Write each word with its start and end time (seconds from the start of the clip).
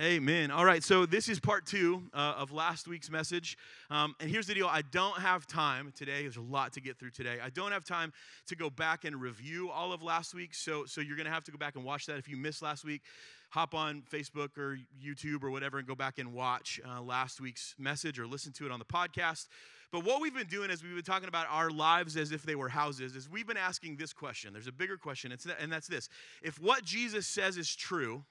Amen. 0.00 0.50
All 0.50 0.64
right, 0.64 0.82
so 0.82 1.04
this 1.04 1.28
is 1.28 1.38
part 1.38 1.66
two 1.66 2.04
uh, 2.14 2.36
of 2.38 2.50
last 2.50 2.88
week's 2.88 3.10
message. 3.10 3.58
Um, 3.90 4.14
and 4.20 4.30
here's 4.30 4.46
the 4.46 4.54
deal 4.54 4.66
I 4.66 4.80
don't 4.80 5.18
have 5.18 5.46
time 5.46 5.92
today. 5.94 6.22
There's 6.22 6.38
a 6.38 6.40
lot 6.40 6.72
to 6.72 6.80
get 6.80 6.98
through 6.98 7.10
today. 7.10 7.36
I 7.44 7.50
don't 7.50 7.72
have 7.72 7.84
time 7.84 8.10
to 8.46 8.56
go 8.56 8.70
back 8.70 9.04
and 9.04 9.20
review 9.20 9.68
all 9.68 9.92
of 9.92 10.02
last 10.02 10.32
week. 10.32 10.54
So, 10.54 10.86
so 10.86 11.02
you're 11.02 11.16
going 11.16 11.26
to 11.26 11.32
have 11.32 11.44
to 11.44 11.50
go 11.50 11.58
back 11.58 11.76
and 11.76 11.84
watch 11.84 12.06
that. 12.06 12.16
If 12.16 12.26
you 12.26 12.38
missed 12.38 12.62
last 12.62 12.86
week, 12.86 13.02
hop 13.50 13.74
on 13.74 14.02
Facebook 14.10 14.56
or 14.56 14.78
YouTube 14.98 15.44
or 15.44 15.50
whatever 15.50 15.76
and 15.76 15.86
go 15.86 15.94
back 15.94 16.18
and 16.18 16.32
watch 16.32 16.80
uh, 16.88 17.02
last 17.02 17.38
week's 17.38 17.74
message 17.78 18.18
or 18.18 18.26
listen 18.26 18.50
to 18.52 18.64
it 18.64 18.72
on 18.72 18.78
the 18.78 18.86
podcast. 18.86 19.48
But 19.92 20.06
what 20.06 20.22
we've 20.22 20.34
been 20.34 20.46
doing 20.46 20.70
is 20.70 20.82
we've 20.82 20.94
been 20.94 21.02
talking 21.02 21.28
about 21.28 21.48
our 21.50 21.68
lives 21.68 22.16
as 22.16 22.32
if 22.32 22.44
they 22.44 22.54
were 22.54 22.70
houses, 22.70 23.14
is 23.14 23.28
we've 23.28 23.46
been 23.46 23.58
asking 23.58 23.96
this 23.96 24.14
question. 24.14 24.54
There's 24.54 24.68
a 24.68 24.72
bigger 24.72 24.96
question, 24.96 25.36
and 25.60 25.70
that's 25.70 25.86
this. 25.86 26.08
If 26.42 26.58
what 26.58 26.82
Jesus 26.82 27.26
says 27.26 27.58
is 27.58 27.76
true, 27.76 28.24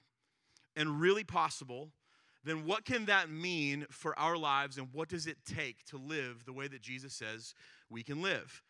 and 0.75 0.99
really 0.99 1.23
possible, 1.23 1.91
then 2.43 2.65
what 2.65 2.85
can 2.85 3.05
that 3.05 3.29
mean 3.29 3.85
for 3.89 4.17
our 4.17 4.37
lives 4.37 4.77
and 4.77 4.87
what 4.91 5.09
does 5.09 5.27
it 5.27 5.37
take 5.45 5.83
to 5.85 5.97
live 5.97 6.45
the 6.45 6.53
way 6.53 6.67
that 6.67 6.81
Jesus 6.81 7.13
says 7.13 7.53
we 7.89 8.03
can 8.03 8.21
live? 8.21 8.63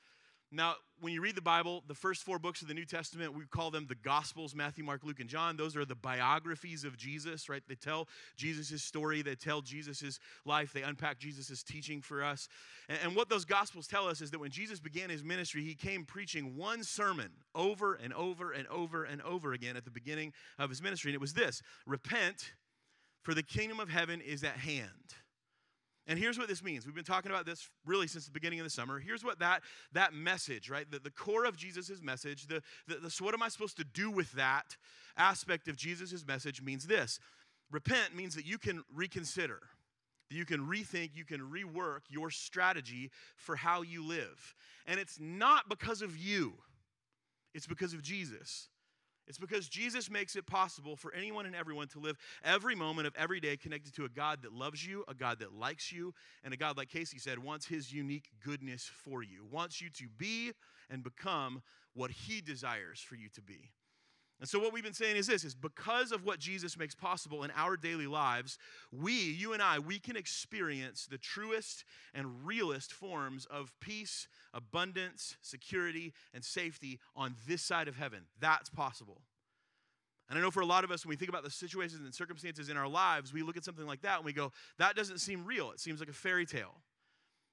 Now, 0.54 0.76
when 1.00 1.14
you 1.14 1.22
read 1.22 1.36
the 1.36 1.41
Bible, 1.41 1.82
the 1.88 1.96
first 1.96 2.23
four 2.23 2.38
books 2.38 2.62
of 2.62 2.68
the 2.68 2.73
New 2.73 2.84
Testament, 2.84 3.34
we 3.34 3.46
call 3.46 3.72
them 3.72 3.86
the 3.88 3.96
Gospels 3.96 4.54
Matthew, 4.54 4.84
Mark, 4.84 5.02
Luke, 5.04 5.22
and 5.22 5.30
John. 5.30 5.55
Those 5.55 5.78
are 5.78 5.86
the 5.86 5.96
biographies 5.96 6.84
of 6.84 6.98
Jesus, 6.98 7.48
right? 7.48 7.64
They 7.68 7.76
tell 7.76 8.09
Jesus' 8.36 8.84
story, 8.84 9.22
they 9.22 9.36
tell 9.36 9.62
Jesus' 9.62 10.20
life, 10.45 10.73
they 10.73 10.84
unpack 10.84 11.20
Jesus' 11.20 11.64
teaching 11.64 12.02
for 12.02 12.22
us. 12.22 12.50
And, 12.90 13.00
and 13.04 13.16
what 13.16 13.30
those 13.30 13.45
Gospels 13.45 13.88
tell 13.88 14.08
us 14.08 14.20
is 14.20 14.30
that 14.32 14.40
when 14.40 14.52
Jesus 14.52 14.82
began 14.82 15.09
his 15.09 15.23
ministry, 15.23 15.64
he 15.64 15.73
came 15.73 16.04
preaching 16.04 16.58
one 16.58 16.84
sermon 16.84 17.31
over 17.56 17.95
and 17.95 18.14
over 18.14 18.52
and 18.52 18.68
over 18.68 19.06
and 19.06 19.22
over 19.22 19.54
again 19.54 19.78
at 19.78 19.86
the 19.86 19.92
beginning 19.92 20.34
of 20.59 20.70
his 20.70 20.81
ministry. 20.81 21.12
And 21.12 21.16
it 21.16 21.22
was 21.22 21.34
this 21.34 21.62
Repent, 21.88 22.52
for 23.23 23.34
the 23.34 23.44
kingdom 23.44 23.80
of 23.80 23.88
heaven 23.88 24.20
is 24.20 24.44
at 24.44 24.58
hand. 24.58 25.16
And 26.08 26.18
here's 26.18 26.38
what 26.38 26.48
this 26.48 26.64
means. 26.64 26.86
We've 26.86 26.95
been 26.95 27.03
talking 27.03 27.31
about 27.31 27.45
this 27.45 27.70
really 27.86 28.08
since 28.08 28.25
the 28.25 28.31
beginning 28.31 28.59
of 28.59 28.64
the 28.64 28.72
summer. 28.72 29.00
Here's 29.00 29.23
what 29.23 29.39
that, 29.39 29.62
that 29.94 30.14
message, 30.14 30.70
right? 30.70 30.89
The, 30.89 31.00
the 31.00 31.12
core 31.12 31.45
of 31.45 31.56
Jesus' 31.56 32.02
message, 32.02 32.48
the, 32.48 32.62
the, 32.88 32.95
the, 32.95 33.09
so 33.09 33.23
what 33.23 33.34
am 33.34 33.44
I 33.44 33.50
supposed 33.50 33.78
to 33.78 33.84
do 33.84 34.09
with 34.09 34.31
that 34.34 34.78
aspect 35.16 35.67
of 35.67 35.78
Jesus' 35.78 36.25
message 36.25 36.62
means 36.62 36.88
this. 36.88 37.20
Repent 37.70 38.16
means 38.16 38.36
that 38.36 38.45
you 38.45 38.58
can 38.58 38.84
reconsider, 38.94 39.62
that 40.30 40.36
you 40.36 40.45
can 40.45 40.62
rethink, 40.62 41.12
you 41.14 41.23
can 41.23 41.40
rework 41.40 42.02
your 42.09 42.31
strategy 42.31 43.12
for 43.36 43.56
how 43.56 43.81
you 43.84 44.06
live. 44.06 44.56
And 44.88 45.00
it's 45.00 45.20
not 45.20 45.70
because 45.70 46.02
of 46.02 46.18
you, 46.18 46.53
it's 47.53 47.68
because 47.68 47.94
of 47.94 48.02
Jesus. 48.02 48.70
It's 49.27 49.38
because 49.38 49.69
Jesus 49.69 50.09
makes 50.09 50.36
it 50.36 50.45
possible 50.45 50.95
for 50.95 51.14
anyone 51.14 51.45
and 51.45 51.55
everyone 51.55 51.88
to 51.89 52.00
live 52.00 52.17
every 52.44 52.75
moment 52.75 53.08
of 53.08 53.16
every 53.16 53.39
day 53.39 53.55
connected 53.55 53.95
to 53.95 54.05
a 54.05 54.09
God 54.09 54.41
that 54.41 54.53
loves 54.53 54.86
you, 54.86 55.03
a 55.08 55.13
God 55.13 55.39
that 55.39 55.53
likes 55.53 55.91
you, 55.91 56.13
and 56.44 56.53
a 56.53 56.58
God, 56.58 56.78
like 56.78 56.89
Casey 56.89 57.17
said, 57.17 57.39
wants 57.39 57.66
his 57.66 57.94
unique 57.94 58.30
goodness 58.44 58.89
for 59.03 59.23
you, 59.23 59.45
wants 59.50 59.81
you 59.81 59.89
to 59.91 60.08
be 60.17 60.52
and 60.89 61.03
become 61.03 61.61
what 61.94 62.11
he 62.11 62.41
desires 62.41 63.00
for 63.00 63.16
you 63.16 63.30
to 63.30 63.41
be. 63.41 63.72
And 64.42 64.50
so 64.50 64.58
what 64.58 64.73
we've 64.73 64.84
been 64.84 64.92
saying 64.92 65.17
is 65.17 65.28
this 65.28 65.44
is 65.44 65.53
because 65.53 66.11
of 66.11 66.25
what 66.25 66.39
Jesus 66.39 66.75
makes 66.75 66.95
possible 66.95 67.44
in 67.44 67.52
our 67.56 67.78
daily 67.78 68.08
lives, 68.08 68.58
we, 68.92 69.14
you 69.14 69.53
and 69.53 69.61
I, 69.61 69.78
we 69.78 70.00
can 70.00 70.17
experience 70.17 71.06
the 71.06 71.20
truest 71.20 71.86
and 72.16 72.44
realest 72.44 72.92
forms 72.92 73.45
of 73.45 73.72
peace, 73.80 74.28
abundance, 74.52 75.38
security, 75.44 76.12
and 76.34 76.44
safety 76.44 77.00
on 77.16 77.36
this 77.47 77.62
side 77.62 77.88
of 77.88 77.95
heaven. 77.95 78.23
That's 78.39 78.67
possible. 78.67 79.22
And 80.28 80.39
I 80.39 80.42
know 80.42 80.50
for 80.50 80.62
a 80.62 80.66
lot 80.66 80.84
of 80.84 80.89
us, 80.89 81.06
when 81.06 81.12
we 81.12 81.17
think 81.17 81.30
about 81.30 81.44
the 81.44 81.52
situations 81.52 82.02
and 82.02 82.12
circumstances 82.14 82.69
in 82.69 82.78
our 82.78 82.88
lives, 82.88 83.31
we 83.31 83.44
look 83.44 83.58
at 83.58 83.64
something 83.64 83.86
like 83.86 84.02
that 84.02 84.16
and 84.16 84.25
we 84.25 84.34
go, 84.34 84.52
that 84.80 84.95
doesn't 84.95 85.19
seem 85.19 85.45
real. 85.45 85.69
It 85.69 85.80
seems 85.80 86.00
like 86.00 86.09
a 86.09 86.14
fairy 86.14 86.47
tale 86.47 86.73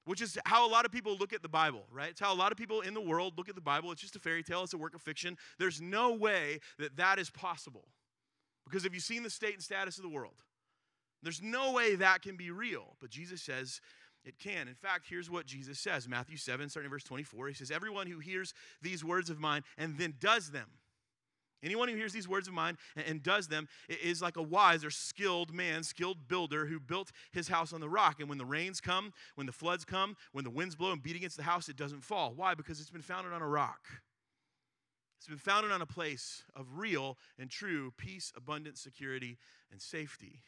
which 0.09 0.21
is 0.21 0.39
how 0.45 0.67
a 0.67 0.71
lot 0.71 0.85
of 0.85 0.91
people 0.91 1.15
look 1.19 1.33
at 1.33 1.43
the 1.43 1.47
Bible, 1.47 1.83
right? 1.91 2.09
It's 2.09 2.19
how 2.19 2.33
a 2.33 2.35
lot 2.35 2.51
of 2.51 2.57
people 2.57 2.81
in 2.81 2.95
the 2.95 2.99
world 2.99 3.37
look 3.37 3.47
at 3.47 3.53
the 3.53 3.61
Bible. 3.61 3.91
It's 3.91 4.01
just 4.01 4.15
a 4.15 4.19
fairy 4.19 4.41
tale, 4.41 4.63
it's 4.63 4.73
a 4.73 4.77
work 4.77 4.95
of 4.95 5.03
fiction. 5.03 5.37
There's 5.59 5.79
no 5.79 6.15
way 6.15 6.61
that 6.79 6.97
that 6.97 7.19
is 7.19 7.29
possible. 7.29 7.85
Because 8.65 8.85
have 8.85 8.93
you 8.95 9.01
seen 9.01 9.21
the 9.21 9.29
state 9.29 9.53
and 9.53 9.61
status 9.61 9.97
of 9.97 10.03
the 10.03 10.09
world? 10.09 10.33
There's 11.21 11.43
no 11.43 11.73
way 11.73 11.93
that 11.93 12.23
can 12.23 12.37
be 12.37 12.49
real. 12.49 12.95
But 12.99 13.11
Jesus 13.11 13.43
says 13.43 13.81
it 14.25 14.39
can. 14.39 14.67
In 14.67 14.73
fact, 14.73 15.05
here's 15.07 15.29
what 15.29 15.45
Jesus 15.45 15.79
says 15.79 16.07
Matthew 16.07 16.37
7, 16.37 16.69
starting 16.69 16.87
in 16.87 16.91
verse 16.91 17.03
24. 17.03 17.49
He 17.49 17.53
says, 17.53 17.69
Everyone 17.69 18.07
who 18.07 18.17
hears 18.17 18.55
these 18.81 19.05
words 19.05 19.29
of 19.29 19.39
mine 19.39 19.63
and 19.77 19.99
then 19.99 20.15
does 20.19 20.49
them, 20.49 20.69
Anyone 21.63 21.89
who 21.89 21.95
hears 21.95 22.13
these 22.13 22.27
words 22.27 22.47
of 22.47 22.53
mine 22.53 22.77
and, 22.95 23.21
does 23.21 23.47
them 23.47 23.67
is 23.89 24.21
like 24.21 24.37
a 24.37 24.41
wise 24.41 24.85
or 24.85 24.89
skilled 24.89 25.53
man, 25.53 25.83
skilled 25.83 26.27
builder 26.27 26.65
who 26.65 26.79
built 26.79 27.11
his 27.31 27.49
house 27.49 27.73
on 27.73 27.81
the 27.81 27.89
rock. 27.89 28.19
And 28.19 28.29
when 28.29 28.37
the 28.37 28.45
rains 28.45 28.79
come, 28.79 29.13
when 29.35 29.45
the 29.45 29.51
floods 29.51 29.83
come, 29.83 30.15
when 30.31 30.43
the 30.43 30.49
winds 30.49 30.75
blow 30.75 30.91
and 30.91 31.03
beat 31.03 31.15
against 31.15 31.37
the 31.37 31.43
house, 31.43 31.67
it 31.67 31.75
doesn't 31.75 32.03
fall. 32.03 32.33
Why? 32.35 32.53
Because 32.53 32.79
it's 32.79 32.89
been 32.89 33.01
founded 33.01 33.33
on 33.33 33.41
a 33.41 33.47
rock. 33.47 33.87
It's 35.17 35.27
been 35.27 35.37
founded 35.37 35.71
on 35.71 35.81
a 35.81 35.85
place 35.85 36.43
of 36.55 36.65
real 36.77 37.17
and 37.37 37.49
true 37.49 37.91
peace, 37.97 38.31
abundance, 38.37 38.79
security, 38.79 39.37
and 39.69 39.81
safety. 39.81 40.39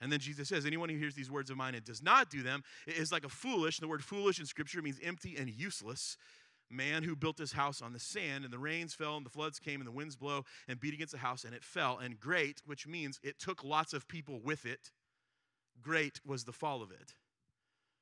And 0.00 0.10
then 0.10 0.18
Jesus 0.18 0.48
says, 0.48 0.66
Anyone 0.66 0.88
who 0.88 0.96
hears 0.96 1.14
these 1.14 1.30
words 1.30 1.50
of 1.50 1.56
mine 1.56 1.74
and 1.74 1.84
does 1.84 2.02
not 2.02 2.28
do 2.28 2.42
them 2.42 2.62
is 2.86 3.12
like 3.12 3.24
a 3.24 3.28
foolish. 3.28 3.78
The 3.78 3.88
word 3.88 4.02
foolish 4.02 4.40
in 4.40 4.46
Scripture 4.46 4.82
means 4.82 4.98
empty 5.02 5.36
and 5.36 5.48
useless 5.48 6.16
man 6.72 7.02
who 7.02 7.14
built 7.14 7.38
his 7.38 7.52
house 7.52 7.82
on 7.82 7.92
the 7.92 7.98
sand, 7.98 8.44
and 8.44 8.52
the 8.52 8.58
rains 8.58 8.94
fell, 8.94 9.16
and 9.16 9.26
the 9.26 9.30
floods 9.30 9.58
came, 9.58 9.80
and 9.80 9.86
the 9.86 9.92
winds 9.92 10.16
blow 10.16 10.44
and 10.68 10.80
beat 10.80 10.94
against 10.94 11.12
the 11.12 11.18
house, 11.18 11.44
and 11.44 11.54
it 11.54 11.64
fell. 11.64 11.98
And 11.98 12.18
great, 12.18 12.62
which 12.64 12.86
means 12.86 13.20
it 13.22 13.38
took 13.38 13.62
lots 13.64 13.92
of 13.92 14.08
people 14.08 14.40
with 14.42 14.66
it, 14.66 14.90
great 15.80 16.20
was 16.24 16.44
the 16.44 16.52
fall 16.52 16.82
of 16.82 16.90
it. 16.90 17.14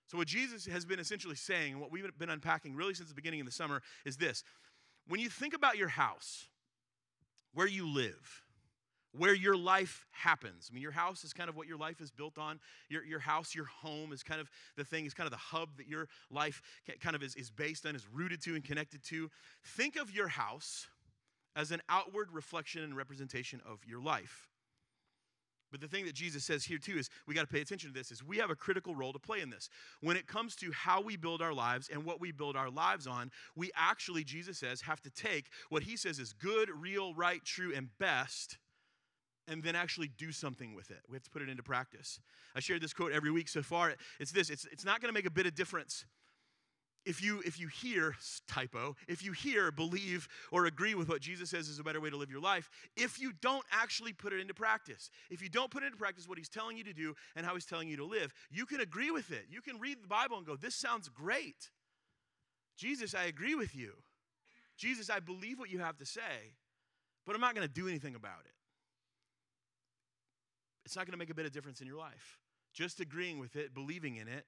So, 0.06 0.18
what 0.18 0.26
Jesus 0.26 0.66
has 0.66 0.84
been 0.84 0.98
essentially 0.98 1.36
saying, 1.36 1.72
and 1.72 1.80
what 1.80 1.92
we've 1.92 2.06
been 2.18 2.30
unpacking 2.30 2.74
really 2.74 2.94
since 2.94 3.08
the 3.08 3.14
beginning 3.14 3.40
of 3.40 3.46
the 3.46 3.52
summer, 3.52 3.82
is 4.04 4.16
this 4.16 4.42
when 5.06 5.20
you 5.20 5.28
think 5.28 5.54
about 5.54 5.76
your 5.76 5.88
house, 5.88 6.48
where 7.54 7.68
you 7.68 7.88
live, 7.88 8.44
where 9.12 9.34
your 9.34 9.56
life 9.56 10.06
happens. 10.12 10.68
I 10.70 10.74
mean, 10.74 10.82
your 10.82 10.92
house 10.92 11.24
is 11.24 11.32
kind 11.32 11.48
of 11.48 11.56
what 11.56 11.66
your 11.66 11.78
life 11.78 12.00
is 12.00 12.10
built 12.10 12.38
on. 12.38 12.60
Your, 12.88 13.04
your 13.04 13.18
house, 13.18 13.54
your 13.54 13.64
home 13.64 14.12
is 14.12 14.22
kind 14.22 14.40
of 14.40 14.50
the 14.76 14.84
thing, 14.84 15.06
is 15.06 15.14
kind 15.14 15.26
of 15.26 15.32
the 15.32 15.36
hub 15.36 15.76
that 15.78 15.88
your 15.88 16.08
life 16.30 16.62
kind 17.00 17.16
of 17.16 17.22
is, 17.22 17.34
is 17.34 17.50
based 17.50 17.86
on, 17.86 17.96
is 17.96 18.06
rooted 18.12 18.40
to, 18.42 18.54
and 18.54 18.64
connected 18.64 19.02
to. 19.04 19.30
Think 19.64 19.96
of 19.96 20.10
your 20.14 20.28
house 20.28 20.86
as 21.56 21.72
an 21.72 21.82
outward 21.88 22.28
reflection 22.32 22.82
and 22.82 22.96
representation 22.96 23.60
of 23.68 23.80
your 23.84 24.00
life. 24.00 24.48
But 25.70 25.80
the 25.80 25.88
thing 25.88 26.04
that 26.06 26.14
Jesus 26.14 26.44
says 26.44 26.64
here 26.64 26.78
too 26.78 26.98
is 26.98 27.10
we 27.26 27.34
got 27.34 27.42
to 27.42 27.52
pay 27.52 27.60
attention 27.60 27.92
to 27.92 27.94
this 27.98 28.10
is 28.10 28.24
we 28.24 28.38
have 28.38 28.50
a 28.50 28.56
critical 28.56 28.94
role 28.94 29.12
to 29.12 29.18
play 29.18 29.40
in 29.40 29.50
this. 29.50 29.68
When 30.00 30.16
it 30.16 30.26
comes 30.26 30.56
to 30.56 30.72
how 30.72 31.00
we 31.00 31.16
build 31.16 31.40
our 31.40 31.54
lives 31.54 31.88
and 31.92 32.04
what 32.04 32.20
we 32.20 32.32
build 32.32 32.56
our 32.56 32.70
lives 32.70 33.06
on, 33.06 33.30
we 33.54 33.70
actually 33.76 34.24
Jesus 34.24 34.58
says 34.58 34.80
have 34.80 35.00
to 35.02 35.10
take 35.10 35.46
what 35.68 35.84
he 35.84 35.96
says 35.96 36.18
is 36.18 36.32
good, 36.32 36.70
real, 36.70 37.14
right, 37.14 37.44
true 37.44 37.72
and 37.74 37.88
best 37.98 38.58
and 39.50 39.62
then 39.62 39.74
actually 39.74 40.08
do 40.16 40.30
something 40.32 40.74
with 40.74 40.90
it. 40.90 41.00
We 41.08 41.16
have 41.16 41.24
to 41.24 41.30
put 41.30 41.42
it 41.42 41.48
into 41.48 41.62
practice. 41.62 42.20
I 42.54 42.60
shared 42.60 42.80
this 42.80 42.94
quote 42.94 43.12
every 43.12 43.32
week 43.32 43.48
so 43.48 43.62
far. 43.62 43.92
It's 44.20 44.30
this 44.30 44.48
it's, 44.48 44.64
it's 44.72 44.84
not 44.84 45.02
going 45.02 45.12
to 45.12 45.12
make 45.12 45.26
a 45.26 45.30
bit 45.30 45.44
of 45.44 45.54
difference 45.54 46.04
if 47.06 47.22
you 47.22 47.42
if 47.46 47.58
you 47.58 47.66
hear 47.66 48.14
typo 48.46 48.94
if 49.08 49.24
you 49.24 49.32
hear 49.32 49.72
believe 49.72 50.28
or 50.52 50.66
agree 50.66 50.94
with 50.94 51.08
what 51.08 51.22
jesus 51.22 51.48
says 51.48 51.66
is 51.66 51.78
a 51.78 51.82
better 51.82 51.98
way 51.98 52.10
to 52.10 52.16
live 52.18 52.30
your 52.30 52.42
life 52.42 52.68
if 52.94 53.18
you 53.18 53.32
don't 53.40 53.64
actually 53.72 54.12
put 54.12 54.34
it 54.34 54.38
into 54.40 54.52
practice 54.52 55.08
if 55.30 55.40
you 55.40 55.48
don't 55.48 55.70
put 55.70 55.82
into 55.82 55.96
practice 55.96 56.28
what 56.28 56.36
he's 56.36 56.50
telling 56.50 56.76
you 56.76 56.84
to 56.84 56.92
do 56.92 57.14
and 57.36 57.46
how 57.46 57.54
he's 57.54 57.64
telling 57.64 57.88
you 57.88 57.96
to 57.96 58.04
live 58.04 58.34
you 58.50 58.66
can 58.66 58.80
agree 58.80 59.10
with 59.10 59.30
it 59.30 59.46
you 59.48 59.62
can 59.62 59.78
read 59.80 59.96
the 60.02 60.08
bible 60.08 60.36
and 60.36 60.46
go 60.46 60.56
this 60.56 60.74
sounds 60.74 61.08
great 61.08 61.70
jesus 62.76 63.14
i 63.14 63.24
agree 63.24 63.54
with 63.54 63.74
you 63.74 63.94
jesus 64.76 65.08
i 65.08 65.18
believe 65.18 65.58
what 65.58 65.70
you 65.70 65.78
have 65.78 65.96
to 65.96 66.04
say 66.04 66.52
but 67.24 67.34
i'm 67.34 67.40
not 67.40 67.54
going 67.54 67.66
to 67.66 67.72
do 67.72 67.88
anything 67.88 68.14
about 68.14 68.40
it 68.44 68.59
it's 70.90 70.96
not 70.96 71.06
going 71.06 71.12
to 71.12 71.18
make 71.18 71.30
a 71.30 71.34
bit 71.34 71.46
of 71.46 71.52
difference 71.52 71.80
in 71.80 71.86
your 71.86 71.96
life. 71.96 72.40
Just 72.72 72.98
agreeing 72.98 73.38
with 73.38 73.54
it, 73.54 73.72
believing 73.72 74.16
in 74.16 74.26
it, 74.26 74.44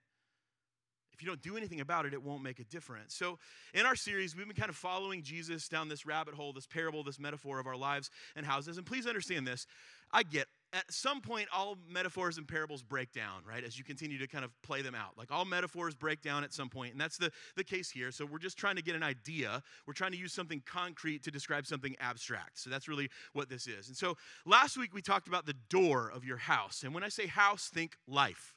if 1.12 1.22
you 1.22 1.28
don't 1.28 1.40
do 1.40 1.56
anything 1.56 1.80
about 1.80 2.04
it, 2.04 2.14
it 2.14 2.20
won't 2.20 2.42
make 2.42 2.58
a 2.58 2.64
difference. 2.64 3.14
So, 3.14 3.38
in 3.74 3.86
our 3.86 3.94
series, 3.94 4.34
we've 4.34 4.48
been 4.48 4.56
kind 4.56 4.68
of 4.68 4.74
following 4.74 5.22
Jesus 5.22 5.68
down 5.68 5.88
this 5.88 6.04
rabbit 6.04 6.34
hole, 6.34 6.52
this 6.52 6.66
parable, 6.66 7.04
this 7.04 7.20
metaphor 7.20 7.60
of 7.60 7.68
our 7.68 7.76
lives 7.76 8.10
and 8.34 8.44
houses. 8.44 8.76
And 8.76 8.84
please 8.84 9.06
understand 9.06 9.46
this 9.46 9.68
I 10.12 10.24
get 10.24 10.48
at 10.72 10.90
some 10.92 11.20
point 11.20 11.48
all 11.52 11.76
metaphors 11.88 12.38
and 12.38 12.48
parables 12.48 12.82
break 12.82 13.12
down 13.12 13.42
right 13.46 13.64
as 13.64 13.78
you 13.78 13.84
continue 13.84 14.18
to 14.18 14.26
kind 14.26 14.44
of 14.44 14.50
play 14.62 14.82
them 14.82 14.94
out. 14.94 15.18
Like 15.18 15.30
all 15.30 15.44
metaphors 15.44 15.94
break 15.94 16.22
down 16.22 16.44
at 16.44 16.52
some 16.52 16.68
point 16.68 16.92
and 16.92 17.00
that's 17.00 17.18
the, 17.18 17.30
the 17.56 17.64
case 17.64 17.90
here. 17.90 18.10
So 18.10 18.24
we're 18.24 18.38
just 18.38 18.56
trying 18.56 18.76
to 18.76 18.82
get 18.82 18.94
an 18.94 19.02
idea. 19.02 19.62
We're 19.86 19.94
trying 19.94 20.12
to 20.12 20.18
use 20.18 20.32
something 20.32 20.62
concrete 20.64 21.22
to 21.24 21.30
describe 21.30 21.66
something 21.66 21.94
abstract. 22.00 22.58
So 22.58 22.70
that's 22.70 22.88
really 22.88 23.10
what 23.32 23.48
this 23.48 23.66
is. 23.66 23.88
And 23.88 23.96
so 23.96 24.16
last 24.46 24.76
week 24.76 24.94
we 24.94 25.02
talked 25.02 25.28
about 25.28 25.46
the 25.46 25.56
door 25.68 26.10
of 26.14 26.24
your 26.24 26.38
house. 26.38 26.82
And 26.82 26.94
when 26.94 27.04
i 27.04 27.08
say 27.08 27.26
house 27.26 27.68
think 27.68 27.96
life. 28.06 28.54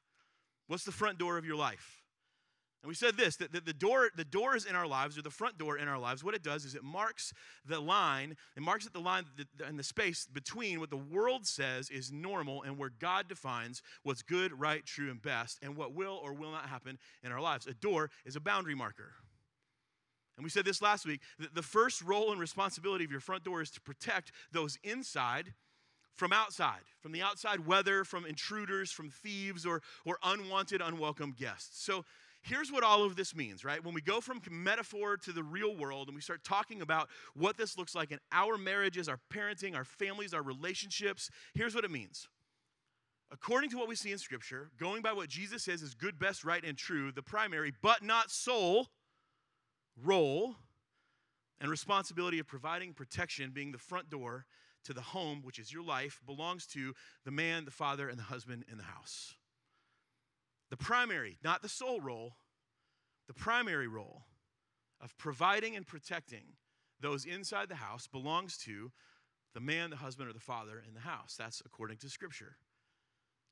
What's 0.68 0.84
the 0.84 0.92
front 0.92 1.20
door 1.20 1.38
of 1.38 1.46
your 1.46 1.58
life 1.58 2.05
And 2.86 2.90
we 2.90 2.94
said 2.94 3.18
this 3.18 3.38
that 3.38 3.52
the, 3.52 3.74
door, 3.74 4.12
the 4.16 4.24
doors 4.24 4.68
in 4.68 4.76
our 4.76 4.86
lives, 4.86 5.18
or 5.18 5.24
the 5.24 5.32
front 5.32 5.58
door 5.58 5.76
in 5.76 5.88
our 5.88 5.98
lives, 5.98 6.24
what 6.24 6.36
it 6.36 6.44
does 6.44 6.66
is 6.66 6.76
it 6.76 6.84
marks 6.84 7.34
the 7.68 7.80
line, 7.80 8.38
it 8.56 8.62
marks 8.62 8.88
the 8.88 9.00
line 9.00 9.26
and 9.66 9.80
the 9.80 9.84
space 9.84 10.28
between 10.32 10.80
what 10.80 10.92
the 10.92 10.96
world 10.96 11.48
says 11.48 11.90
is 11.90 12.12
normal 12.12 12.62
and 12.62 12.78
where 12.78 12.92
God 13.00 13.28
defines 13.28 13.82
what's 14.04 14.22
good, 14.22 14.54
right, 14.60 14.86
true, 14.86 15.10
and 15.10 15.20
best, 15.20 15.58
and 15.64 15.76
what 15.76 15.96
will 15.96 16.22
or 16.24 16.32
will 16.36 16.52
not 16.52 16.70
happen 16.70 17.00
in 17.24 17.32
our 17.32 17.42
lives. 17.42 17.66
A 17.66 17.74
door 17.74 18.12
is 18.24 18.36
a 18.36 18.40
boundary 18.40 18.76
marker. 18.76 19.14
And 20.38 20.44
we 20.44 20.52
said 20.52 20.64
this 20.64 20.80
last 20.80 21.08
week 21.08 21.22
that 21.40 21.56
the 21.56 21.64
first 21.64 22.04
role 22.04 22.34
and 22.34 22.40
responsibility 22.40 23.04
of 23.04 23.10
your 23.10 23.20
front 23.20 23.44
door 23.44 23.64
is 23.64 23.72
to 23.72 23.82
protect 23.82 24.32
those 24.52 24.78
inside 24.84 25.56
from 26.14 26.32
outside, 26.32 26.84
from 27.00 27.14
the 27.14 27.24
outside 27.24 27.66
weather, 27.66 28.04
from 28.04 28.28
intruders, 28.28 28.92
from 28.92 29.10
thieves, 29.10 29.66
or, 29.66 29.82
or 30.06 30.20
unwanted, 30.24 30.82
unwelcome 30.82 31.34
guests. 31.36 31.84
So 31.84 32.06
here's 32.46 32.72
what 32.72 32.84
all 32.84 33.04
of 33.04 33.16
this 33.16 33.36
means, 33.36 33.66
right? 33.66 33.84
When 33.84 33.94
we 33.94 34.02
go 34.02 34.22
from 34.22 34.40
metaphor 34.50 35.18
to 35.18 35.32
the 35.32 35.44
real 35.44 35.76
world 35.76 36.08
and 36.08 36.16
we 36.16 36.22
start 36.22 36.44
talking 36.44 36.82
about 36.82 37.10
what 37.34 37.58
this 37.58 37.78
looks 37.78 37.96
like 37.96 38.12
in 38.12 38.20
our 38.32 38.58
marriages, 38.58 39.10
our 39.10 39.20
parenting, 39.34 39.76
our 39.76 39.84
families, 39.84 40.34
our 40.34 40.44
relationships, 40.44 41.30
here's 41.54 41.74
what 41.74 41.84
it 41.84 41.92
means. 41.92 42.28
According 43.32 43.72
to 43.72 43.78
what 43.78 43.88
we 43.88 43.96
see 43.96 44.12
in 44.12 44.20
Scripture, 44.20 44.70
going 44.80 45.02
by 45.02 45.12
what 45.12 45.28
Jesus 45.28 45.64
says 45.64 45.82
is 45.82 45.96
good, 45.96 46.20
best, 46.20 46.46
right, 46.46 46.64
and 46.64 46.78
true, 46.78 47.12
the 47.12 47.24
primary, 47.24 47.74
but 47.82 48.04
not 48.04 48.30
sole, 48.30 48.90
role 50.04 50.56
and 51.60 51.72
responsibility 51.72 52.38
of 52.40 52.48
providing 52.48 52.94
protection, 52.94 53.52
being 53.52 53.72
the 53.72 53.78
front 53.78 54.10
door 54.10 54.46
to 54.84 54.94
the 54.94 55.02
home, 55.02 55.42
which 55.44 55.58
is 55.58 55.74
your 55.74 55.84
life, 55.84 56.22
belongs 56.26 56.68
to 56.68 56.94
the 57.24 57.32
man, 57.32 57.66
the 57.66 57.72
father, 57.72 58.08
and 58.08 58.20
the 58.20 58.24
husband 58.24 58.66
in 58.72 58.78
the 58.78 58.84
house. 58.84 59.34
The 60.78 60.84
primary, 60.84 61.38
not 61.42 61.62
the 61.62 61.70
sole 61.70 62.02
role, 62.02 62.36
the 63.28 63.34
primary 63.34 63.88
role 63.88 64.26
of 65.00 65.18
providing 65.18 65.74
and 65.78 65.88
protecting 65.88 66.58
those 67.00 67.24
inside 67.24 67.70
the 67.70 67.76
house 67.76 68.08
belongs 68.08 68.58
to 68.66 68.92
the 69.54 69.62
man, 69.62 69.90
the 69.90 69.96
husband, 69.96 70.30
or 70.30 70.34
the 70.34 70.42
father 70.42 70.84
in 70.86 70.94
the 70.94 71.00
house. 71.00 71.36
That's 71.40 71.62
according 71.66 72.00
to 72.00 72.10
Scripture. 72.10 72.58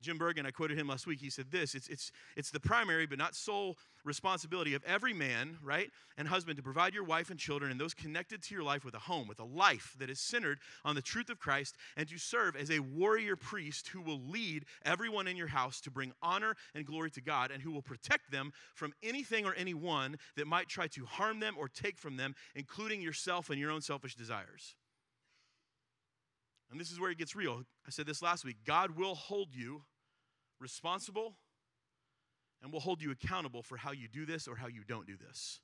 Jim 0.04 0.18
Burgen, 0.18 0.46
I 0.46 0.50
quoted 0.50 0.78
him 0.78 0.86
last 0.86 1.06
week, 1.06 1.20
he 1.20 1.30
said 1.30 1.50
this 1.50 1.74
it's, 1.74 1.88
it's, 1.88 2.12
it's 2.36 2.50
the 2.50 2.60
primary 2.60 3.06
but 3.06 3.18
not 3.18 3.34
sole 3.34 3.76
responsibility 4.04 4.74
of 4.74 4.84
every 4.84 5.14
man, 5.14 5.56
right, 5.62 5.90
and 6.18 6.28
husband 6.28 6.58
to 6.58 6.62
provide 6.62 6.92
your 6.92 7.04
wife 7.04 7.30
and 7.30 7.40
children 7.40 7.70
and 7.70 7.80
those 7.80 7.94
connected 7.94 8.42
to 8.42 8.54
your 8.54 8.62
life 8.62 8.84
with 8.84 8.94
a 8.94 8.98
home, 8.98 9.26
with 9.26 9.40
a 9.40 9.44
life 9.44 9.96
that 9.98 10.10
is 10.10 10.20
centered 10.20 10.58
on 10.84 10.94
the 10.94 11.02
truth 11.02 11.30
of 11.30 11.38
Christ, 11.38 11.76
and 11.96 12.06
to 12.08 12.18
serve 12.18 12.54
as 12.54 12.70
a 12.70 12.80
warrior 12.80 13.34
priest 13.34 13.88
who 13.88 14.02
will 14.02 14.20
lead 14.28 14.66
everyone 14.84 15.26
in 15.26 15.36
your 15.36 15.46
house 15.46 15.80
to 15.80 15.90
bring 15.90 16.12
honor 16.22 16.54
and 16.74 16.84
glory 16.84 17.10
to 17.12 17.22
God 17.22 17.50
and 17.50 17.62
who 17.62 17.70
will 17.70 17.82
protect 17.82 18.30
them 18.30 18.52
from 18.74 18.92
anything 19.02 19.46
or 19.46 19.54
anyone 19.54 20.18
that 20.36 20.46
might 20.46 20.68
try 20.68 20.86
to 20.88 21.06
harm 21.06 21.40
them 21.40 21.54
or 21.58 21.68
take 21.68 21.98
from 21.98 22.18
them, 22.18 22.34
including 22.54 23.00
yourself 23.00 23.48
and 23.48 23.58
your 23.58 23.70
own 23.70 23.80
selfish 23.80 24.14
desires. 24.14 24.74
And 26.70 26.80
this 26.80 26.90
is 26.90 26.98
where 26.98 27.10
it 27.10 27.18
gets 27.18 27.36
real. 27.36 27.62
I 27.86 27.90
said 27.90 28.06
this 28.06 28.20
last 28.20 28.44
week 28.44 28.56
God 28.66 28.96
will 28.96 29.14
hold 29.14 29.54
you 29.54 29.82
responsible 30.60 31.36
and 32.62 32.72
we'll 32.72 32.80
hold 32.80 33.02
you 33.02 33.10
accountable 33.10 33.62
for 33.62 33.76
how 33.76 33.92
you 33.92 34.08
do 34.08 34.24
this 34.24 34.48
or 34.48 34.56
how 34.56 34.66
you 34.66 34.82
don't 34.86 35.06
do 35.06 35.16
this. 35.16 35.60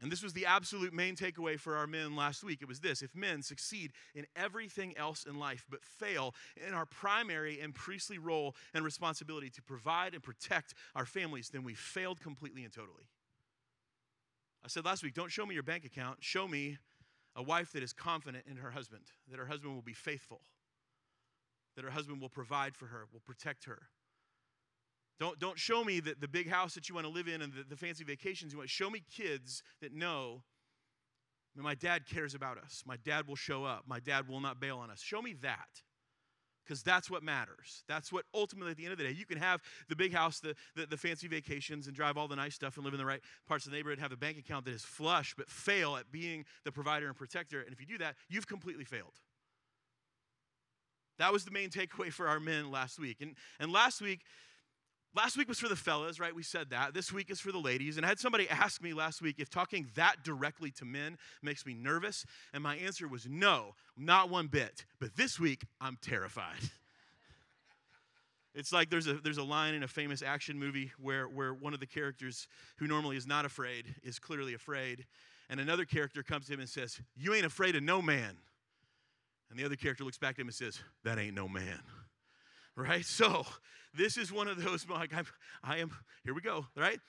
And 0.00 0.12
this 0.12 0.22
was 0.22 0.32
the 0.32 0.46
absolute 0.46 0.92
main 0.92 1.16
takeaway 1.16 1.58
for 1.58 1.76
our 1.76 1.86
men 1.86 2.14
last 2.14 2.44
week. 2.44 2.62
It 2.62 2.68
was 2.68 2.80
this 2.80 3.02
if 3.02 3.16
men 3.16 3.42
succeed 3.42 3.92
in 4.14 4.26
everything 4.36 4.96
else 4.96 5.24
in 5.24 5.38
life 5.38 5.64
but 5.68 5.82
fail 5.82 6.34
in 6.66 6.72
our 6.72 6.86
primary 6.86 7.60
and 7.60 7.74
priestly 7.74 8.18
role 8.18 8.54
and 8.74 8.84
responsibility 8.84 9.50
to 9.50 9.62
provide 9.62 10.14
and 10.14 10.22
protect 10.22 10.74
our 10.94 11.06
families, 11.06 11.48
then 11.48 11.64
we 11.64 11.74
failed 11.74 12.20
completely 12.20 12.62
and 12.62 12.72
totally. 12.72 13.08
I 14.64 14.68
said 14.68 14.84
last 14.84 15.02
week, 15.02 15.14
don't 15.14 15.32
show 15.32 15.46
me 15.46 15.54
your 15.54 15.62
bank 15.62 15.84
account, 15.84 16.18
show 16.20 16.46
me 16.46 16.78
a 17.34 17.42
wife 17.42 17.72
that 17.72 17.82
is 17.82 17.92
confident 17.92 18.44
in 18.48 18.58
her 18.58 18.70
husband, 18.70 19.04
that 19.30 19.38
her 19.38 19.46
husband 19.46 19.74
will 19.74 19.82
be 19.82 19.94
faithful, 19.94 20.42
that 21.78 21.84
her 21.84 21.92
husband 21.92 22.20
will 22.20 22.28
provide 22.28 22.74
for 22.74 22.86
her, 22.86 23.04
will 23.12 23.22
protect 23.24 23.64
her. 23.66 23.82
Don't, 25.20 25.38
don't 25.38 25.56
show 25.56 25.84
me 25.84 26.00
the, 26.00 26.16
the 26.18 26.26
big 26.26 26.50
house 26.50 26.74
that 26.74 26.88
you 26.88 26.94
want 26.96 27.06
to 27.06 27.12
live 27.12 27.28
in 27.28 27.40
and 27.40 27.52
the, 27.52 27.62
the 27.68 27.76
fancy 27.76 28.02
vacations 28.02 28.50
you 28.50 28.58
want. 28.58 28.68
Show 28.68 28.90
me 28.90 29.04
kids 29.08 29.62
that 29.80 29.94
know 29.94 30.42
my 31.54 31.76
dad 31.76 32.04
cares 32.04 32.34
about 32.34 32.58
us. 32.58 32.82
My 32.84 32.96
dad 32.96 33.28
will 33.28 33.36
show 33.36 33.64
up. 33.64 33.84
My 33.86 34.00
dad 34.00 34.28
will 34.28 34.40
not 34.40 34.58
bail 34.58 34.78
on 34.78 34.90
us. 34.90 35.00
Show 35.00 35.22
me 35.22 35.34
that. 35.42 35.68
Because 36.64 36.82
that's 36.82 37.08
what 37.08 37.22
matters. 37.22 37.84
That's 37.88 38.12
what 38.12 38.24
ultimately, 38.34 38.72
at 38.72 38.76
the 38.76 38.84
end 38.84 38.92
of 38.92 38.98
the 38.98 39.04
day, 39.04 39.12
you 39.12 39.24
can 39.24 39.38
have 39.38 39.62
the 39.88 39.96
big 39.96 40.12
house, 40.12 40.40
the, 40.40 40.56
the, 40.74 40.86
the, 40.86 40.96
fancy 40.96 41.28
vacations, 41.28 41.86
and 41.86 41.96
drive 41.96 42.18
all 42.18 42.28
the 42.28 42.36
nice 42.36 42.56
stuff 42.56 42.76
and 42.76 42.84
live 42.84 42.92
in 42.92 42.98
the 42.98 43.06
right 43.06 43.22
parts 43.46 43.66
of 43.66 43.70
the 43.70 43.76
neighborhood, 43.76 44.00
have 44.00 44.12
a 44.12 44.16
bank 44.16 44.36
account 44.36 44.64
that 44.64 44.74
is 44.74 44.82
flush, 44.82 45.34
but 45.36 45.48
fail 45.48 45.96
at 45.96 46.10
being 46.10 46.44
the 46.64 46.72
provider 46.72 47.06
and 47.06 47.16
protector. 47.16 47.62
And 47.62 47.72
if 47.72 47.80
you 47.80 47.86
do 47.86 47.98
that, 47.98 48.16
you've 48.28 48.46
completely 48.46 48.84
failed. 48.84 49.14
That 51.18 51.32
was 51.32 51.44
the 51.44 51.50
main 51.50 51.70
takeaway 51.70 52.12
for 52.12 52.28
our 52.28 52.40
men 52.40 52.70
last 52.70 52.98
week. 52.98 53.18
And, 53.20 53.34
and 53.58 53.72
last 53.72 54.00
week, 54.00 54.20
last 55.14 55.36
week 55.36 55.48
was 55.48 55.58
for 55.58 55.68
the 55.68 55.76
fellas, 55.76 56.20
right? 56.20 56.34
We 56.34 56.42
said 56.42 56.70
that. 56.70 56.94
This 56.94 57.12
week 57.12 57.30
is 57.30 57.40
for 57.40 57.52
the 57.52 57.58
ladies. 57.58 57.96
And 57.96 58.06
I 58.06 58.08
had 58.08 58.18
somebody 58.18 58.48
ask 58.50 58.82
me 58.82 58.94
last 58.94 59.20
week 59.20 59.36
if 59.38 59.50
talking 59.50 59.88
that 59.96 60.22
directly 60.22 60.70
to 60.72 60.84
men 60.84 61.18
makes 61.42 61.66
me 61.66 61.74
nervous. 61.74 62.24
And 62.52 62.62
my 62.62 62.76
answer 62.76 63.08
was 63.08 63.26
no, 63.28 63.74
not 63.96 64.30
one 64.30 64.46
bit. 64.46 64.84
But 65.00 65.16
this 65.16 65.38
week, 65.38 65.64
I'm 65.80 65.98
terrified. 66.00 66.60
It's 68.54 68.72
like 68.72 68.90
there's 68.90 69.06
a, 69.06 69.14
there's 69.14 69.38
a 69.38 69.44
line 69.44 69.74
in 69.74 69.84
a 69.84 69.88
famous 69.88 70.20
action 70.20 70.58
movie 70.58 70.90
where, 70.98 71.28
where 71.28 71.54
one 71.54 71.74
of 71.74 71.80
the 71.80 71.86
characters 71.86 72.48
who 72.78 72.88
normally 72.88 73.16
is 73.16 73.24
not 73.24 73.44
afraid 73.44 73.94
is 74.02 74.18
clearly 74.18 74.52
afraid. 74.52 75.06
And 75.48 75.60
another 75.60 75.84
character 75.84 76.24
comes 76.24 76.46
to 76.46 76.54
him 76.54 76.60
and 76.60 76.68
says, 76.68 77.00
You 77.16 77.34
ain't 77.34 77.46
afraid 77.46 77.76
of 77.76 77.84
no 77.84 78.02
man. 78.02 78.36
And 79.50 79.58
the 79.58 79.64
other 79.64 79.76
character 79.76 80.04
looks 80.04 80.18
back 80.18 80.34
at 80.34 80.40
him 80.40 80.48
and 80.48 80.54
says, 80.54 80.80
That 81.04 81.18
ain't 81.18 81.34
no 81.34 81.48
man. 81.48 81.80
Right? 82.76 83.04
So, 83.04 83.44
this 83.94 84.16
is 84.16 84.32
one 84.32 84.48
of 84.48 84.62
those, 84.62 84.88
like, 84.90 85.12
I'm, 85.14 85.26
I 85.62 85.78
am, 85.78 85.90
here 86.24 86.34
we 86.34 86.40
go, 86.40 86.66
right? 86.76 87.00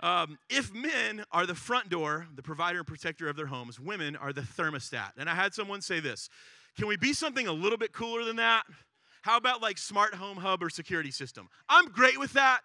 Um, 0.00 0.36
if 0.50 0.74
men 0.74 1.24
are 1.30 1.46
the 1.46 1.54
front 1.54 1.88
door, 1.88 2.26
the 2.34 2.42
provider 2.42 2.78
and 2.78 2.86
protector 2.86 3.28
of 3.28 3.36
their 3.36 3.46
homes, 3.46 3.78
women 3.78 4.16
are 4.16 4.32
the 4.32 4.40
thermostat. 4.40 5.12
And 5.16 5.30
I 5.30 5.34
had 5.34 5.54
someone 5.54 5.80
say 5.80 6.00
this 6.00 6.28
Can 6.76 6.88
we 6.88 6.96
be 6.96 7.12
something 7.12 7.46
a 7.46 7.52
little 7.52 7.78
bit 7.78 7.92
cooler 7.92 8.24
than 8.24 8.36
that? 8.36 8.64
How 9.22 9.36
about 9.36 9.62
like 9.62 9.78
smart 9.78 10.14
home 10.14 10.36
hub 10.36 10.62
or 10.62 10.70
security 10.70 11.12
system? 11.12 11.48
I'm 11.68 11.86
great 11.86 12.18
with 12.18 12.32
that. 12.32 12.60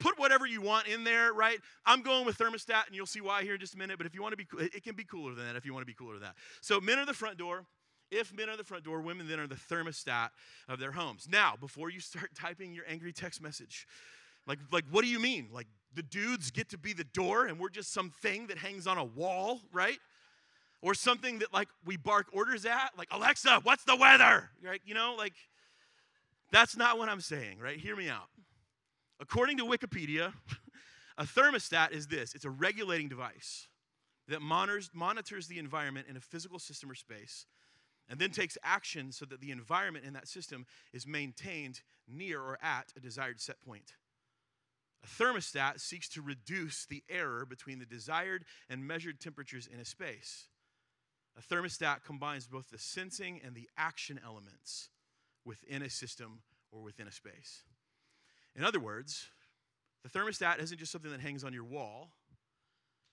Put 0.00 0.18
whatever 0.18 0.46
you 0.46 0.60
want 0.60 0.86
in 0.86 1.02
there, 1.02 1.32
right? 1.32 1.58
I'm 1.84 2.02
going 2.02 2.24
with 2.24 2.38
thermostat, 2.38 2.86
and 2.86 2.94
you'll 2.94 3.06
see 3.06 3.20
why 3.20 3.42
here 3.42 3.54
in 3.54 3.60
just 3.60 3.74
a 3.74 3.78
minute. 3.78 3.96
But 3.96 4.06
if 4.06 4.14
you 4.14 4.22
want 4.22 4.32
to 4.32 4.36
be, 4.36 4.46
it 4.60 4.82
can 4.82 4.94
be 4.94 5.04
cooler 5.04 5.34
than 5.34 5.46
that 5.46 5.56
if 5.56 5.64
you 5.64 5.72
want 5.72 5.82
to 5.82 5.86
be 5.86 5.94
cooler 5.94 6.14
than 6.14 6.22
that. 6.22 6.34
So 6.60 6.80
men 6.80 6.98
are 6.98 7.06
the 7.06 7.14
front 7.14 7.36
door, 7.36 7.64
if 8.10 8.34
men 8.34 8.48
are 8.48 8.56
the 8.56 8.64
front 8.64 8.84
door, 8.84 9.00
women 9.00 9.28
then 9.28 9.40
are 9.40 9.46
the 9.46 9.54
thermostat 9.54 10.30
of 10.68 10.78
their 10.78 10.92
homes. 10.92 11.28
Now, 11.30 11.54
before 11.60 11.90
you 11.90 12.00
start 12.00 12.30
typing 12.34 12.72
your 12.72 12.84
angry 12.88 13.12
text 13.12 13.42
message, 13.42 13.86
like, 14.46 14.58
like 14.72 14.84
what 14.90 15.02
do 15.02 15.08
you 15.08 15.20
mean? 15.20 15.48
Like 15.52 15.66
the 15.94 16.02
dudes 16.02 16.50
get 16.50 16.70
to 16.70 16.78
be 16.78 16.92
the 16.92 17.04
door 17.04 17.46
and 17.46 17.58
we're 17.58 17.68
just 17.68 17.92
some 17.92 18.10
thing 18.22 18.46
that 18.48 18.58
hangs 18.58 18.86
on 18.86 18.98
a 18.98 19.04
wall, 19.04 19.60
right? 19.72 19.98
Or 20.80 20.94
something 20.94 21.40
that 21.40 21.52
like 21.52 21.68
we 21.84 21.96
bark 21.96 22.26
orders 22.32 22.64
at, 22.64 22.90
like 22.96 23.08
Alexa, 23.10 23.60
what's 23.62 23.84
the 23.84 23.96
weather? 23.96 24.50
Right? 24.62 24.80
You 24.84 24.94
know, 24.94 25.14
like 25.18 25.34
that's 26.50 26.76
not 26.76 26.98
what 26.98 27.08
I'm 27.08 27.20
saying, 27.20 27.58
right? 27.58 27.78
Hear 27.78 27.96
me 27.96 28.08
out. 28.08 28.28
According 29.20 29.58
to 29.58 29.64
Wikipedia, 29.64 30.32
a 31.18 31.24
thermostat 31.24 31.92
is 31.92 32.06
this 32.06 32.34
it's 32.34 32.44
a 32.44 32.50
regulating 32.50 33.08
device 33.08 33.66
that 34.28 34.40
monitors, 34.40 34.90
monitors 34.94 35.48
the 35.48 35.58
environment 35.58 36.06
in 36.08 36.16
a 36.16 36.20
physical 36.20 36.58
system 36.58 36.90
or 36.90 36.94
space 36.94 37.46
and 38.08 38.18
then 38.18 38.30
takes 38.30 38.56
action 38.62 39.12
so 39.12 39.24
that 39.26 39.40
the 39.40 39.50
environment 39.50 40.04
in 40.04 40.14
that 40.14 40.28
system 40.28 40.66
is 40.92 41.06
maintained 41.06 41.82
near 42.08 42.40
or 42.40 42.58
at 42.62 42.92
a 42.96 43.00
desired 43.00 43.40
set 43.40 43.60
point. 43.60 43.94
A 45.04 45.06
thermostat 45.06 45.80
seeks 45.80 46.08
to 46.10 46.22
reduce 46.22 46.86
the 46.86 47.02
error 47.08 47.46
between 47.46 47.78
the 47.78 47.86
desired 47.86 48.44
and 48.68 48.86
measured 48.86 49.20
temperatures 49.20 49.68
in 49.72 49.78
a 49.78 49.84
space. 49.84 50.48
A 51.38 51.42
thermostat 51.42 52.02
combines 52.04 52.48
both 52.48 52.70
the 52.70 52.78
sensing 52.78 53.40
and 53.44 53.54
the 53.54 53.68
action 53.76 54.18
elements 54.24 54.88
within 55.44 55.82
a 55.82 55.90
system 55.90 56.40
or 56.72 56.82
within 56.82 57.06
a 57.06 57.12
space. 57.12 57.62
In 58.56 58.64
other 58.64 58.80
words, 58.80 59.28
the 60.02 60.08
thermostat 60.08 60.60
isn't 60.60 60.78
just 60.78 60.90
something 60.90 61.12
that 61.12 61.20
hangs 61.20 61.44
on 61.44 61.52
your 61.52 61.64
wall. 61.64 62.08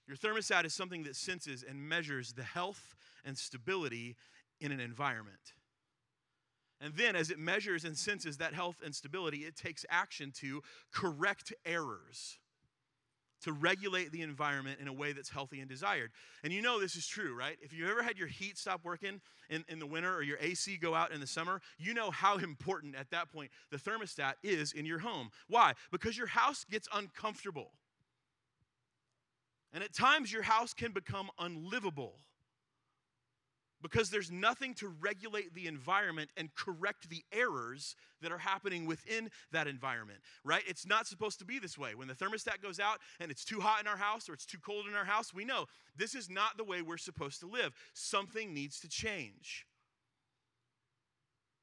Your 0.08 0.18
thermostat 0.18 0.66
is 0.66 0.74
something 0.74 1.04
that 1.04 1.16
senses 1.16 1.64
and 1.68 1.80
measures 1.80 2.34
the 2.34 2.44
health 2.44 2.96
and 3.24 3.38
stability 3.38 4.16
in 4.60 4.72
an 4.72 4.80
environment. 4.80 5.54
And 6.82 6.94
then, 6.96 7.16
as 7.16 7.32
it 7.32 7.40
measures 7.40 7.86
and 7.86 7.98
senses 7.98 8.38
that 8.38 8.54
health 8.54 8.78
and 8.84 8.94
stability, 8.94 9.40
it 9.40 9.56
takes 9.56 9.86
action 9.90 10.32
to 10.40 10.62
correct 10.94 11.54
errors, 11.66 12.38
to 13.42 13.54
regulate 13.54 14.12
the 14.12 14.22
environment 14.22 14.80
in 14.82 14.88
a 14.90 14.94
way 14.94 15.14
that's 15.14 15.30
healthy 15.30 15.62
and 15.62 15.70
desired. 15.70 16.12
And 16.44 16.52
you 16.52 16.62
know 16.62 16.80
this 16.80 16.96
is 16.96 17.08
true, 17.08 17.34
right? 17.34 17.58
If 17.62 17.72
you've 17.72 17.90
ever 17.90 18.04
had 18.04 18.18
your 18.18 18.28
heat 18.28 18.58
stop 18.58 18.82
working 18.84 19.22
in, 19.50 19.64
in 19.70 19.80
the 19.80 19.88
winter 19.88 20.14
or 20.14 20.22
your 20.22 20.38
AC 20.42 20.78
go 20.78 20.94
out 20.94 21.12
in 21.14 21.22
the 21.22 21.28
summer, 21.28 21.62
you 21.78 21.94
know 21.94 22.12
how 22.12 22.38
important 22.38 22.96
at 22.96 23.10
that 23.12 23.32
point 23.32 23.52
the 23.72 23.78
thermostat 23.78 24.34
is 24.44 24.74
in 24.74 24.86
your 24.86 25.00
home. 25.00 25.30
Why? 25.48 25.74
Because 25.92 26.18
your 26.18 26.28
house 26.28 26.66
gets 26.70 26.90
uncomfortable. 26.94 27.72
And 29.74 29.84
at 29.84 29.94
times, 29.94 30.32
your 30.32 30.44
house 30.44 30.74
can 30.74 30.92
become 30.92 31.30
unlivable 31.38 32.20
because 33.92 34.10
there's 34.10 34.32
nothing 34.32 34.74
to 34.74 34.88
regulate 35.00 35.54
the 35.54 35.68
environment 35.68 36.32
and 36.38 36.50
correct 36.56 37.08
the 37.08 37.24
errors 37.32 37.96
that 38.20 38.32
are 38.32 38.40
happening 38.40 38.88
within 38.88 39.30
that 39.52 39.68
environment, 39.68 40.18
right? 40.44 40.64
It's 40.68 40.88
not 40.88 41.06
supposed 41.06 41.38
to 41.38 41.46
be 41.46 41.60
this 41.60 41.78
way. 41.78 41.94
When 41.94 42.08
the 42.08 42.16
thermostat 42.16 42.64
goes 42.64 42.80
out 42.80 42.98
and 43.20 43.30
it's 43.30 43.46
too 43.46 43.60
hot 43.60 43.82
in 43.82 43.88
our 43.88 43.96
house 43.96 44.28
or 44.28 44.34
it's 44.34 44.48
too 44.48 44.58
cold 44.58 44.88
in 44.88 44.96
our 44.96 45.06
house, 45.06 45.36
we 45.36 45.46
know 45.46 45.66
this 45.96 46.16
is 46.16 46.32
not 46.32 46.58
the 46.58 46.64
way 46.64 46.82
we're 46.82 46.98
supposed 46.98 47.40
to 47.42 47.46
live. 47.46 47.74
Something 47.94 48.56
needs 48.56 48.80
to 48.80 48.88
change. 48.88 49.68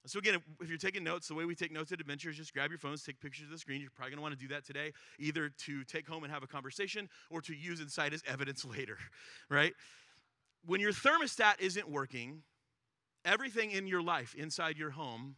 So, 0.07 0.19
again, 0.19 0.41
if 0.61 0.69
you're 0.69 0.79
taking 0.79 1.05
notes, 1.05 1.29
the 1.29 1.35
way 1.35 1.45
we 1.45 1.55
take 1.55 1.71
notes 1.71 1.93
at 1.93 2.01
Adventure 2.01 2.31
is 2.31 2.37
just 2.37 2.53
grab 2.53 2.71
your 2.71 2.79
phones, 2.79 3.05
take 3.05 3.21
pictures 3.21 3.47
of 3.47 3.53
the 3.53 3.59
screen. 3.59 3.81
You're 3.81 3.91
probably 3.91 4.11
going 4.11 4.19
to 4.19 4.23
want 4.23 4.35
to 4.35 4.41
do 4.41 4.53
that 4.53 4.65
today, 4.65 4.93
either 5.19 5.49
to 5.67 5.85
take 5.85 6.09
home 6.09 6.25
and 6.25 6.33
have 6.33 6.43
a 6.43 6.49
conversation 6.49 7.09
or 7.31 7.41
to 7.43 7.55
use 7.55 7.81
inside 7.81 8.13
as 8.13 8.23
evidence 8.27 8.65
later, 8.77 8.99
right? 9.49 9.75
When 10.65 10.81
your 10.81 10.93
thermostat 10.93 11.61
isn't 11.61 11.91
working, 11.91 12.43
everything 13.25 13.73
in 13.73 13.87
your 13.87 14.03
life 14.03 14.35
inside 14.35 14.79
your 14.79 14.91
home 14.91 15.37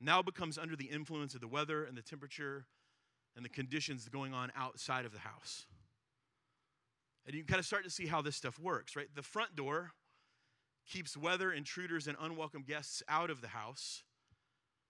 now 0.00 0.22
becomes 0.22 0.56
under 0.56 0.76
the 0.76 0.86
influence 0.86 1.34
of 1.34 1.40
the 1.40 1.48
weather 1.48 1.84
and 1.84 1.96
the 1.96 2.02
temperature 2.02 2.66
and 3.36 3.44
the 3.44 3.50
conditions 3.50 4.08
going 4.08 4.32
on 4.32 4.50
outside 4.56 5.04
of 5.04 5.12
the 5.12 5.18
house. 5.18 5.66
And 7.26 7.34
you 7.34 7.42
can 7.42 7.48
kind 7.48 7.60
of 7.60 7.66
start 7.66 7.84
to 7.84 7.90
see 7.90 8.06
how 8.06 8.22
this 8.22 8.36
stuff 8.36 8.58
works, 8.58 8.96
right? 8.96 9.08
The 9.14 9.22
front 9.22 9.54
door 9.54 9.92
keeps 10.88 11.16
weather, 11.16 11.52
intruders, 11.52 12.06
and 12.08 12.16
unwelcome 12.20 12.64
guests 12.66 13.02
out 13.08 13.30
of 13.30 13.42
the 13.42 13.48
house. 13.48 14.02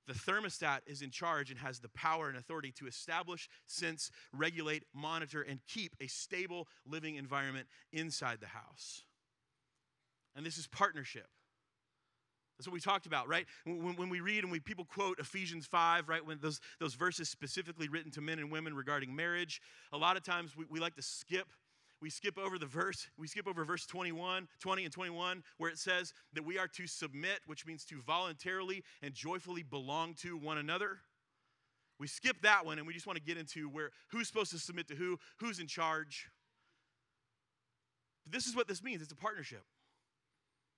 The 0.07 0.15
thermostat 0.15 0.81
is 0.87 1.03
in 1.03 1.11
charge 1.11 1.51
and 1.51 1.61
has 1.61 1.81
the 1.81 1.89
power 1.91 2.29
and 2.29 2.39
authority 2.39 2.73
to 2.79 2.87
establish, 2.87 3.49
sense, 3.67 4.11
regulate, 4.33 4.85
monitor, 4.95 5.43
and 5.43 5.61
keep 5.69 5.95
a 6.01 6.07
stable 6.07 6.69
living 6.87 7.17
environment 7.17 7.67
inside 7.93 8.39
the 8.41 8.47
house. 8.47 9.05
And 10.37 10.45
this 10.45 10.59
is 10.59 10.67
partnership. 10.67 11.27
That's 12.59 12.69
what 12.69 12.75
we 12.75 12.81
talked 12.81 13.07
about, 13.07 13.27
right? 13.27 13.47
When, 13.65 13.97
when 13.97 14.09
we 14.11 14.21
read 14.21 14.45
and 14.45 14.53
we 14.53 14.61
people 14.61 14.85
quote 14.85 15.19
Ephesians 15.19 15.67
5, 15.67 16.09
right? 16.09 16.25
When 16.25 16.39
those, 16.41 16.61
those 16.79 16.95
verses 16.95 17.29
specifically 17.29 17.89
written 17.89 18.11
to 18.13 18.21
men 18.21 18.39
and 18.39 18.51
women 18.51 18.75
regarding 18.75 19.17
marriage, 19.17 19.63
a 19.93 19.97
lot 19.97 20.17
of 20.17 20.23
times 20.23 20.55
we, 20.57 20.67
we 20.69 20.79
like 20.79 20.95
to 20.97 21.03
skip 21.03 21.47
we 22.01 22.09
skip 22.09 22.39
over 22.39 22.59
the 22.59 22.67
verse, 22.67 23.09
we 23.19 23.27
skip 23.27 23.47
over 23.47 23.65
verse 23.65 23.85
21, 23.87 24.49
20 24.61 24.85
and 24.85 24.93
21, 24.93 25.43
where 25.59 25.71
it 25.71 25.79
says 25.79 26.15
that 26.33 26.45
we 26.45 26.59
are 26.59 26.69
to 26.69 26.87
submit, 26.87 27.41
which 27.47 27.67
means 27.67 27.85
to 27.87 28.01
voluntarily 28.01 28.83
and 29.03 29.13
joyfully 29.13 29.63
belong 29.63 30.15
to 30.23 30.37
one 30.37 30.57
another. 30.57 30.99
We 31.99 32.07
skip 32.07 32.41
that 32.43 32.65
one 32.65 32.79
and 32.79 32.87
we 32.87 32.95
just 32.95 33.07
want 33.07 33.19
to 33.19 33.23
get 33.23 33.37
into 33.37 33.69
where 33.69 33.91
who's 34.09 34.27
supposed 34.27 34.51
to 34.53 34.59
submit 34.59 34.89
to 34.89 34.95
who, 34.95 35.19
who's 35.39 35.59
in 35.59 35.67
charge. 35.67 36.31
But 38.25 38.33
this 38.33 38.47
is 38.47 38.57
what 38.57 38.67
this 38.67 38.83
means 38.83 39.03
it's 39.03 39.13
a 39.13 39.17
partnership. 39.17 39.65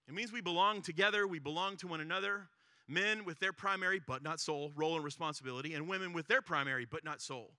It 0.09 0.14
means 0.14 0.32
we 0.32 0.40
belong 0.40 0.82
together, 0.82 1.26
we 1.26 1.38
belong 1.38 1.76
to 1.78 1.87
one 1.87 2.00
another. 2.00 2.49
Men 2.88 3.25
with 3.25 3.38
their 3.38 3.52
primary, 3.52 4.00
but 4.06 4.23
not 4.23 4.40
sole, 4.40 4.73
role 4.75 4.97
and 4.97 5.04
responsibility, 5.04 5.75
and 5.75 5.88
women 5.88 6.12
with 6.12 6.26
their 6.26 6.42
primary, 6.42 6.85
but 6.85 7.04
not 7.04 7.23
sole, 7.23 7.52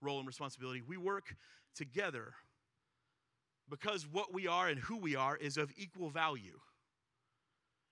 role 0.00 0.18
and 0.18 0.26
responsibility. 0.26 0.80
We 0.80 0.96
work 0.96 1.36
together 1.76 2.32
because 3.68 4.06
what 4.10 4.32
we 4.32 4.46
are 4.46 4.68
and 4.68 4.80
who 4.80 4.96
we 4.96 5.14
are 5.14 5.36
is 5.36 5.56
of 5.56 5.70
equal 5.76 6.10
value. 6.10 6.58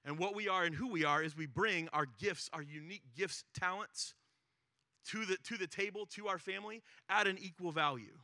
And 0.05 0.19
what 0.19 0.35
we 0.35 0.49
are 0.49 0.65
and 0.65 0.75
who 0.75 0.89
we 0.89 1.05
are 1.05 1.23
is 1.23 1.37
we 1.37 1.47
bring 1.47 1.89
our 1.93 2.07
gifts, 2.19 2.49
our 2.53 2.63
unique 2.63 3.03
gifts, 3.17 3.45
talents 3.55 4.15
to 5.11 5.25
the, 5.25 5.37
to 5.45 5.57
the 5.57 5.67
table, 5.67 6.07
to 6.15 6.29
our 6.29 6.39
family 6.39 6.83
at 7.09 7.27
an 7.27 7.39
equal 7.41 7.73
value. 7.73 8.19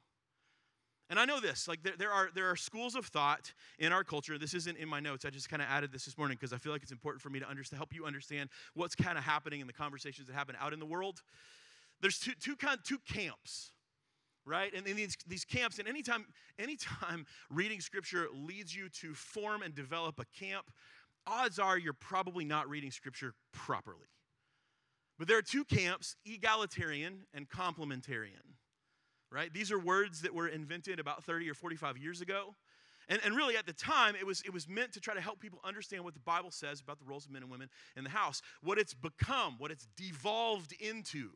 And 1.10 1.18
I 1.18 1.26
know 1.26 1.38
this, 1.38 1.68
like 1.68 1.82
there, 1.82 1.92
there, 1.98 2.10
are, 2.10 2.30
there 2.34 2.50
are 2.50 2.56
schools 2.56 2.94
of 2.94 3.06
thought 3.06 3.52
in 3.78 3.92
our 3.92 4.04
culture. 4.04 4.38
This 4.38 4.54
isn't 4.54 4.78
in 4.78 4.88
my 4.88 5.00
notes. 5.00 5.24
I 5.24 5.30
just 5.30 5.50
kind 5.50 5.60
of 5.60 5.68
added 5.68 5.92
this 5.92 6.06
this 6.06 6.16
morning 6.16 6.38
because 6.40 6.54
I 6.54 6.56
feel 6.56 6.72
like 6.72 6.82
it's 6.82 6.92
important 6.92 7.20
for 7.20 7.28
me 7.28 7.40
to 7.40 7.48
understand, 7.48 7.78
help 7.78 7.94
you 7.94 8.06
understand 8.06 8.48
what's 8.72 8.94
kind 8.94 9.18
of 9.18 9.24
happening 9.24 9.60
in 9.60 9.66
the 9.66 9.72
conversations 9.72 10.28
that 10.28 10.34
happen 10.34 10.56
out 10.58 10.72
in 10.72 10.78
the 10.78 10.86
world. 10.86 11.20
There's 12.00 12.18
two, 12.18 12.32
two, 12.40 12.56
kind, 12.56 12.78
two 12.82 12.98
camps 13.06 13.70
right? 14.46 14.74
And 14.74 14.86
in 14.86 14.96
these, 14.96 15.16
these 15.26 15.44
camps, 15.44 15.78
and 15.78 15.88
anytime, 15.88 16.26
anytime 16.58 17.26
reading 17.50 17.80
scripture 17.80 18.28
leads 18.34 18.74
you 18.74 18.88
to 19.00 19.14
form 19.14 19.62
and 19.62 19.74
develop 19.74 20.20
a 20.20 20.26
camp, 20.38 20.70
odds 21.26 21.58
are 21.58 21.78
you're 21.78 21.92
probably 21.92 22.44
not 22.44 22.68
reading 22.68 22.90
scripture 22.90 23.34
properly. 23.52 24.08
But 25.18 25.28
there 25.28 25.38
are 25.38 25.42
two 25.42 25.64
camps 25.64 26.16
egalitarian 26.26 27.24
and 27.32 27.48
complementarian, 27.48 28.56
right? 29.34 29.52
These 29.52 29.72
are 29.72 29.78
words 29.78 30.22
that 30.22 30.32
were 30.32 30.46
invented 30.46 31.00
about 31.00 31.24
30 31.24 31.50
or 31.50 31.54
45 31.54 31.98
years 31.98 32.20
ago. 32.20 32.54
And, 33.08 33.20
and 33.24 33.36
really, 33.36 33.56
at 33.56 33.66
the 33.66 33.72
time, 33.72 34.14
it 34.16 34.24
was, 34.24 34.40
it 34.42 34.52
was 34.52 34.68
meant 34.68 34.92
to 34.92 35.00
try 35.00 35.12
to 35.12 35.20
help 35.20 35.40
people 35.40 35.58
understand 35.64 36.04
what 36.04 36.14
the 36.14 36.20
Bible 36.20 36.50
says 36.50 36.80
about 36.80 36.98
the 36.98 37.04
roles 37.04 37.26
of 37.26 37.32
men 37.32 37.42
and 37.42 37.50
women 37.50 37.68
in 37.96 38.04
the 38.04 38.10
house, 38.10 38.40
what 38.62 38.78
it's 38.78 38.94
become, 38.94 39.56
what 39.58 39.70
it's 39.70 39.86
devolved 39.96 40.72
into 40.80 41.30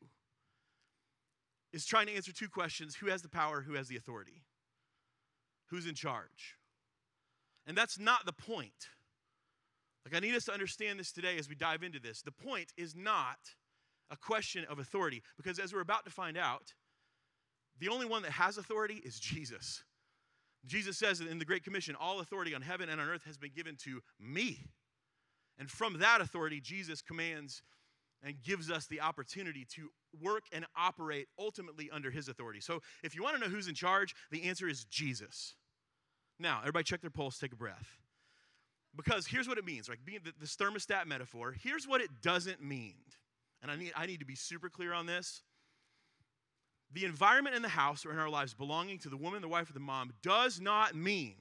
is 1.73 1.85
trying 1.85 2.07
to 2.07 2.15
answer 2.15 2.33
two 2.33 2.49
questions 2.49 2.95
who 2.95 3.09
has 3.09 3.21
the 3.21 3.29
power, 3.29 3.61
who 3.61 3.75
has 3.75 3.89
the 3.89 3.97
authority? 3.97 4.45
Who's 5.67 5.87
in 5.87 5.95
charge? 5.95 6.57
And 7.67 7.77
that's 7.77 7.99
not 7.99 8.25
the 8.25 8.33
point. 8.33 8.89
Like, 10.07 10.17
I 10.17 10.21
need 10.21 10.35
us 10.35 10.47
to 10.47 10.53
understand 10.53 10.99
this 10.99 11.13
today 11.13 11.37
as 11.37 11.51
we 11.51 11.55
dive 11.55 11.83
into 11.83 12.01
this. 12.01 12.23
The 12.23 12.33
point 12.33 12.73
is 12.79 12.97
not 12.97 13.37
a 14.11 14.17
question 14.17 14.65
of 14.71 14.79
authority, 14.79 15.23
because 15.37 15.59
as 15.59 15.75
we're 15.75 15.83
about 15.83 16.07
to 16.07 16.11
find 16.11 16.39
out, 16.39 16.73
the 17.81 17.89
only 17.89 18.07
one 18.07 18.23
that 18.23 18.33
has 18.33 18.59
authority 18.59 19.01
is 19.05 19.19
Jesus. 19.19 19.83
Jesus 20.67 20.99
says 20.99 21.21
in 21.21 21.39
the 21.39 21.45
Great 21.45 21.65
Commission, 21.65 21.95
All 21.99 22.21
authority 22.21 22.55
on 22.55 22.63
heaven 22.63 22.89
and 22.89 23.01
on 23.01 23.09
earth 23.09 23.25
has 23.25 23.39
been 23.39 23.53
given 23.55 23.77
to 23.85 24.01
me. 24.21 24.71
And 25.59 25.71
from 25.71 25.99
that 25.99 26.21
authority, 26.21 26.61
Jesus 26.61 27.03
commands 27.03 27.63
and 28.23 28.43
gives 28.43 28.71
us 28.71 28.87
the 28.87 29.01
opportunity 29.01 29.67
to 29.77 29.91
work 30.21 30.45
and 30.53 30.67
operate 30.77 31.29
ultimately 31.39 31.89
under 31.93 32.11
his 32.11 32.29
authority. 32.29 32.61
So, 32.61 32.81
if 33.03 33.15
you 33.15 33.23
want 33.23 33.37
to 33.37 33.41
know 33.41 33.49
who's 33.49 33.69
in 33.69 33.75
charge, 33.75 34.15
the 34.31 34.45
answer 34.45 34.69
is 34.69 34.85
Jesus. 34.85 35.55
Now, 36.39 36.59
everybody 36.61 36.85
check 36.85 37.01
their 37.01 37.11
pulse, 37.11 37.39
take 37.39 37.53
a 37.53 37.57
breath. 37.57 37.99
Because 38.97 39.27
here's 39.27 39.47
what 39.47 39.59
it 39.59 39.65
means, 39.65 39.89
like 39.89 40.05
being 40.05 40.21
this 40.41 40.57
thermostat 40.57 41.07
metaphor, 41.07 41.55
here's 41.63 41.87
what 41.87 42.01
it 42.01 42.11
doesn't 42.23 42.63
mean. 42.63 42.97
And 43.63 43.71
I 43.71 43.77
need, 43.77 43.93
I 43.97 44.07
need 44.07 44.21
to 44.21 44.27
be 44.27 44.35
super 44.35 44.69
clear 44.69 44.93
on 44.93 45.07
this. 45.07 45.43
The 46.93 47.05
environment 47.05 47.55
in 47.55 47.63
the 47.63 47.69
house 47.69 48.07
or 48.07 48.13
in 48.13 48.19
our 48.19 48.31
lives 48.31 48.55
belonging 48.55 48.99
to 49.01 49.09
the 49.09 49.17
woman, 49.17 49.43
the 49.43 49.49
wife, 49.49 49.69
or 49.69 49.75
the 49.75 49.81
mom 49.81 50.13
does 50.23 50.61
not 50.61 50.95
mean 50.95 51.37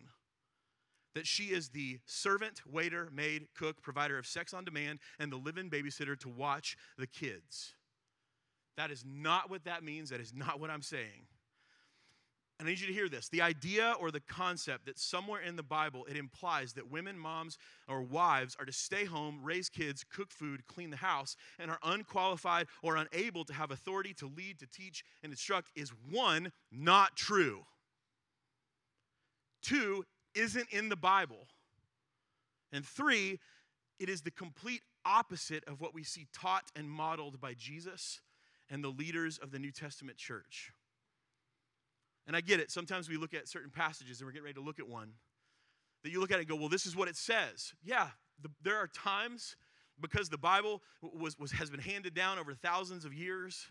that 1.16 1.26
she 1.26 1.46
is 1.46 1.70
the 1.70 2.00
servant, 2.06 2.62
waiter, 2.72 3.10
maid, 3.12 3.48
cook, 3.56 3.82
provider 3.82 4.18
of 4.18 4.28
sex 4.28 4.54
on 4.54 4.66
demand, 4.66 5.00
and 5.20 5.32
the 5.32 5.38
live 5.38 5.58
in 5.58 5.70
babysitter 5.70 6.20
to 6.20 6.30
watch 6.30 6.78
the 6.98 7.08
kids. 7.08 7.74
That 8.76 8.92
is 8.92 9.04
not 9.06 9.50
what 9.50 9.64
that 9.64 9.84
means. 9.84 10.12
That 10.12 10.20
is 10.20 10.34
not 10.34 10.60
what 10.60 10.70
I'm 10.70 10.84
saying. 10.84 11.26
And 12.60 12.68
I 12.68 12.72
need 12.72 12.80
you 12.80 12.88
to 12.88 12.94
hear 12.94 13.08
this. 13.08 13.30
The 13.30 13.44
idea 13.44 13.94
or 14.00 14.10
the 14.10 14.20
concept 14.20 14.88
that 14.88 14.98
somewhere 14.98 15.42
in 15.42 15.56
the 15.56 15.64
Bible 15.64 16.06
it 16.10 16.18
implies 16.18 16.74
that 16.74 16.90
women, 16.90 17.18
moms, 17.18 17.60
or 17.88 18.02
wives 18.02 18.56
are 18.60 18.66
to 18.66 18.72
stay 18.72 19.06
home, 19.06 19.40
raise 19.44 19.70
kids, 19.70 20.04
cook 20.04 20.32
food, 20.32 20.66
clean 20.66 20.90
the 20.90 20.98
house, 20.98 21.36
and 21.60 21.70
are 21.70 21.80
unqualified 21.84 22.68
or 22.82 22.96
unable 22.96 23.46
to 23.46 23.54
have 23.54 23.70
authority 23.70 24.14
to 24.16 24.26
lead, 24.26 24.58
to 24.60 24.68
teach, 24.68 25.04
and 25.22 25.32
instruct 25.32 25.70
is 25.76 25.92
one, 26.10 26.52
not 26.72 27.16
true. 27.16 27.64
Two, 29.62 30.04
isn't 30.34 30.68
in 30.72 30.90
the 30.90 30.96
Bible. 30.96 31.48
And 32.72 32.86
three, 32.86 33.40
it 34.00 34.10
is 34.10 34.22
the 34.22 34.32
complete 34.32 34.82
opposite 35.06 35.64
of 35.66 35.80
what 35.80 35.94
we 35.94 36.04
see 36.04 36.28
taught 36.34 36.66
and 36.76 36.90
modeled 36.90 37.40
by 37.40 37.54
Jesus 37.54 38.20
and 38.70 38.84
the 38.84 38.90
leaders 38.90 39.38
of 39.38 39.52
the 39.52 39.60
New 39.60 39.72
Testament 39.72 40.18
church. 40.18 40.72
And 42.28 42.36
I 42.36 42.42
get 42.42 42.60
it. 42.60 42.70
Sometimes 42.70 43.10
we 43.10 43.18
look 43.18 43.34
at 43.34 43.48
certain 43.48 43.72
passages 43.72 44.20
and 44.20 44.28
we're 44.28 44.34
getting 44.34 44.46
ready 44.46 44.56
to 44.56 44.62
look 44.62 44.80
at 44.80 44.88
one 44.88 45.14
that 46.04 46.12
you 46.12 46.20
look 46.20 46.32
at 46.32 46.38
it 46.38 46.42
and 46.42 46.50
go, 46.50 46.56
well, 46.56 46.70
this 46.70 46.86
is 46.86 46.96
what 46.96 47.08
it 47.08 47.16
says. 47.16 47.74
Yeah, 47.84 48.10
the, 48.42 48.50
there 48.62 48.78
are 48.78 48.88
times 48.88 49.56
because 50.00 50.30
the 50.30 50.38
Bible 50.38 50.82
was, 51.02 51.38
was, 51.40 51.52
has 51.54 51.70
been 51.70 51.80
handed 51.80 52.14
down 52.14 52.38
over 52.38 52.54
thousands 52.54 53.04
of 53.06 53.14
years 53.14 53.68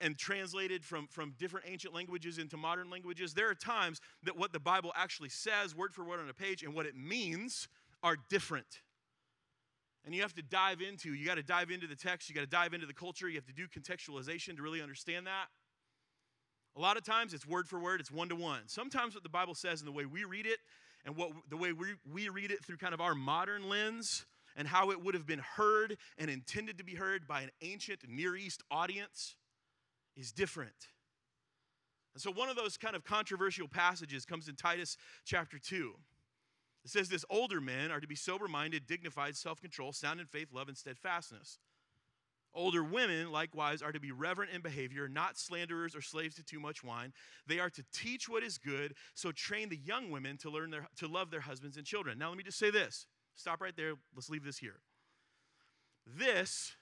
and 0.00 0.16
translated 0.16 0.84
from, 0.84 1.08
from 1.08 1.34
different 1.38 1.66
ancient 1.68 1.92
languages 1.92 2.38
into 2.38 2.56
modern 2.56 2.88
languages, 2.88 3.34
there 3.34 3.50
are 3.50 3.54
times 3.54 4.00
that 4.22 4.36
what 4.36 4.52
the 4.52 4.60
Bible 4.60 4.92
actually 4.94 5.28
says, 5.28 5.74
word 5.74 5.92
for 5.92 6.04
word 6.04 6.20
on 6.20 6.28
a 6.28 6.34
page, 6.34 6.62
and 6.62 6.72
what 6.72 6.86
it 6.86 6.94
means 6.94 7.68
are 8.02 8.16
different. 8.30 8.82
And 10.04 10.14
you 10.14 10.22
have 10.22 10.34
to 10.34 10.42
dive 10.42 10.80
into, 10.80 11.14
you 11.14 11.26
got 11.26 11.36
to 11.36 11.42
dive 11.42 11.70
into 11.70 11.86
the 11.86 11.96
text, 11.96 12.28
you 12.28 12.34
got 12.34 12.42
to 12.42 12.46
dive 12.46 12.74
into 12.74 12.86
the 12.86 12.94
culture, 12.94 13.28
you 13.28 13.36
have 13.36 13.46
to 13.46 13.52
do 13.52 13.66
contextualization 13.66 14.56
to 14.56 14.62
really 14.62 14.82
understand 14.82 15.26
that. 15.26 15.46
A 16.76 16.80
lot 16.80 16.96
of 16.96 17.04
times 17.04 17.34
it's 17.34 17.46
word 17.46 17.68
for 17.68 17.78
word, 17.78 18.00
it's 18.00 18.10
one 18.10 18.28
to 18.28 18.36
one. 18.36 18.60
Sometimes 18.66 19.14
what 19.14 19.22
the 19.22 19.28
Bible 19.28 19.54
says 19.54 19.80
and 19.80 19.88
the 19.88 19.92
way 19.92 20.06
we 20.06 20.24
read 20.24 20.46
it, 20.46 20.58
and 21.04 21.16
what 21.16 21.32
the 21.50 21.56
way 21.56 21.72
we, 21.72 21.88
we 22.10 22.28
read 22.28 22.50
it 22.50 22.64
through 22.64 22.76
kind 22.76 22.94
of 22.94 23.00
our 23.00 23.14
modern 23.14 23.68
lens, 23.68 24.24
and 24.56 24.68
how 24.68 24.90
it 24.90 25.02
would 25.02 25.14
have 25.14 25.26
been 25.26 25.40
heard 25.56 25.96
and 26.18 26.30
intended 26.30 26.78
to 26.78 26.84
be 26.84 26.94
heard 26.94 27.26
by 27.26 27.42
an 27.42 27.50
ancient 27.60 28.00
Near 28.08 28.36
East 28.36 28.62
audience 28.70 29.36
is 30.16 30.32
different. 30.32 30.88
And 32.14 32.22
so, 32.22 32.30
one 32.30 32.48
of 32.48 32.56
those 32.56 32.76
kind 32.76 32.94
of 32.94 33.04
controversial 33.04 33.68
passages 33.68 34.24
comes 34.24 34.48
in 34.48 34.54
Titus 34.54 34.96
chapter 35.24 35.58
2. 35.58 35.94
It 36.84 36.90
says 36.90 37.08
this 37.08 37.24
older 37.30 37.60
men 37.60 37.90
are 37.90 38.00
to 38.00 38.08
be 38.08 38.16
sober 38.16 38.48
minded, 38.48 38.86
dignified, 38.86 39.36
self 39.36 39.60
control, 39.60 39.92
sound 39.92 40.20
in 40.20 40.26
faith, 40.26 40.48
love, 40.52 40.68
and 40.68 40.76
steadfastness. 40.76 41.58
Older 42.54 42.84
women, 42.84 43.32
likewise, 43.32 43.80
are 43.80 43.92
to 43.92 44.00
be 44.00 44.12
reverent 44.12 44.52
in 44.52 44.60
behavior, 44.60 45.08
not 45.08 45.38
slanderers 45.38 45.96
or 45.96 46.02
slaves 46.02 46.34
to 46.36 46.42
too 46.42 46.60
much 46.60 46.84
wine. 46.84 47.12
They 47.46 47.58
are 47.58 47.70
to 47.70 47.84
teach 47.94 48.28
what 48.28 48.42
is 48.42 48.58
good, 48.58 48.94
so 49.14 49.32
train 49.32 49.70
the 49.70 49.78
young 49.78 50.10
women 50.10 50.36
to 50.38 50.50
learn 50.50 50.70
their, 50.70 50.86
to 50.96 51.08
love 51.08 51.30
their 51.30 51.40
husbands 51.40 51.78
and 51.78 51.86
children. 51.86 52.18
Now, 52.18 52.28
let 52.28 52.36
me 52.36 52.44
just 52.44 52.58
say 52.58 52.70
this. 52.70 53.06
Stop 53.36 53.62
right 53.62 53.76
there. 53.76 53.94
Let's 54.14 54.28
leave 54.28 54.44
this 54.44 54.58
here. 54.58 54.80
This 56.06 56.72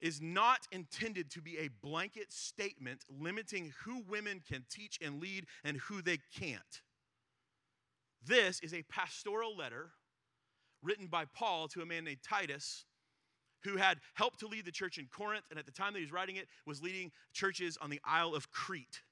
is 0.00 0.20
not 0.20 0.60
intended 0.72 1.30
to 1.30 1.42
be 1.42 1.58
a 1.58 1.68
blanket 1.82 2.32
statement 2.32 3.04
limiting 3.08 3.72
who 3.84 4.02
women 4.08 4.40
can 4.48 4.64
teach 4.70 4.98
and 5.02 5.20
lead 5.20 5.46
and 5.64 5.76
who 5.76 6.02
they 6.02 6.18
can't. 6.36 6.82
This 8.26 8.60
is 8.60 8.74
a 8.74 8.82
pastoral 8.82 9.56
letter 9.56 9.90
written 10.82 11.06
by 11.06 11.24
Paul 11.24 11.68
to 11.68 11.82
a 11.82 11.86
man 11.86 12.04
named 12.04 12.22
Titus 12.22 12.84
who 13.64 13.76
had 13.76 13.98
helped 14.14 14.40
to 14.40 14.46
lead 14.46 14.64
the 14.64 14.72
church 14.72 14.98
in 14.98 15.06
Corinth, 15.06 15.44
and 15.50 15.58
at 15.58 15.66
the 15.66 15.72
time 15.72 15.92
that 15.92 15.98
he 15.98 16.04
was 16.04 16.12
writing 16.12 16.36
it, 16.36 16.48
was 16.66 16.82
leading 16.82 17.10
churches 17.32 17.78
on 17.80 17.90
the 17.90 18.00
Isle 18.04 18.34
of 18.34 18.50
Crete. 18.50 19.02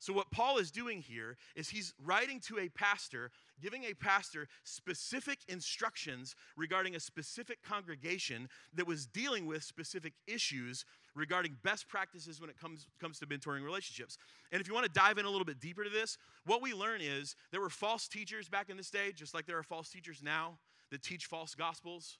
So, 0.00 0.12
what 0.12 0.30
Paul 0.30 0.58
is 0.58 0.70
doing 0.70 1.02
here 1.02 1.36
is 1.56 1.68
he's 1.68 1.92
writing 2.04 2.38
to 2.46 2.58
a 2.60 2.68
pastor, 2.68 3.32
giving 3.60 3.82
a 3.84 3.94
pastor 3.94 4.46
specific 4.62 5.38
instructions 5.48 6.36
regarding 6.56 6.94
a 6.94 7.00
specific 7.00 7.62
congregation 7.62 8.48
that 8.74 8.86
was 8.86 9.06
dealing 9.06 9.46
with 9.46 9.64
specific 9.64 10.12
issues 10.28 10.84
regarding 11.16 11.56
best 11.64 11.88
practices 11.88 12.40
when 12.40 12.48
it 12.48 12.56
comes, 12.56 12.86
comes 13.00 13.18
to 13.18 13.26
mentoring 13.26 13.64
relationships. 13.64 14.18
And 14.52 14.60
if 14.60 14.68
you 14.68 14.74
want 14.74 14.86
to 14.86 14.92
dive 14.92 15.18
in 15.18 15.24
a 15.24 15.30
little 15.30 15.44
bit 15.44 15.58
deeper 15.58 15.82
to 15.82 15.90
this, 15.90 16.16
what 16.46 16.62
we 16.62 16.72
learn 16.72 17.00
is 17.00 17.34
there 17.50 17.60
were 17.60 17.70
false 17.70 18.06
teachers 18.06 18.48
back 18.48 18.70
in 18.70 18.76
this 18.76 18.90
day, 18.90 19.10
just 19.12 19.34
like 19.34 19.46
there 19.46 19.58
are 19.58 19.64
false 19.64 19.90
teachers 19.90 20.22
now 20.22 20.58
that 20.92 21.02
teach 21.02 21.26
false 21.26 21.56
gospels. 21.56 22.18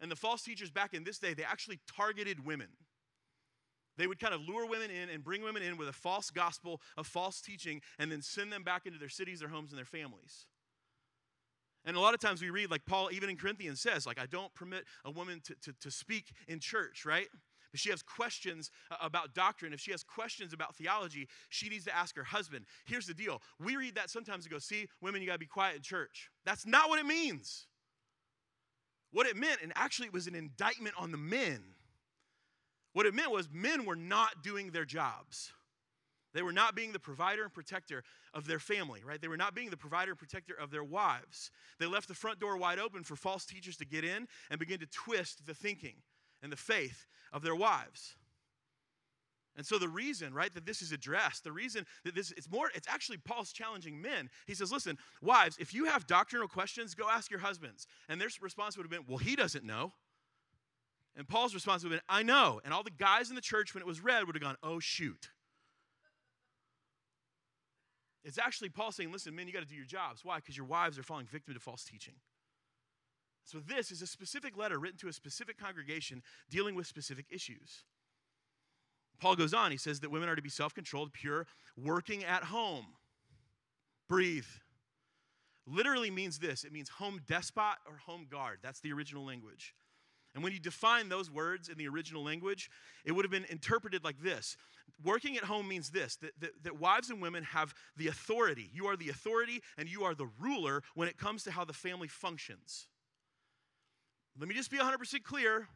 And 0.00 0.10
the 0.10 0.16
false 0.16 0.42
teachers 0.42 0.70
back 0.70 0.94
in 0.94 1.04
this 1.04 1.18
day, 1.18 1.34
they 1.34 1.44
actually 1.44 1.80
targeted 1.96 2.44
women. 2.44 2.68
They 3.96 4.06
would 4.06 4.18
kind 4.18 4.32
of 4.32 4.40
lure 4.40 4.66
women 4.66 4.90
in 4.90 5.10
and 5.10 5.22
bring 5.22 5.42
women 5.42 5.62
in 5.62 5.76
with 5.76 5.88
a 5.88 5.92
false 5.92 6.30
gospel, 6.30 6.80
a 6.96 7.04
false 7.04 7.40
teaching, 7.40 7.82
and 7.98 8.10
then 8.10 8.22
send 8.22 8.50
them 8.50 8.62
back 8.62 8.86
into 8.86 8.98
their 8.98 9.10
cities, 9.10 9.40
their 9.40 9.50
homes, 9.50 9.72
and 9.72 9.78
their 9.78 9.84
families. 9.84 10.46
And 11.84 11.96
a 11.96 12.00
lot 12.00 12.14
of 12.14 12.20
times 12.20 12.40
we 12.40 12.50
read, 12.50 12.70
like 12.70 12.84
Paul, 12.86 13.10
even 13.12 13.28
in 13.28 13.36
Corinthians, 13.36 13.80
says, 13.80 14.06
like, 14.06 14.20
I 14.20 14.26
don't 14.26 14.52
permit 14.54 14.84
a 15.04 15.10
woman 15.10 15.40
to, 15.44 15.54
to, 15.62 15.74
to 15.80 15.90
speak 15.90 16.32
in 16.48 16.60
church, 16.60 17.04
right? 17.04 17.28
If 17.72 17.80
she 17.80 17.90
has 17.90 18.02
questions 18.02 18.70
uh, 18.90 18.96
about 19.00 19.34
doctrine, 19.34 19.72
if 19.72 19.80
she 19.80 19.90
has 19.92 20.02
questions 20.02 20.52
about 20.52 20.74
theology, 20.76 21.28
she 21.48 21.68
needs 21.68 21.84
to 21.84 21.96
ask 21.96 22.16
her 22.16 22.24
husband. 22.24 22.66
Here's 22.84 23.06
the 23.06 23.14
deal 23.14 23.40
we 23.58 23.76
read 23.76 23.94
that 23.94 24.10
sometimes 24.10 24.44
and 24.44 24.52
go, 24.52 24.58
see, 24.58 24.88
women, 25.00 25.20
you 25.20 25.26
got 25.26 25.34
to 25.34 25.38
be 25.38 25.46
quiet 25.46 25.76
in 25.76 25.82
church. 25.82 26.30
That's 26.44 26.66
not 26.66 26.88
what 26.88 26.98
it 26.98 27.06
means. 27.06 27.66
What 29.12 29.26
it 29.26 29.36
meant, 29.36 29.60
and 29.62 29.72
actually 29.74 30.06
it 30.06 30.12
was 30.12 30.26
an 30.26 30.34
indictment 30.34 30.94
on 30.98 31.10
the 31.10 31.18
men. 31.18 31.62
What 32.92 33.06
it 33.06 33.14
meant 33.14 33.30
was 33.30 33.48
men 33.52 33.84
were 33.84 33.96
not 33.96 34.42
doing 34.42 34.70
their 34.70 34.84
jobs. 34.84 35.52
They 36.32 36.42
were 36.42 36.52
not 36.52 36.76
being 36.76 36.92
the 36.92 37.00
provider 37.00 37.42
and 37.42 37.52
protector 37.52 38.04
of 38.32 38.46
their 38.46 38.60
family, 38.60 39.02
right? 39.04 39.20
They 39.20 39.28
were 39.28 39.36
not 39.36 39.54
being 39.54 39.70
the 39.70 39.76
provider 39.76 40.12
and 40.12 40.18
protector 40.18 40.54
of 40.54 40.70
their 40.70 40.84
wives. 40.84 41.50
They 41.78 41.86
left 41.86 42.06
the 42.06 42.14
front 42.14 42.38
door 42.38 42.56
wide 42.56 42.78
open 42.78 43.02
for 43.02 43.16
false 43.16 43.44
teachers 43.44 43.76
to 43.78 43.84
get 43.84 44.04
in 44.04 44.28
and 44.48 44.60
begin 44.60 44.78
to 44.80 44.86
twist 44.86 45.46
the 45.46 45.54
thinking 45.54 45.96
and 46.42 46.52
the 46.52 46.56
faith 46.56 47.06
of 47.32 47.42
their 47.42 47.56
wives. 47.56 48.14
And 49.60 49.66
so 49.66 49.76
the 49.76 49.90
reason, 49.90 50.32
right, 50.32 50.54
that 50.54 50.64
this 50.64 50.80
is 50.80 50.90
addressed, 50.90 51.44
the 51.44 51.52
reason 51.52 51.84
that 52.04 52.14
this 52.14 52.32
it's 52.34 52.48
more 52.50 52.70
it's 52.74 52.88
actually 52.88 53.18
Paul's 53.18 53.52
challenging 53.52 54.00
men. 54.00 54.30
He 54.46 54.54
says, 54.54 54.72
"Listen, 54.72 54.96
wives, 55.20 55.58
if 55.60 55.74
you 55.74 55.84
have 55.84 56.06
doctrinal 56.06 56.48
questions, 56.48 56.94
go 56.94 57.10
ask 57.10 57.30
your 57.30 57.40
husbands." 57.40 57.86
And 58.08 58.18
their 58.18 58.30
response 58.40 58.78
would 58.78 58.84
have 58.84 58.90
been, 58.90 59.04
"Well, 59.04 59.18
he 59.18 59.36
doesn't 59.36 59.62
know." 59.62 59.92
And 61.14 61.28
Paul's 61.28 61.52
response 61.52 61.82
would 61.82 61.92
have 61.92 62.00
been, 62.00 62.06
"I 62.08 62.22
know." 62.22 62.62
And 62.64 62.72
all 62.72 62.82
the 62.82 62.90
guys 62.90 63.28
in 63.28 63.34
the 63.34 63.42
church 63.42 63.74
when 63.74 63.82
it 63.82 63.86
was 63.86 64.00
read 64.00 64.24
would 64.24 64.34
have 64.34 64.42
gone, 64.42 64.56
"Oh 64.62 64.80
shoot." 64.80 65.30
It's 68.24 68.38
actually 68.38 68.70
Paul 68.70 68.92
saying, 68.92 69.12
"Listen, 69.12 69.36
men, 69.36 69.46
you 69.46 69.52
got 69.52 69.60
to 69.60 69.66
do 69.66 69.76
your 69.76 69.84
jobs. 69.84 70.24
Why? 70.24 70.36
Because 70.36 70.56
your 70.56 70.64
wives 70.64 70.98
are 70.98 71.02
falling 71.02 71.26
victim 71.26 71.52
to 71.52 71.60
false 71.60 71.84
teaching." 71.84 72.18
So 73.44 73.60
this 73.60 73.90
is 73.90 74.00
a 74.00 74.06
specific 74.06 74.56
letter 74.56 74.78
written 74.78 74.98
to 75.00 75.08
a 75.08 75.12
specific 75.12 75.58
congregation 75.58 76.22
dealing 76.48 76.74
with 76.76 76.86
specific 76.86 77.26
issues. 77.28 77.84
Paul 79.20 79.36
goes 79.36 79.54
on, 79.54 79.70
he 79.70 79.76
says 79.76 80.00
that 80.00 80.10
women 80.10 80.28
are 80.28 80.36
to 80.36 80.42
be 80.42 80.48
self 80.48 80.74
controlled, 80.74 81.12
pure, 81.12 81.46
working 81.76 82.24
at 82.24 82.44
home. 82.44 82.86
Breathe. 84.08 84.46
Literally 85.66 86.10
means 86.10 86.38
this 86.38 86.64
it 86.64 86.72
means 86.72 86.88
home 86.88 87.20
despot 87.28 87.76
or 87.86 87.96
home 88.06 88.26
guard. 88.30 88.58
That's 88.62 88.80
the 88.80 88.92
original 88.92 89.24
language. 89.24 89.74
And 90.34 90.44
when 90.44 90.52
you 90.52 90.60
define 90.60 91.08
those 91.08 91.30
words 91.30 91.68
in 91.68 91.76
the 91.76 91.88
original 91.88 92.22
language, 92.22 92.70
it 93.04 93.12
would 93.12 93.24
have 93.24 93.32
been 93.32 93.46
interpreted 93.46 94.04
like 94.04 94.20
this 94.22 94.56
Working 95.02 95.36
at 95.36 95.44
home 95.44 95.66
means 95.66 95.90
this 95.90 96.16
that, 96.16 96.32
that, 96.40 96.50
that, 96.64 96.78
wives 96.78 97.10
and 97.10 97.22
women 97.22 97.42
have 97.44 97.74
the 97.96 98.08
authority. 98.08 98.68
You 98.72 98.86
are 98.86 98.96
the 98.96 99.08
authority 99.08 99.62
and 99.78 99.88
you 99.88 100.04
are 100.04 100.14
the 100.14 100.28
ruler 100.38 100.82
when 100.94 101.08
it 101.08 101.16
comes 101.16 101.42
to 101.44 101.50
how 101.50 101.64
the 101.64 101.72
family 101.72 102.08
functions. 102.08 102.88
Let 104.38 104.48
me 104.48 104.54
just 104.54 104.70
be 104.70 104.78
100% 104.78 105.22
clear 105.22 105.68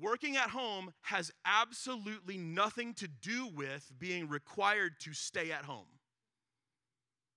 working 0.00 0.36
at 0.36 0.50
home 0.50 0.92
has 1.02 1.32
absolutely 1.44 2.36
nothing 2.36 2.94
to 2.94 3.08
do 3.08 3.48
with 3.54 3.92
being 3.98 4.28
required 4.28 4.94
to 5.00 5.12
stay 5.12 5.52
at 5.52 5.64
home. 5.64 5.86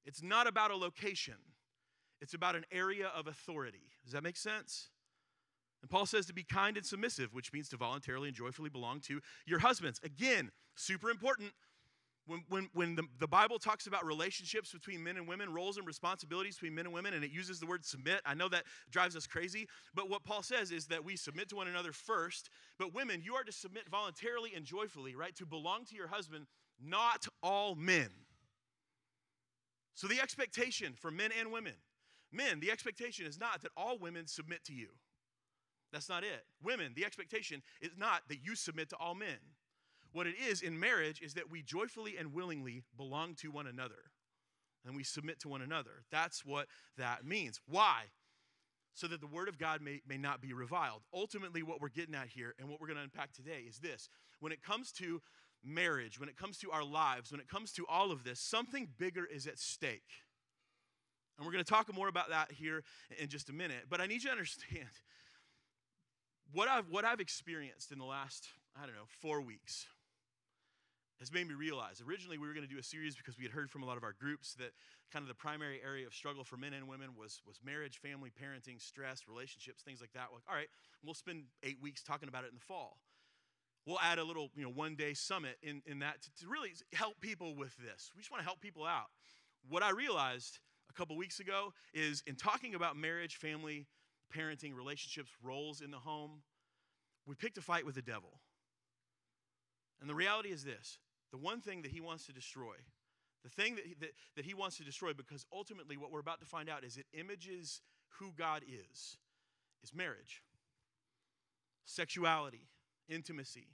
It's 0.05 0.23
not 0.23 0.47
about 0.47 0.71
a 0.71 0.75
location, 0.75 1.35
it's 2.21 2.33
about 2.33 2.55
an 2.55 2.65
area 2.71 3.11
of 3.15 3.27
authority. 3.27 3.91
Does 4.03 4.13
that 4.13 4.23
make 4.23 4.37
sense? 4.37 4.89
And 5.81 5.91
Paul 5.91 6.05
says 6.05 6.25
to 6.25 6.33
be 6.33 6.43
kind 6.43 6.75
and 6.75 6.85
submissive, 6.85 7.33
which 7.33 7.53
means 7.53 7.69
to 7.69 7.77
voluntarily 7.77 8.29
and 8.29 8.35
joyfully 8.35 8.69
belong 8.69 8.99
to 9.01 9.21
your 9.45 9.59
husbands. 9.59 9.99
Again, 10.03 10.51
super 10.75 11.09
important. 11.09 11.51
When, 12.27 12.43
when, 12.49 12.69
when 12.73 12.95
the, 12.95 13.03
the 13.19 13.27
Bible 13.27 13.57
talks 13.57 13.87
about 13.87 14.05
relationships 14.05 14.71
between 14.71 15.03
men 15.03 15.17
and 15.17 15.27
women, 15.27 15.51
roles 15.53 15.77
and 15.77 15.87
responsibilities 15.87 16.55
between 16.55 16.75
men 16.75 16.85
and 16.85 16.93
women, 16.93 17.13
and 17.13 17.23
it 17.23 17.31
uses 17.31 17.59
the 17.59 17.65
word 17.65 17.85
submit, 17.85 18.21
I 18.25 18.33
know 18.33 18.49
that 18.49 18.63
drives 18.91 19.15
us 19.15 19.25
crazy. 19.25 19.67
But 19.95 20.09
what 20.09 20.23
Paul 20.25 20.43
says 20.43 20.71
is 20.71 20.87
that 20.87 21.03
we 21.03 21.15
submit 21.15 21.49
to 21.49 21.55
one 21.55 21.67
another 21.67 21.93
first. 21.93 22.49
But 22.77 22.93
women, 22.93 23.21
you 23.23 23.35
are 23.35 23.43
to 23.43 23.51
submit 23.51 23.89
voluntarily 23.89 24.51
and 24.55 24.65
joyfully, 24.65 25.15
right? 25.15 25.35
To 25.37 25.45
belong 25.45 25.85
to 25.85 25.95
your 25.95 26.07
husband, 26.07 26.47
not 26.83 27.25
all 27.41 27.75
men. 27.75 28.09
So 29.95 30.07
the 30.07 30.21
expectation 30.21 30.93
for 30.93 31.09
men 31.09 31.31
and 31.39 31.51
women 31.51 31.73
men, 32.31 32.59
the 32.59 32.71
expectation 32.71 33.25
is 33.25 33.39
not 33.39 33.61
that 33.61 33.71
all 33.77 33.97
women 33.97 34.27
submit 34.27 34.63
to 34.65 34.73
you. 34.73 34.89
That's 35.91 36.09
not 36.09 36.23
it. 36.23 36.45
Women, 36.61 36.93
the 36.95 37.05
expectation 37.05 37.61
is 37.81 37.91
not 37.97 38.21
that 38.27 38.39
you 38.43 38.55
submit 38.55 38.89
to 38.89 38.97
all 38.97 39.15
men. 39.15 39.37
What 40.17 40.25
it 40.25 40.33
is 40.49 40.63
in 40.63 40.79
marriage 40.79 41.21
is 41.21 41.35
that 41.35 41.51
we 41.51 41.61
joyfully 41.61 42.17
and 42.17 42.33
willingly 42.33 42.81
belong 42.97 43.35
to 43.35 43.51
one 43.51 43.67
another 43.67 44.09
and 44.83 44.95
we 44.95 45.03
submit 45.03 45.39
to 45.41 45.47
one 45.47 45.61
another. 45.61 45.91
That's 46.09 46.43
what 46.43 46.65
that 46.97 47.23
means. 47.23 47.61
Why? 47.69 48.05
So 48.95 49.05
that 49.09 49.21
the 49.21 49.27
word 49.27 49.47
of 49.47 49.59
God 49.59 49.79
may, 49.79 50.01
may 50.09 50.17
not 50.17 50.41
be 50.41 50.53
reviled. 50.53 51.03
Ultimately, 51.13 51.61
what 51.61 51.81
we're 51.81 51.89
getting 51.89 52.15
at 52.15 52.29
here 52.29 52.55
and 52.57 52.67
what 52.67 52.81
we're 52.81 52.87
going 52.87 52.97
to 52.97 53.03
unpack 53.03 53.31
today 53.31 53.63
is 53.69 53.77
this 53.77 54.09
when 54.39 54.51
it 54.51 54.63
comes 54.63 54.91
to 54.93 55.21
marriage, 55.63 56.19
when 56.19 56.29
it 56.29 56.35
comes 56.35 56.57
to 56.61 56.71
our 56.71 56.83
lives, 56.83 57.31
when 57.31 57.39
it 57.39 57.47
comes 57.47 57.71
to 57.73 57.85
all 57.87 58.11
of 58.11 58.23
this, 58.23 58.39
something 58.39 58.87
bigger 58.97 59.27
is 59.31 59.45
at 59.45 59.59
stake. 59.59 60.09
And 61.37 61.45
we're 61.45 61.53
going 61.53 61.63
to 61.63 61.69
talk 61.69 61.93
more 61.93 62.07
about 62.07 62.31
that 62.31 62.51
here 62.53 62.81
in 63.19 63.27
just 63.27 63.49
a 63.49 63.53
minute. 63.53 63.83
But 63.87 64.01
I 64.01 64.07
need 64.07 64.23
you 64.23 64.29
to 64.29 64.31
understand 64.31 64.89
what 66.53 66.67
I've, 66.67 66.89
what 66.89 67.05
I've 67.05 67.19
experienced 67.19 67.91
in 67.91 67.99
the 67.99 68.05
last, 68.05 68.47
I 68.75 68.87
don't 68.87 68.95
know, 68.95 69.05
four 69.21 69.41
weeks 69.41 69.85
has 71.19 71.31
made 71.31 71.47
me 71.47 71.55
realize. 71.55 72.01
Originally, 72.05 72.37
we 72.37 72.47
were 72.47 72.53
going 72.53 72.67
to 72.67 72.71
do 72.71 72.79
a 72.79 72.83
series 72.83 73.15
because 73.15 73.37
we 73.37 73.43
had 73.43 73.51
heard 73.51 73.71
from 73.71 73.83
a 73.83 73.85
lot 73.85 73.97
of 73.97 74.03
our 74.03 74.13
groups 74.13 74.53
that 74.55 74.71
kind 75.11 75.23
of 75.23 75.27
the 75.27 75.35
primary 75.35 75.79
area 75.83 76.05
of 76.05 76.13
struggle 76.13 76.43
for 76.43 76.57
men 76.57 76.73
and 76.73 76.87
women 76.87 77.09
was, 77.17 77.41
was 77.45 77.59
marriage, 77.63 77.97
family, 77.97 78.29
parenting, 78.29 78.81
stress, 78.81 79.23
relationships, 79.27 79.81
things 79.81 79.99
like 79.99 80.13
that. 80.13 80.27
Like, 80.33 80.43
all 80.47 80.55
right, 80.55 80.69
we'll 81.03 81.15
spend 81.15 81.45
eight 81.63 81.77
weeks 81.81 82.03
talking 82.03 82.29
about 82.29 82.43
it 82.43 82.49
in 82.49 82.55
the 82.55 82.61
fall. 82.61 82.97
We'll 83.85 83.99
add 84.03 84.19
a 84.19 84.23
little, 84.23 84.49
you 84.55 84.63
know, 84.63 84.69
one 84.69 84.95
day 84.95 85.13
summit 85.13 85.57
in, 85.63 85.81
in 85.85 85.99
that 85.99 86.21
to, 86.21 86.29
to 86.43 86.47
really 86.49 86.73
help 86.93 87.19
people 87.21 87.55
with 87.55 87.75
this. 87.77 88.11
We 88.15 88.21
just 88.21 88.31
want 88.31 88.41
to 88.41 88.45
help 88.45 88.59
people 88.59 88.85
out. 88.85 89.07
What 89.69 89.81
I 89.81 89.91
realized 89.91 90.59
a 90.89 90.93
couple 90.93 91.15
weeks 91.17 91.39
ago 91.39 91.73
is 91.93 92.21
in 92.27 92.35
talking 92.35 92.75
about 92.75 92.97
marriage, 92.97 93.37
family, 93.37 93.87
parenting, 94.35 94.75
relationships, 94.75 95.31
roles 95.41 95.81
in 95.81 95.89
the 95.89 95.97
home, 95.97 96.41
we 97.25 97.35
picked 97.35 97.57
a 97.57 97.61
fight 97.61 97.85
with 97.85 97.95
the 97.95 98.01
devil. 98.01 98.39
And 99.99 100.09
the 100.09 100.15
reality 100.15 100.49
is 100.49 100.63
this 100.63 100.99
the 101.31 101.37
one 101.37 101.61
thing 101.61 101.81
that 101.81 101.91
he 101.91 102.01
wants 102.01 102.25
to 102.27 102.33
destroy, 102.33 102.75
the 103.43 103.49
thing 103.49 103.75
that 103.75 103.85
he, 103.85 103.95
that, 103.99 104.11
that 104.35 104.45
he 104.45 104.53
wants 104.53 104.77
to 104.77 104.83
destroy, 104.83 105.13
because 105.13 105.45
ultimately 105.53 105.97
what 105.97 106.11
we're 106.11 106.19
about 106.19 106.39
to 106.39 106.45
find 106.45 106.69
out 106.69 106.83
is 106.83 106.97
it 106.97 107.05
images 107.13 107.81
who 108.19 108.31
God 108.37 108.63
is, 108.67 109.17
is 109.83 109.93
marriage, 109.93 110.41
sexuality, 111.85 112.67
intimacy. 113.09 113.67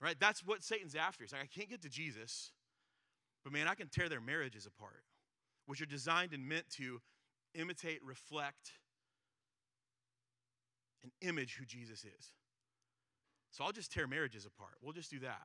Right? 0.00 0.16
That's 0.18 0.44
what 0.44 0.62
Satan's 0.62 0.94
after. 0.94 1.24
He's 1.24 1.32
like, 1.32 1.42
I 1.42 1.46
can't 1.46 1.70
get 1.70 1.82
to 1.82 1.88
Jesus, 1.88 2.52
but 3.42 3.52
man, 3.52 3.68
I 3.68 3.74
can 3.74 3.88
tear 3.88 4.08
their 4.08 4.20
marriages 4.20 4.66
apart, 4.66 5.04
which 5.66 5.80
are 5.80 5.86
designed 5.86 6.32
and 6.32 6.46
meant 6.46 6.68
to 6.76 7.00
imitate, 7.54 8.00
reflect, 8.04 8.72
and 11.02 11.12
image 11.20 11.56
who 11.56 11.64
Jesus 11.64 12.04
is. 12.04 12.32
So 13.50 13.62
I'll 13.64 13.72
just 13.72 13.92
tear 13.92 14.08
marriages 14.08 14.46
apart. 14.46 14.74
We'll 14.82 14.92
just 14.92 15.10
do 15.10 15.20
that. 15.20 15.42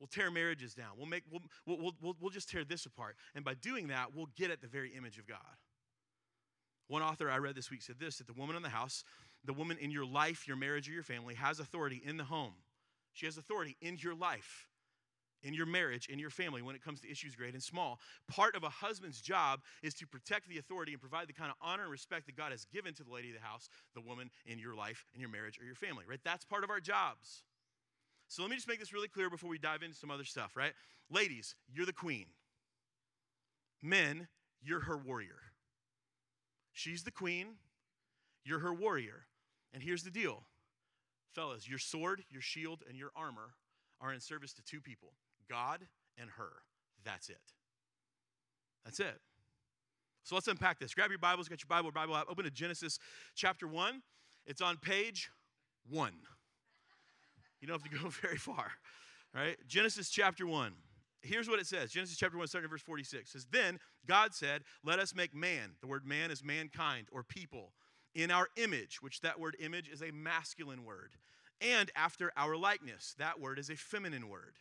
We'll 0.00 0.08
tear 0.08 0.30
marriages 0.30 0.74
down. 0.74 0.92
We'll 0.96 1.06
make 1.06 1.24
we'll, 1.30 1.42
we'll, 1.66 1.92
we'll, 2.00 2.16
we'll 2.18 2.30
just 2.30 2.48
tear 2.48 2.64
this 2.64 2.86
apart. 2.86 3.16
And 3.34 3.44
by 3.44 3.54
doing 3.54 3.88
that, 3.88 4.14
we'll 4.14 4.30
get 4.34 4.50
at 4.50 4.62
the 4.62 4.66
very 4.66 4.90
image 4.96 5.18
of 5.18 5.26
God. 5.26 5.38
One 6.88 7.02
author 7.02 7.30
I 7.30 7.36
read 7.36 7.54
this 7.54 7.70
week 7.70 7.82
said 7.82 8.00
this 8.00 8.18
that 8.18 8.26
the 8.26 8.32
woman 8.32 8.56
in 8.56 8.62
the 8.62 8.70
house, 8.70 9.04
the 9.44 9.52
woman 9.52 9.76
in 9.78 9.90
your 9.90 10.06
life, 10.06 10.48
your 10.48 10.56
marriage, 10.56 10.88
or 10.88 10.92
your 10.92 11.02
family 11.02 11.34
has 11.34 11.60
authority 11.60 12.02
in 12.04 12.16
the 12.16 12.24
home. 12.24 12.54
She 13.12 13.26
has 13.26 13.36
authority 13.36 13.76
in 13.80 13.96
your 14.00 14.14
life, 14.14 14.68
in 15.42 15.52
your 15.52 15.66
marriage, 15.66 16.08
in 16.08 16.18
your 16.18 16.30
family 16.30 16.62
when 16.62 16.74
it 16.74 16.82
comes 16.82 17.00
to 17.02 17.10
issues 17.10 17.36
great 17.36 17.54
and 17.54 17.62
small. 17.62 18.00
Part 18.28 18.56
of 18.56 18.64
a 18.64 18.68
husband's 18.68 19.20
job 19.20 19.60
is 19.82 19.94
to 19.94 20.06
protect 20.06 20.48
the 20.48 20.58
authority 20.58 20.92
and 20.92 21.00
provide 21.00 21.28
the 21.28 21.32
kind 21.32 21.50
of 21.50 21.56
honor 21.60 21.82
and 21.82 21.92
respect 21.92 22.26
that 22.26 22.36
God 22.36 22.52
has 22.52 22.64
given 22.64 22.94
to 22.94 23.04
the 23.04 23.10
lady 23.10 23.28
of 23.28 23.34
the 23.34 23.46
house, 23.46 23.68
the 23.94 24.00
woman 24.00 24.30
in 24.46 24.58
your 24.58 24.74
life, 24.74 25.04
in 25.14 25.20
your 25.20 25.30
marriage, 25.30 25.60
or 25.60 25.64
your 25.64 25.74
family, 25.74 26.04
right? 26.08 26.20
That's 26.24 26.44
part 26.44 26.64
of 26.64 26.70
our 26.70 26.80
jobs. 26.80 27.42
So 28.30 28.42
let 28.42 28.50
me 28.50 28.56
just 28.56 28.68
make 28.68 28.78
this 28.78 28.92
really 28.92 29.08
clear 29.08 29.28
before 29.28 29.50
we 29.50 29.58
dive 29.58 29.82
into 29.82 29.96
some 29.96 30.08
other 30.08 30.24
stuff, 30.24 30.56
right? 30.56 30.72
Ladies, 31.10 31.56
you're 31.68 31.84
the 31.84 31.92
queen. 31.92 32.26
Men, 33.82 34.28
you're 34.62 34.82
her 34.82 34.96
warrior. 34.96 35.40
She's 36.72 37.02
the 37.02 37.10
queen, 37.10 37.56
you're 38.44 38.60
her 38.60 38.72
warrior. 38.72 39.26
And 39.74 39.82
here's 39.82 40.04
the 40.04 40.12
deal 40.12 40.44
fellas, 41.34 41.68
your 41.68 41.80
sword, 41.80 42.22
your 42.30 42.40
shield, 42.40 42.84
and 42.88 42.96
your 42.96 43.10
armor 43.16 43.54
are 44.00 44.12
in 44.12 44.20
service 44.20 44.52
to 44.54 44.62
two 44.62 44.80
people 44.80 45.12
God 45.48 45.80
and 46.16 46.30
her. 46.38 46.52
That's 47.04 47.30
it. 47.30 47.42
That's 48.84 49.00
it. 49.00 49.18
So 50.22 50.36
let's 50.36 50.46
unpack 50.46 50.78
this. 50.78 50.94
Grab 50.94 51.10
your 51.10 51.18
Bibles, 51.18 51.48
got 51.48 51.60
your 51.60 51.68
Bible 51.68 51.90
Bible 51.90 52.16
app, 52.16 52.26
open 52.30 52.44
to 52.44 52.50
Genesis 52.52 53.00
chapter 53.34 53.66
1. 53.66 54.02
It's 54.46 54.60
on 54.60 54.76
page 54.76 55.30
1. 55.88 56.12
You 57.60 57.68
don't 57.68 57.80
have 57.80 57.90
to 57.90 57.98
go 57.98 58.08
very 58.22 58.36
far. 58.36 58.72
right? 59.34 59.56
Genesis 59.66 60.10
chapter 60.10 60.46
1. 60.46 60.72
Here's 61.22 61.48
what 61.48 61.60
it 61.60 61.66
says 61.66 61.90
Genesis 61.90 62.16
chapter 62.16 62.38
1, 62.38 62.46
starting 62.48 62.66
in 62.66 62.70
verse 62.70 62.82
46 62.82 63.32
says, 63.32 63.46
Then 63.50 63.78
God 64.06 64.34
said, 64.34 64.62
Let 64.84 64.98
us 64.98 65.14
make 65.14 65.34
man. 65.34 65.72
The 65.80 65.86
word 65.86 66.06
man 66.06 66.30
is 66.30 66.42
mankind 66.42 67.08
or 67.12 67.22
people 67.22 67.72
in 68.14 68.30
our 68.30 68.48
image, 68.56 69.02
which 69.02 69.20
that 69.20 69.38
word 69.38 69.56
image 69.60 69.88
is 69.88 70.02
a 70.02 70.10
masculine 70.12 70.84
word, 70.84 71.12
and 71.60 71.90
after 71.94 72.32
our 72.36 72.56
likeness. 72.56 73.14
That 73.18 73.38
word 73.38 73.58
is 73.58 73.70
a 73.70 73.76
feminine 73.76 74.28
word. 74.28 74.54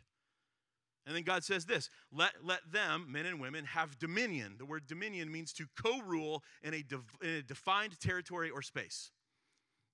And 1.06 1.16
then 1.16 1.24
God 1.24 1.44
says 1.44 1.66
this 1.66 1.90
let, 2.12 2.34
let 2.44 2.60
them, 2.72 3.08
men 3.10 3.26
and 3.26 3.40
women, 3.40 3.66
have 3.66 3.98
dominion. 3.98 4.56
The 4.58 4.66
word 4.66 4.86
dominion 4.86 5.32
means 5.32 5.54
to 5.54 5.66
co 5.82 6.02
rule 6.02 6.44
in, 6.62 6.74
in 6.74 6.84
a 7.24 7.42
defined 7.42 8.00
territory 8.00 8.50
or 8.50 8.62
space 8.62 9.12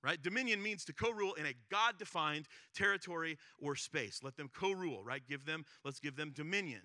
right? 0.06 0.22
Dominion 0.22 0.62
means 0.62 0.86
to 0.86 0.94
co-rule 0.94 1.34
in 1.34 1.48
a 1.48 1.54
God-defined 1.72 2.48
territory 2.76 3.38
or 3.60 3.76
space. 3.76 4.20
Let 4.24 4.38
them 4.38 4.50
co-rule, 4.56 5.04
right? 5.04 5.24
Give 5.28 5.46
them, 5.46 5.66
let's 5.84 6.00
give 6.00 6.16
them 6.16 6.32
dominion 6.34 6.84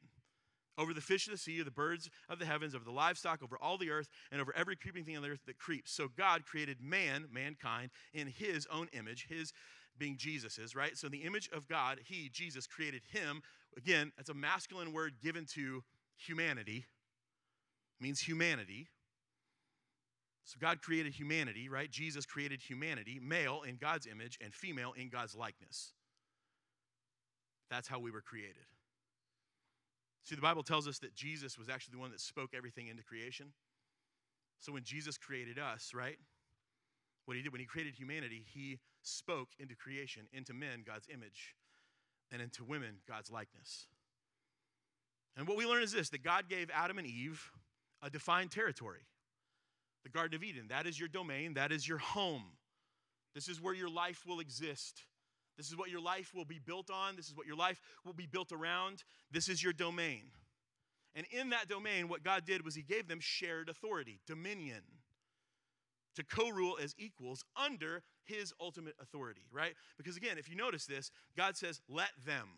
over 0.79 0.95
the 0.95 1.03
fish 1.03 1.27
of 1.27 1.33
the 1.33 1.39
sea, 1.39 1.63
the 1.63 1.71
birds 1.71 2.09
of 2.31 2.39
the 2.39 2.47
heavens, 2.47 2.75
over 2.75 2.85
the 2.85 2.91
livestock, 2.91 3.43
over 3.43 3.59
all 3.61 3.77
the 3.77 3.91
earth, 3.91 4.09
and 4.33 4.41
over 4.41 4.55
every 4.57 4.75
creeping 4.77 5.05
thing 5.05 5.17
on 5.17 5.23
the 5.23 5.29
earth 5.29 5.45
that 5.47 5.59
creeps. 5.59 5.93
So 5.93 6.09
God 6.17 6.47
created 6.47 6.81
man, 6.81 7.27
mankind, 7.31 7.91
in 8.15 8.27
his 8.27 8.67
own 8.73 8.89
image, 8.95 9.27
his 9.29 9.53
being 9.99 10.17
Jesus's, 10.17 10.75
right? 10.75 10.97
So 10.97 11.09
the 11.09 11.25
image 11.25 11.51
of 11.53 11.69
God, 11.69 11.99
he, 12.07 12.31
Jesus, 12.33 12.67
created 12.67 13.03
him. 13.13 13.43
Again, 13.77 14.13
that's 14.17 14.31
a 14.31 14.35
masculine 14.35 14.95
word 14.95 15.15
given 15.23 15.45
to 15.55 15.83
humanity, 16.17 16.87
means 18.01 18.21
humanity, 18.21 18.89
so 20.45 20.59
God 20.61 20.83
created 20.83 21.13
humanity, 21.13 21.69
right? 21.69 21.91
Jesus 21.91 22.27
created 22.27 22.61
humanity, 22.61 23.21
male 23.23 23.63
in 23.67 23.77
God's 23.77 24.07
image 24.07 24.39
and 24.43 24.55
female 24.55 24.93
in 24.97 25.09
God's 25.09 25.35
likeness. 25.35 25.93
That's 27.71 27.87
how 27.87 28.01
we 28.01 28.11
were 28.11 28.23
created. 28.23 28.67
See, 30.23 30.35
the 30.35 30.41
Bible 30.43 30.63
tells 30.63 30.89
us 30.89 30.99
that 30.99 31.15
Jesus 31.15 31.59
was 31.59 31.69
actually 31.69 31.93
the 31.93 32.01
one 32.01 32.11
that 32.11 32.21
spoke 32.21 32.51
everything 32.55 32.89
into 32.89 33.03
creation. 33.03 33.53
So 34.59 34.73
when 34.73 34.85
Jesus 34.85 35.17
created 35.17 35.59
us, 35.59 35.93
right? 35.95 36.19
What 37.25 37.37
he 37.37 37.43
did 37.43 37.53
when 37.53 37.61
he 37.61 37.67
created 37.67 37.95
humanity, 37.95 38.45
he 38.47 38.81
spoke 39.03 39.49
into 39.59 39.75
creation, 39.75 40.27
into 40.33 40.53
men, 40.53 40.83
God's 40.87 41.07
image, 41.13 41.55
and 42.33 42.43
into 42.43 42.65
women, 42.65 42.97
God's 43.09 43.31
likeness. 43.31 43.87
And 45.37 45.47
what 45.47 45.57
we 45.57 45.65
learn 45.65 45.83
is 45.83 45.93
this 45.93 46.11
that 46.11 46.25
God 46.25 46.49
gave 46.49 46.71
Adam 46.75 46.99
and 46.99 47.07
Eve 47.07 47.51
a 48.03 48.11
defined 48.11 48.51
territory 48.51 49.07
the 50.03 50.11
Garden 50.11 50.37
of 50.37 50.43
Eden. 50.43 50.67
That 50.69 50.87
is 50.87 50.99
your 50.99 51.09
domain, 51.09 51.55
that 51.55 51.73
is 51.73 51.87
your 51.87 51.99
home. 51.99 52.45
This 53.35 53.49
is 53.49 53.61
where 53.61 53.75
your 53.75 53.89
life 53.89 54.25
will 54.27 54.41
exist. 54.41 55.05
This 55.57 55.69
is 55.69 55.77
what 55.77 55.91
your 55.91 56.01
life 56.01 56.33
will 56.35 56.45
be 56.45 56.59
built 56.59 56.91
on. 56.91 57.17
This 57.17 57.27
is 57.27 57.37
what 57.37 57.47
your 57.47 57.57
life 57.57 57.81
will 58.05 58.15
be 58.15 58.27
built 58.27 58.51
around. 58.51 59.05
This 59.31 59.49
is 59.49 59.63
your 59.63 59.73
domain. 59.73 60.23
And 61.15 61.27
in 61.31 61.51
that 61.51 61.69
domain, 61.69 62.09
what 62.09 62.23
God 62.23 62.45
did 62.47 62.65
was 62.65 62.75
He 62.75 62.83
gave 62.83 63.09
them 63.09 63.19
shared 63.21 63.69
authority, 63.69 64.21
dominion, 64.27 64.83
to 66.17 66.25
co 66.25 66.49
rule 66.49 66.79
as 66.83 66.95
equals 66.99 67.45
under 67.57 68.03
His 68.25 68.53
ultimate 68.61 68.95
authority, 69.01 69.43
right? 69.53 69.75
Because 69.97 70.17
again, 70.17 70.39
if 70.39 70.49
you 70.49 70.57
notice 70.57 70.87
this, 70.87 71.11
God 71.37 71.57
says, 71.57 71.81
let 71.89 72.11
them. 72.25 72.49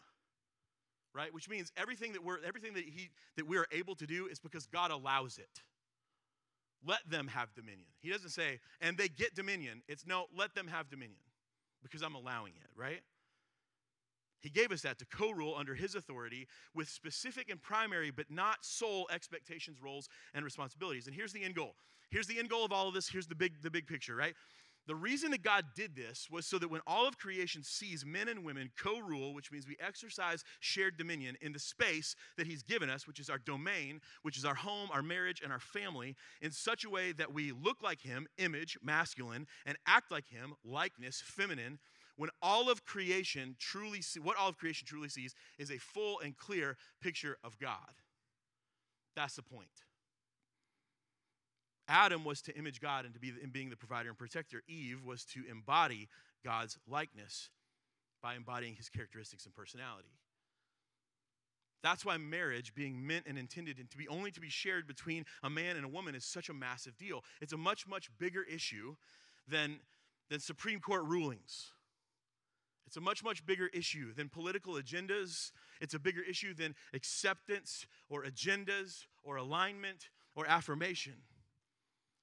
Right? 1.15 1.35
Which 1.35 1.49
means 1.49 1.71
everything 1.77 2.13
that 2.13 2.25
we're 2.25 2.39
everything 2.43 2.73
that 2.73 2.85
he 2.85 3.11
that 3.37 3.47
we 3.47 3.59
are 3.59 3.67
able 3.71 3.95
to 3.97 4.07
do 4.07 4.29
is 4.29 4.41
because 4.41 4.65
God 4.65 4.91
allows 4.91 5.37
it. 5.37 5.61
Let 6.85 7.09
them 7.09 7.29
have 7.29 7.55
dominion. 7.55 7.89
He 8.01 8.11
doesn't 8.11 8.31
say, 8.31 8.61
and 8.81 8.97
they 8.99 9.09
get 9.09 9.35
dominion. 9.35 9.83
It's 9.89 10.07
no, 10.07 10.27
let 10.37 10.55
them 10.55 10.67
have 10.67 10.91
dominion 10.91 11.21
because 11.83 12.03
I'm 12.03 12.15
allowing 12.15 12.53
it, 12.57 12.71
right? 12.77 13.01
He 14.41 14.51
gave 14.51 14.73
us 14.73 14.83
that 14.83 14.99
to 14.99 15.07
co 15.07 15.31
rule 15.31 15.55
under 15.57 15.75
His 15.75 15.95
authority 15.95 16.49
with 16.75 16.89
specific 16.89 17.49
and 17.49 17.63
primary, 17.63 18.11
but 18.11 18.27
not 18.29 18.57
sole 18.63 19.09
expectations, 19.13 19.81
roles, 19.81 20.09
and 20.35 20.45
responsibilities. 20.45 21.07
And 21.07 21.15
here's 21.15 21.33
the 21.33 21.45
end 21.45 21.55
goal. 21.55 21.77
Here's 22.11 22.27
the 22.27 22.39
end 22.39 22.51
goal 22.51 22.65
of 22.65 22.73
all 22.73 22.89
of 22.89 22.95
this. 22.95 23.09
Here's 23.09 23.27
the 23.27 23.35
big, 23.35 23.63
the 23.63 23.71
big 23.71 23.87
picture, 23.87 24.15
right? 24.17 24.35
The 24.89 24.95
reason 24.97 25.31
that 25.31 25.45
God 25.45 25.65
did 25.77 25.95
this 25.95 26.29
was 26.29 26.45
so 26.45 26.59
that 26.59 26.71
when 26.71 26.81
all 26.89 27.07
of 27.07 27.17
creation 27.17 27.63
sees 27.63 28.05
men 28.05 28.29
and 28.29 28.45
women 28.45 28.71
co 28.77 28.99
rule, 28.99 29.33
which 29.33 29.53
means 29.53 29.69
we 29.69 29.77
exercise 29.79 30.43
shared 30.59 30.97
dominion 30.97 31.37
in 31.41 31.53
the 31.53 31.61
space 31.61 32.17
that 32.37 32.49
He's 32.49 32.65
given 32.65 32.91
us, 32.91 33.07
which 33.07 33.21
is 33.21 33.31
our 33.31 33.39
domain, 33.39 34.01
which 34.23 34.37
is 34.37 34.45
our 34.45 34.57
home, 34.57 34.89
our 34.93 35.03
marriage, 35.03 35.41
and 35.41 35.53
our 35.53 35.61
family, 35.61 36.17
in 36.41 36.51
such 36.51 36.85
a 36.85 36.91
way 36.91 37.13
that 37.13 37.33
we 37.33 37.53
look 37.53 37.81
like 37.81 38.01
Him, 38.01 38.27
image, 38.39 38.77
masculine, 38.83 39.47
and 39.67 39.77
act 39.87 40.11
like 40.11 40.27
Him, 40.27 40.55
likeness, 40.65 41.23
feminine. 41.25 41.79
When 42.17 42.31
all 42.43 42.69
of 42.69 42.85
creation 42.85 43.55
truly 43.61 44.03
see, 44.03 44.19
what 44.19 44.37
all 44.37 44.49
of 44.49 44.59
creation 44.59 44.87
truly 44.87 45.09
sees 45.09 45.35
is 45.59 45.71
a 45.71 45.79
full 45.79 46.19
and 46.21 46.37
clear 46.37 46.77
picture 47.01 47.37
of 47.45 47.57
God. 47.59 47.79
That's 49.15 49.37
the 49.37 49.43
point. 49.43 49.69
Adam 51.89 52.25
was 52.25 52.41
to 52.43 52.57
image 52.57 52.81
God 52.81 53.05
and 53.05 53.15
to 53.15 53.21
be 53.21 53.33
in 53.43 53.51
being 53.51 53.71
the 53.71 53.77
provider 53.77 54.09
and 54.09 54.19
protector. 54.19 54.63
Eve 54.69 55.05
was 55.05 55.25
to 55.27 55.43
embody 55.51 56.09
God's 56.45 56.79
likeness 56.89 57.51
by 58.23 58.35
embodying 58.35 58.75
his 58.75 58.89
characteristics 58.89 59.45
and 59.47 59.55
personality. 59.55 60.13
That's 61.83 62.05
why 62.05 62.17
marriage, 62.17 62.75
being 62.75 63.05
meant 63.05 63.27
and 63.27 63.37
intended 63.37 63.79
and 63.79 63.91
to 63.91 63.99
be 63.99 64.07
only 64.07 64.31
to 64.31 64.41
be 64.41 64.49
shared 64.49 64.87
between 64.87 65.25
a 65.43 65.51
man 65.51 65.77
and 65.77 65.85
a 65.85 65.89
woman, 65.89 66.15
is 66.15 66.25
such 66.25 66.49
a 66.49 66.55
massive 66.55 66.97
deal. 66.97 67.25
It's 67.41 67.53
a 67.53 67.57
much, 67.57 67.89
much 67.89 68.09
bigger 68.19 68.45
issue 68.45 68.95
than, 69.49 69.81
than 70.31 70.39
Supreme 70.39 70.79
Court 70.79 71.05
rulings. 71.05 71.73
It's 72.87 72.97
a 72.97 73.01
much, 73.01 73.25
much 73.25 73.45
bigger 73.45 73.69
issue 73.69 74.15
than 74.15 74.29
political 74.29 74.75
agendas. 74.75 75.51
It's 75.81 75.95
a 75.95 75.99
bigger 75.99 76.23
issue 76.23 76.55
than 76.55 76.75
acceptance 76.95 77.87
or 78.09 78.23
agendas 78.23 79.07
or 79.25 79.37
alignment 79.37 80.11
or 80.37 80.47
affirmation. 80.47 81.15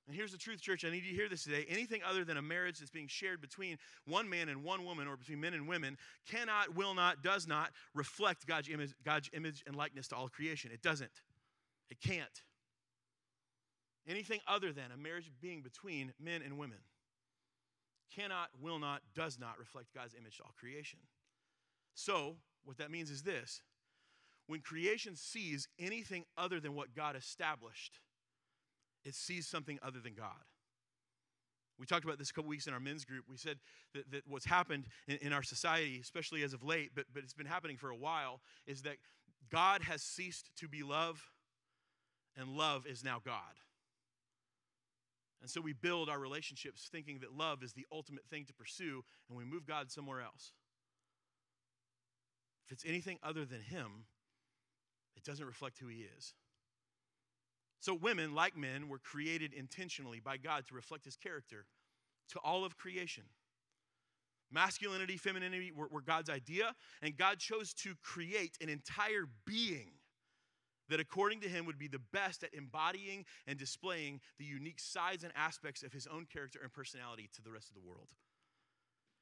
And 0.09 0.17
here's 0.17 0.31
the 0.31 0.39
truth, 0.39 0.59
church. 0.59 0.83
I 0.83 0.89
need 0.89 1.03
you 1.03 1.11
to 1.11 1.15
hear 1.15 1.29
this 1.29 1.43
today. 1.43 1.67
Anything 1.69 2.01
other 2.03 2.25
than 2.25 2.35
a 2.37 2.41
marriage 2.41 2.79
that's 2.79 2.89
being 2.89 3.07
shared 3.07 3.41
between 3.41 3.77
one 4.07 4.27
man 4.27 4.49
and 4.49 4.63
one 4.63 4.83
woman 4.83 5.07
or 5.07 5.15
between 5.15 5.39
men 5.39 5.53
and 5.53 5.67
women 5.67 5.97
cannot, 6.27 6.75
will 6.75 6.95
not, 6.95 7.21
does 7.21 7.47
not 7.47 7.69
reflect 7.93 8.47
God's 8.47 8.69
image, 8.69 8.95
God's 9.05 9.29
image 9.33 9.63
and 9.67 9.75
likeness 9.75 10.07
to 10.07 10.15
all 10.15 10.27
creation. 10.27 10.71
It 10.73 10.81
doesn't. 10.81 11.11
It 11.91 12.01
can't. 12.01 12.41
Anything 14.07 14.39
other 14.47 14.73
than 14.73 14.85
a 14.91 14.97
marriage 14.97 15.29
being 15.43 15.61
between 15.61 16.11
men 16.19 16.41
and 16.43 16.57
women 16.57 16.79
cannot, 18.15 18.49
will 18.59 18.79
not, 18.79 19.03
does 19.13 19.37
not 19.37 19.59
reflect 19.59 19.93
God's 19.93 20.15
image 20.19 20.37
to 20.37 20.43
all 20.43 20.55
creation. 20.59 20.97
So, 21.93 22.37
what 22.63 22.79
that 22.79 22.89
means 22.89 23.11
is 23.11 23.21
this 23.21 23.61
when 24.47 24.61
creation 24.61 25.15
sees 25.15 25.67
anything 25.77 26.25
other 26.35 26.59
than 26.59 26.73
what 26.73 26.95
God 26.95 27.15
established, 27.15 27.99
it 29.05 29.15
sees 29.15 29.47
something 29.47 29.79
other 29.81 29.99
than 29.99 30.13
God. 30.13 30.43
We 31.79 31.85
talked 31.85 32.03
about 32.03 32.19
this 32.19 32.29
a 32.29 32.33
couple 32.33 32.49
weeks 32.49 32.67
in 32.67 32.73
our 32.73 32.79
men's 32.79 33.05
group. 33.05 33.23
We 33.29 33.37
said 33.37 33.57
that, 33.93 34.11
that 34.11 34.23
what's 34.27 34.45
happened 34.45 34.87
in, 35.07 35.17
in 35.21 35.33
our 35.33 35.43
society, 35.43 35.99
especially 36.01 36.43
as 36.43 36.53
of 36.53 36.61
late, 36.63 36.91
but, 36.93 37.05
but 37.13 37.23
it's 37.23 37.33
been 37.33 37.45
happening 37.45 37.77
for 37.77 37.89
a 37.89 37.95
while, 37.95 38.41
is 38.67 38.81
that 38.81 38.97
God 39.49 39.81
has 39.83 40.01
ceased 40.01 40.49
to 40.57 40.67
be 40.67 40.83
love, 40.83 41.31
and 42.35 42.49
love 42.49 42.85
is 42.85 43.03
now 43.03 43.21
God. 43.23 43.55
And 45.41 45.49
so 45.49 45.61
we 45.61 45.71
build 45.71 46.09
our 46.09 46.19
relationships 46.19 46.89
thinking 46.91 47.19
that 47.19 47.33
love 47.33 47.63
is 47.63 47.71
the 47.71 47.87
ultimate 47.93 48.25
thing 48.25 48.45
to 48.45 48.53
pursue, 48.53 49.03
and 49.29 49.37
we 49.37 49.45
move 49.45 49.65
God 49.65 49.89
somewhere 49.89 50.21
else. 50.21 50.51
If 52.65 52.73
it's 52.73 52.85
anything 52.85 53.17
other 53.23 53.45
than 53.45 53.61
Him, 53.61 54.05
it 55.15 55.23
doesn't 55.23 55.45
reflect 55.45 55.79
who 55.79 55.87
He 55.87 56.05
is. 56.17 56.33
So, 57.79 57.93
women, 57.93 58.35
like 58.35 58.57
men, 58.57 58.89
were 58.89 58.99
created 58.99 59.53
intentionally 59.53 60.19
by 60.19 60.37
God 60.37 60.67
to 60.67 60.75
reflect 60.75 61.05
His 61.05 61.15
character 61.15 61.65
to 62.29 62.39
all 62.39 62.65
of 62.65 62.77
creation. 62.77 63.23
Masculinity, 64.51 65.17
femininity 65.17 65.71
were, 65.71 65.87
were 65.91 66.01
God's 66.01 66.29
idea, 66.29 66.73
and 67.01 67.15
God 67.15 67.39
chose 67.39 67.73
to 67.75 67.93
create 68.03 68.57
an 68.61 68.69
entire 68.69 69.25
being 69.45 69.91
that, 70.89 70.99
according 70.99 71.39
to 71.41 71.49
Him, 71.49 71.65
would 71.65 71.77
be 71.77 71.87
the 71.87 72.01
best 72.11 72.43
at 72.43 72.53
embodying 72.53 73.25
and 73.47 73.57
displaying 73.57 74.19
the 74.39 74.45
unique 74.45 74.79
sides 74.79 75.23
and 75.23 75.31
aspects 75.35 75.83
of 75.83 75.93
His 75.93 76.07
own 76.07 76.25
character 76.25 76.59
and 76.61 76.73
personality 76.73 77.29
to 77.35 77.41
the 77.41 77.51
rest 77.51 77.69
of 77.69 77.75
the 77.75 77.87
world. 77.87 78.07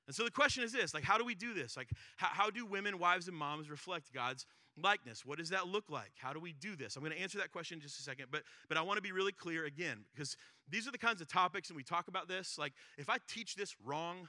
And 0.08 0.16
so 0.16 0.24
the 0.24 0.32
question 0.32 0.64
is 0.64 0.72
this 0.72 0.94
like, 0.94 1.04
how 1.04 1.18
do 1.18 1.26
we 1.26 1.36
do 1.36 1.54
this? 1.54 1.76
Like, 1.76 1.90
how, 2.16 2.28
how 2.28 2.50
do 2.50 2.66
women, 2.66 2.98
wives, 2.98 3.28
and 3.28 3.36
moms 3.36 3.70
reflect 3.70 4.14
God's 4.14 4.46
likeness? 4.82 5.26
What 5.26 5.38
does 5.38 5.50
that 5.50 5.68
look 5.68 5.86
like? 5.90 6.12
How 6.18 6.34
do 6.34 6.40
we 6.40 6.54
do 6.54 6.76
this? 6.76 6.96
I'm 6.96 7.04
going 7.04 7.14
to 7.14 7.22
answer 7.22 7.38
that 7.40 7.52
question 7.52 7.78
in 7.78 7.82
just 7.82 8.00
a 8.00 8.04
second, 8.04 8.28
but, 8.32 8.44
but 8.70 8.78
I 8.78 8.82
want 8.82 8.98
to 8.98 9.02
be 9.02 9.12
really 9.12 9.32
clear 9.32 9.66
again, 9.66 10.06
because 10.14 10.38
these 10.70 10.88
are 10.88 10.92
the 10.92 10.98
kinds 10.98 11.22
of 11.22 11.28
topics, 11.28 11.70
and 11.70 11.78
we 11.78 11.84
talk 11.84 12.08
about 12.08 12.28
this. 12.28 12.58
Like, 12.58 12.74
if 12.98 13.10
I 13.10 13.18
teach 13.28 13.56
this 13.56 13.76
wrong, 13.84 14.28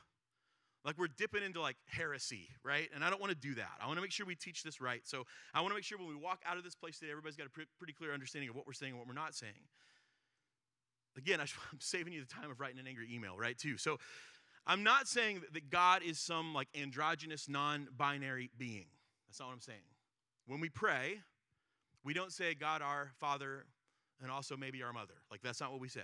like 0.84 0.96
we're 0.98 1.08
dipping 1.08 1.42
into 1.42 1.60
like 1.60 1.76
heresy, 1.86 2.48
right? 2.62 2.88
And 2.94 3.04
I 3.04 3.10
don't 3.10 3.20
want 3.20 3.30
to 3.30 3.38
do 3.38 3.54
that. 3.56 3.70
I 3.82 3.86
want 3.86 3.98
to 3.98 4.02
make 4.02 4.12
sure 4.12 4.24
we 4.24 4.36
teach 4.36 4.62
this 4.62 4.80
right. 4.80 5.00
So 5.04 5.24
I 5.52 5.60
want 5.60 5.72
to 5.72 5.74
make 5.74 5.84
sure 5.84 5.98
when 5.98 6.08
we 6.08 6.14
walk 6.14 6.40
out 6.46 6.56
of 6.56 6.64
this 6.64 6.74
place 6.74 6.98
today, 6.98 7.10
everybody's 7.10 7.36
got 7.36 7.46
a 7.46 7.50
pretty 7.50 7.92
clear 7.92 8.12
understanding 8.14 8.48
of 8.48 8.56
what 8.56 8.66
we're 8.66 8.72
saying 8.72 8.92
and 8.92 8.98
what 8.98 9.08
we're 9.08 9.14
not 9.14 9.34
saying. 9.34 9.52
Again, 11.16 11.40
I'm 11.40 11.48
saving 11.80 12.12
you 12.12 12.20
the 12.20 12.32
time 12.32 12.50
of 12.50 12.60
writing 12.60 12.78
an 12.78 12.86
angry 12.86 13.08
email, 13.12 13.36
right? 13.36 13.58
Too. 13.58 13.76
So 13.76 13.98
I'm 14.66 14.82
not 14.82 15.08
saying 15.08 15.42
that 15.52 15.70
God 15.70 16.02
is 16.02 16.18
some 16.18 16.54
like 16.54 16.68
androgynous, 16.74 17.48
non 17.48 17.88
binary 17.96 18.50
being. 18.56 18.86
That's 19.26 19.40
not 19.40 19.48
what 19.48 19.54
I'm 19.54 19.60
saying. 19.60 19.80
When 20.48 20.60
we 20.60 20.70
pray, 20.70 21.20
we 22.04 22.14
don't 22.14 22.32
say 22.32 22.54
God 22.54 22.82
our 22.82 23.12
Father 23.20 23.66
and 24.20 24.30
also 24.30 24.56
maybe 24.56 24.82
our 24.82 24.92
mother. 24.92 25.14
Like, 25.30 25.42
that's 25.42 25.60
not 25.60 25.70
what 25.70 25.80
we 25.80 25.88
say. 25.88 26.00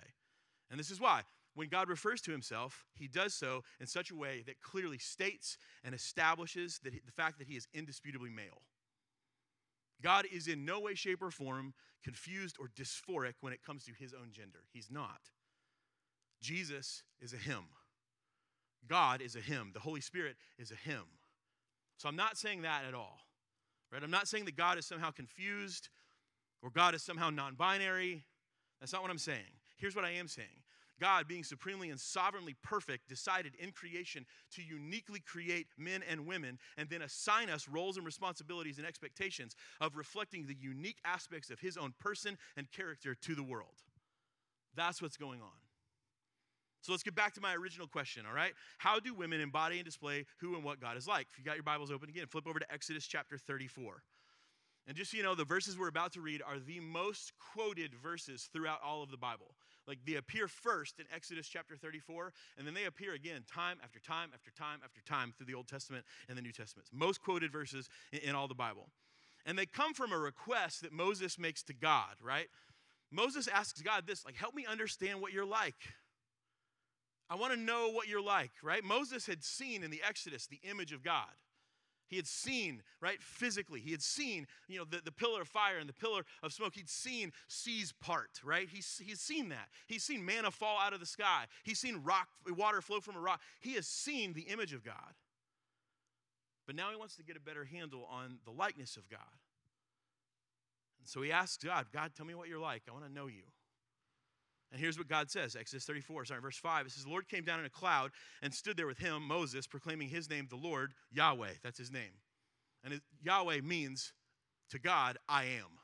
And 0.71 0.79
this 0.79 0.91
is 0.91 1.01
why. 1.01 1.23
When 1.55 1.69
God 1.69 1.89
refers 1.89 2.21
to 2.23 2.31
himself, 2.31 2.85
he 2.95 3.09
does 3.09 3.33
so 3.33 3.63
in 3.81 3.87
such 3.87 4.11
a 4.11 4.17
way 4.17 4.43
that 4.47 4.61
clearly 4.61 4.99
states 4.99 5.57
and 5.83 5.95
establishes 5.95 6.79
that 6.85 6.93
he, 6.93 7.01
the 7.05 7.13
fact 7.13 7.39
that 7.39 7.49
he 7.49 7.55
is 7.57 7.69
indisputably 7.73 8.31
male. 8.31 8.63
God 10.03 10.27
is 10.31 10.47
in 10.47 10.65
no 10.65 10.81
way, 10.81 10.95
shape, 10.95 11.23
or 11.23 11.31
form 11.31 11.73
confused 12.03 12.57
or 12.61 12.69
dysphoric 12.77 13.35
when 13.41 13.53
it 13.53 13.65
comes 13.65 13.85
to 13.85 13.93
his 13.99 14.13
own 14.13 14.31
gender. 14.31 14.65
He's 14.73 14.91
not. 14.91 15.31
Jesus 16.43 17.03
is 17.21 17.33
a 17.33 17.39
him. 17.39 17.65
God 18.87 19.23
is 19.23 19.37
a 19.37 19.41
him. 19.41 19.71
The 19.73 19.81
Holy 19.81 20.03
Spirit 20.03 20.37
is 20.59 20.71
a 20.71 20.75
him. 20.75 21.05
So 21.97 22.09
I'm 22.09 22.17
not 22.17 22.37
saying 22.37 22.63
that 22.63 22.85
at 22.87 22.95
all. 22.95 23.21
Right? 23.95 24.03
I'm 24.03 24.11
not 24.11 24.27
saying 24.27 24.45
that 24.47 24.57
God 24.57 24.77
is 24.77 24.87
somehow 24.87 25.13
confused 25.13 25.89
or 26.63 26.71
God 26.71 26.97
is 26.97 27.03
somehow 27.03 27.31
non 27.31 27.55
binary. 27.55 28.25
That's 28.81 28.93
not 28.93 29.03
what 29.03 29.11
I'm 29.11 29.19
saying. 29.19 29.61
Here's 29.77 29.95
what 29.95 30.05
I 30.05 30.11
am 30.11 30.27
saying 30.27 30.65
God, 31.01 31.29
being 31.29 31.45
supremely 31.45 31.91
and 31.91 32.01
sovereignly 32.01 32.57
perfect, 32.61 33.09
decided 33.09 33.53
in 33.57 33.71
creation 33.71 34.27
to 34.57 34.63
uniquely 34.63 35.21
create 35.21 35.69
men 35.79 36.03
and 36.11 36.27
women 36.27 36.59
and 36.77 36.89
then 36.89 37.03
assign 37.03 37.49
us 37.49 37.69
roles 37.69 37.97
and 37.97 38.05
responsibilities 38.05 38.79
and 38.79 38.87
expectations 38.87 39.55
of 39.81 39.97
reflecting 39.97 40.47
the 40.47 40.57
unique 40.59 40.99
aspects 41.05 41.51
of 41.51 41.61
his 41.61 41.77
own 41.77 41.95
person 42.01 42.37
and 42.57 42.73
character 42.73 43.15
to 43.15 43.37
the 43.37 43.45
world. 43.45 43.83
That's 44.75 45.01
what's 45.01 45.17
going 45.17 45.41
on. 45.41 45.64
So 46.85 46.93
let's 46.93 47.03
get 47.03 47.15
back 47.15 47.33
to 47.33 47.41
my 47.41 47.55
original 47.55 47.87
question, 47.87 48.27
all 48.29 48.35
right? 48.35 48.53
How 48.77 49.01
do 49.01 49.15
women 49.15 49.41
embody 49.41 49.77
and 49.77 49.87
display 49.87 50.27
who 50.37 50.55
and 50.55 50.63
what 50.63 50.81
God 50.81 50.99
is 50.99 51.09
like? 51.09 51.29
If 51.33 51.39
you 51.39 51.45
got 51.45 51.55
your 51.55 51.63
Bibles 51.63 51.91
open 51.91 52.11
again, 52.11 52.27
flip 52.27 52.47
over 52.47 52.59
to 52.59 52.71
Exodus 52.71 53.07
chapter 53.07 53.39
34. 53.39 54.03
And 54.87 54.95
just 54.95 55.11
so 55.11 55.17
you 55.17 55.23
know, 55.23 55.35
the 55.35 55.47
verses 55.47 55.79
we're 55.79 55.89
about 55.89 56.13
to 56.13 56.21
read 56.21 56.43
are 56.47 56.59
the 56.59 56.81
most 56.81 57.33
quoted 57.55 57.95
verses 57.95 58.51
throughout 58.53 58.81
all 58.85 59.03
of 59.03 59.11
the 59.11 59.17
Bible. 59.17 59.55
Like 59.89 60.01
they 60.07 60.17
appear 60.17 60.47
first 60.47 61.01
in 61.01 61.07
Exodus 61.11 61.49
chapter 61.49 61.75
34, 61.75 62.35
and 62.59 62.67
then 62.67 62.75
they 62.75 62.85
appear 62.85 63.15
again 63.15 63.45
time 63.51 63.79
after 63.83 63.99
time 63.99 64.29
after 64.35 64.51
time 64.51 64.81
after 64.85 65.01
time 65.09 65.33
through 65.35 65.47
the 65.47 65.55
Old 65.55 65.69
Testament 65.69 66.05
and 66.29 66.37
the 66.37 66.43
New 66.43 66.53
Testament. 66.53 66.87
Most 66.93 67.23
quoted 67.23 67.51
verses 67.51 67.89
in, 68.13 68.19
in 68.19 68.35
all 68.35 68.47
the 68.47 68.55
Bible. 68.55 68.91
And 69.47 69.59
they 69.59 69.65
come 69.65 69.95
from 69.95 70.13
a 70.13 70.19
request 70.19 70.83
that 70.83 70.93
Moses 70.93 71.39
makes 71.39 71.63
to 71.63 71.73
God, 71.73 72.17
right? 72.23 72.49
Moses 73.11 73.49
asks 73.49 73.81
God 73.81 74.07
this, 74.07 74.27
like, 74.27 74.37
help 74.37 74.55
me 74.55 74.67
understand 74.69 75.23
what 75.23 75.33
you're 75.33 75.47
like. 75.47 75.77
I 77.31 77.37
want 77.37 77.53
to 77.53 77.59
know 77.59 77.91
what 77.91 78.09
you're 78.09 78.23
like, 78.23 78.53
right? 78.63 78.85
Moses 78.85 79.27
had 79.27 79.43
seen 79.43 79.83
in 79.83 79.91
the 79.91 80.03
Exodus 80.07 80.47
the 80.47 80.61
image 80.69 80.93
of 80.93 81.03
God. 81.03 81.31
He 82.07 82.17
had 82.17 82.27
seen, 82.27 82.83
right, 83.01 83.21
physically. 83.23 83.81
He 83.81 83.91
had 83.91 84.03
seen, 84.03 84.47
you 84.69 84.79
know, 84.79 84.85
the, 84.85 85.01
the 85.03 85.11
pillar 85.11 85.41
of 85.41 85.49
fire 85.49 85.79
and 85.79 85.89
the 85.89 85.95
pillar 85.95 86.23
of 86.43 86.53
smoke. 86.53 86.75
He'd 86.75 86.91
seen 86.91 87.33
seas 87.49 87.93
part, 87.93 88.41
right? 88.45 88.69
He's, 88.71 89.01
he's 89.03 89.21
seen 89.21 89.49
that. 89.49 89.69
He's 89.87 90.05
seen 90.05 90.25
manna 90.25 90.51
fall 90.51 90.79
out 90.79 90.93
of 90.93 91.01
the 91.01 91.07
sky. 91.07 91.47
He's 91.65 91.79
seen 91.79 92.03
rock, 92.05 92.29
water 92.47 92.83
flow 92.83 93.01
from 93.01 93.17
a 93.17 93.21
rock. 93.21 93.41
He 93.61 93.75
has 93.75 93.87
seen 93.87 94.35
the 94.35 94.43
image 94.43 94.75
of 94.75 94.85
God. 94.85 95.15
But 96.67 96.77
now 96.77 96.91
he 96.91 96.97
wants 96.97 97.17
to 97.17 97.23
get 97.23 97.37
a 97.37 97.41
better 97.41 97.65
handle 97.65 98.07
on 98.11 98.39
the 98.45 98.53
likeness 98.53 98.97
of 98.97 99.09
God. 99.09 99.21
And 100.99 101.09
so 101.09 101.23
he 101.23 101.33
asks 101.33 101.63
God, 101.65 101.87
God, 101.93 102.13
tell 102.15 102.27
me 102.27 102.35
what 102.35 102.49
you're 102.49 102.59
like. 102.59 102.83
I 102.89 102.93
want 102.93 103.07
to 103.07 103.13
know 103.13 103.27
you. 103.27 103.43
And 104.75 104.81
here's 104.81 104.99
what 104.99 105.07
God 105.07 105.31
says 105.31 105.55
Exodus 105.55 105.85
34, 105.85 106.25
sorry, 106.25 106.41
verse 106.41 106.59
5. 106.59 106.87
It 106.87 106.91
says, 106.91 107.05
The 107.05 107.11
Lord 107.11 107.29
came 107.29 107.45
down 107.45 107.61
in 107.61 107.65
a 107.65 107.71
cloud 107.71 108.11
and 108.43 108.53
stood 108.53 108.77
there 108.77 108.89
with 108.89 108.99
him, 108.99 109.23
Moses, 109.23 109.69
proclaiming 109.69 110.09
his 110.09 110.29
name, 110.29 110.49
the 110.51 110.57
Lord, 110.57 110.95
Yahweh. 111.13 111.53
That's 111.63 111.79
his 111.79 111.93
name. 111.93 112.11
And 112.83 113.01
Yahweh 113.23 113.61
means 113.61 114.13
to 114.71 114.81
God, 114.81 115.17
I 115.29 115.45
am. 115.45 115.79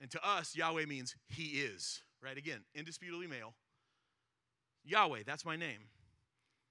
And 0.00 0.10
to 0.10 0.26
us, 0.26 0.56
Yahweh 0.56 0.86
means 0.86 1.16
he 1.28 1.60
is, 1.60 2.02
right? 2.22 2.38
Again, 2.38 2.60
indisputably 2.74 3.26
male. 3.26 3.52
Yahweh, 4.82 5.24
that's 5.26 5.44
my 5.44 5.56
name. 5.56 5.90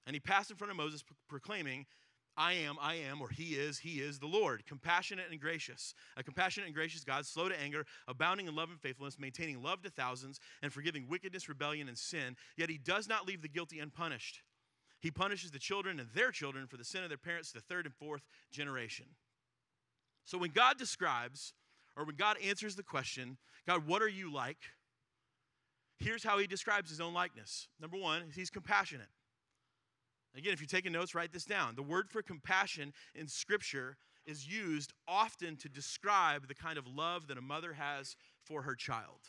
And 0.08 0.14
he 0.14 0.18
passed 0.18 0.50
in 0.50 0.56
front 0.56 0.72
of 0.72 0.76
Moses, 0.76 1.04
proclaiming, 1.28 1.86
I 2.36 2.52
am, 2.52 2.76
I 2.80 2.96
am, 2.96 3.20
or 3.22 3.28
He 3.30 3.54
is, 3.54 3.78
He 3.78 4.00
is 4.00 4.18
the 4.18 4.26
Lord, 4.26 4.66
compassionate 4.66 5.26
and 5.30 5.40
gracious. 5.40 5.94
A 6.16 6.22
compassionate 6.22 6.66
and 6.66 6.74
gracious 6.74 7.04
God, 7.04 7.24
slow 7.24 7.48
to 7.48 7.60
anger, 7.60 7.86
abounding 8.06 8.46
in 8.46 8.54
love 8.54 8.70
and 8.70 8.80
faithfulness, 8.80 9.18
maintaining 9.18 9.62
love 9.62 9.82
to 9.82 9.90
thousands, 9.90 10.38
and 10.62 10.72
forgiving 10.72 11.08
wickedness, 11.08 11.48
rebellion, 11.48 11.88
and 11.88 11.96
sin. 11.96 12.36
Yet 12.56 12.70
He 12.70 12.78
does 12.78 13.08
not 13.08 13.26
leave 13.26 13.42
the 13.42 13.48
guilty 13.48 13.78
unpunished. 13.78 14.42
He 15.00 15.10
punishes 15.10 15.50
the 15.50 15.58
children 15.58 16.00
and 16.00 16.08
their 16.14 16.30
children 16.30 16.66
for 16.66 16.76
the 16.76 16.84
sin 16.84 17.02
of 17.02 17.08
their 17.08 17.18
parents 17.18 17.52
to 17.52 17.58
the 17.58 17.64
third 17.64 17.86
and 17.86 17.94
fourth 17.94 18.22
generation. 18.50 19.06
So 20.24 20.38
when 20.38 20.50
God 20.50 20.78
describes, 20.78 21.54
or 21.96 22.04
when 22.04 22.16
God 22.16 22.36
answers 22.44 22.76
the 22.76 22.82
question, 22.82 23.38
God, 23.66 23.86
what 23.86 24.02
are 24.02 24.08
you 24.08 24.32
like? 24.32 24.58
Here's 25.98 26.24
how 26.24 26.38
He 26.38 26.46
describes 26.46 26.90
His 26.90 27.00
own 27.00 27.14
likeness. 27.14 27.68
Number 27.80 27.96
one, 27.96 28.24
He's 28.34 28.50
compassionate. 28.50 29.08
Again, 30.36 30.52
if 30.52 30.60
you're 30.60 30.66
taking 30.66 30.92
notes, 30.92 31.14
write 31.14 31.32
this 31.32 31.44
down. 31.44 31.74
The 31.76 31.82
word 31.82 32.10
for 32.10 32.20
compassion 32.20 32.92
in 33.14 33.26
Scripture 33.26 33.96
is 34.26 34.46
used 34.46 34.92
often 35.08 35.56
to 35.56 35.68
describe 35.68 36.46
the 36.46 36.54
kind 36.54 36.78
of 36.78 36.86
love 36.86 37.28
that 37.28 37.38
a 37.38 37.42
mother 37.42 37.72
has 37.72 38.16
for 38.44 38.62
her 38.62 38.74
child. 38.74 39.20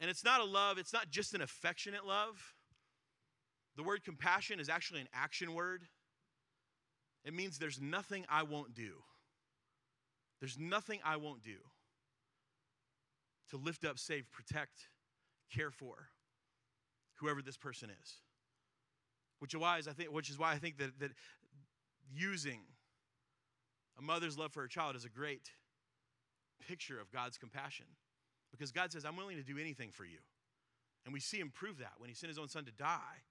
And 0.00 0.08
it's 0.10 0.24
not 0.24 0.40
a 0.40 0.44
love, 0.44 0.78
it's 0.78 0.92
not 0.92 1.10
just 1.10 1.34
an 1.34 1.42
affectionate 1.42 2.06
love. 2.06 2.54
The 3.76 3.82
word 3.82 4.04
compassion 4.04 4.58
is 4.58 4.68
actually 4.68 5.00
an 5.00 5.08
action 5.12 5.52
word. 5.52 5.84
It 7.24 7.34
means 7.34 7.58
there's 7.58 7.80
nothing 7.80 8.24
I 8.30 8.42
won't 8.42 8.74
do. 8.74 9.02
There's 10.40 10.58
nothing 10.58 11.00
I 11.04 11.16
won't 11.16 11.42
do 11.42 11.56
to 13.50 13.56
lift 13.56 13.84
up, 13.84 13.98
save, 13.98 14.30
protect, 14.30 14.88
care 15.52 15.70
for 15.70 16.08
whoever 17.16 17.42
this 17.42 17.56
person 17.56 17.90
is. 18.02 18.20
Which 19.38 19.54
is 19.54 19.60
why 19.60 19.78
I 19.78 19.80
think, 19.80 20.12
which 20.12 20.30
is 20.30 20.38
why 20.38 20.52
I 20.52 20.58
think 20.58 20.78
that, 20.78 20.98
that 21.00 21.10
using 22.14 22.60
a 23.98 24.02
mother's 24.02 24.38
love 24.38 24.52
for 24.52 24.60
her 24.62 24.68
child 24.68 24.96
is 24.96 25.04
a 25.04 25.10
great 25.10 25.50
picture 26.66 27.00
of 27.00 27.10
God's 27.12 27.38
compassion. 27.38 27.86
Because 28.50 28.72
God 28.72 28.92
says, 28.92 29.04
I'm 29.04 29.16
willing 29.16 29.36
to 29.36 29.42
do 29.42 29.58
anything 29.58 29.90
for 29.90 30.04
you. 30.04 30.18
And 31.04 31.12
we 31.12 31.20
see 31.20 31.38
him 31.38 31.50
prove 31.54 31.78
that 31.78 31.94
when 31.98 32.08
he 32.08 32.14
sent 32.14 32.28
his 32.28 32.38
own 32.38 32.48
son 32.48 32.64
to 32.64 32.72
die. 32.72 33.22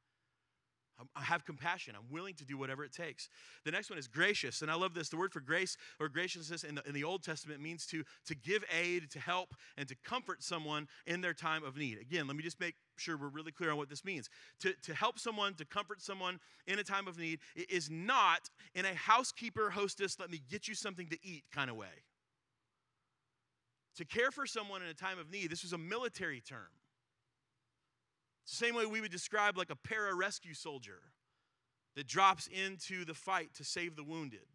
I 1.16 1.22
have 1.22 1.46
compassion. 1.46 1.94
I'm 1.96 2.10
willing 2.10 2.36
to 2.36 2.46
do 2.46 2.58
whatever 2.58 2.84
it 2.86 2.94
takes. 2.94 3.28
The 3.66 3.72
next 3.72 3.90
one 3.90 4.00
is 4.00 4.08
gracious. 4.08 4.62
And 4.62 4.72
I 4.72 4.76
love 4.76 4.94
this. 4.94 5.10
The 5.10 5.18
word 5.18 5.34
for 5.34 5.42
grace 5.42 5.76
or 6.00 6.08
graciousness 6.08 6.64
in 6.64 6.76
the, 6.76 6.88
in 6.88 6.94
the 6.94 7.04
Old 7.04 7.24
Testament 7.24 7.62
means 7.62 7.86
to, 7.88 8.04
to 8.28 8.36
give 8.36 8.64
aid, 8.72 9.12
to 9.12 9.20
help, 9.20 9.56
and 9.78 9.88
to 9.90 9.96
comfort 10.06 10.42
someone 10.42 10.88
in 11.06 11.20
their 11.20 11.34
time 11.34 11.64
of 11.64 11.76
need. 11.76 11.98
Again, 12.00 12.28
let 12.28 12.38
me 12.38 12.44
just 12.44 12.60
make 12.60 12.76
sure 12.96 13.18
we're 13.18 13.28
really 13.28 13.52
clear 13.52 13.72
on 13.72 13.78
what 13.78 13.90
this 13.90 14.06
means. 14.06 14.30
To, 14.62 14.74
to 14.84 14.94
help 14.94 15.20
someone, 15.20 15.54
to 15.56 15.66
comfort 15.66 16.02
someone 16.02 16.40
in 16.66 16.80
a 16.80 16.84
time 16.84 17.08
of 17.08 17.18
need 17.18 17.40
is 17.70 17.90
not 17.90 18.50
in 18.74 18.86
a 18.86 18.94
housekeeper, 18.94 19.70
hostess, 19.70 20.18
let 20.20 20.32
me 20.32 20.42
get 20.50 20.68
you 20.68 20.76
something 20.76 21.08
to 21.08 21.18
eat 21.24 21.44
kind 21.54 21.70
of 21.70 21.76
way. 21.76 21.88
To 23.98 24.06
care 24.06 24.32
for 24.32 24.46
someone 24.46 24.82
in 24.82 24.88
a 24.88 24.94
time 24.94 25.20
of 25.20 25.30
need, 25.30 25.50
this 25.50 25.64
was 25.64 25.74
a 25.74 25.78
military 25.78 26.42
term. 26.42 26.68
The 28.46 28.56
same 28.56 28.76
way 28.76 28.86
we 28.86 29.02
would 29.02 29.12
describe 29.12 29.58
like 29.58 29.72
a 29.72 29.76
pararescue 29.76 30.56
soldier 30.56 31.02
that 31.96 32.08
drops 32.08 32.48
into 32.48 33.06
the 33.06 33.14
fight 33.14 33.54
to 33.56 33.64
save 33.64 33.96
the 33.96 34.04
wounded. 34.04 34.48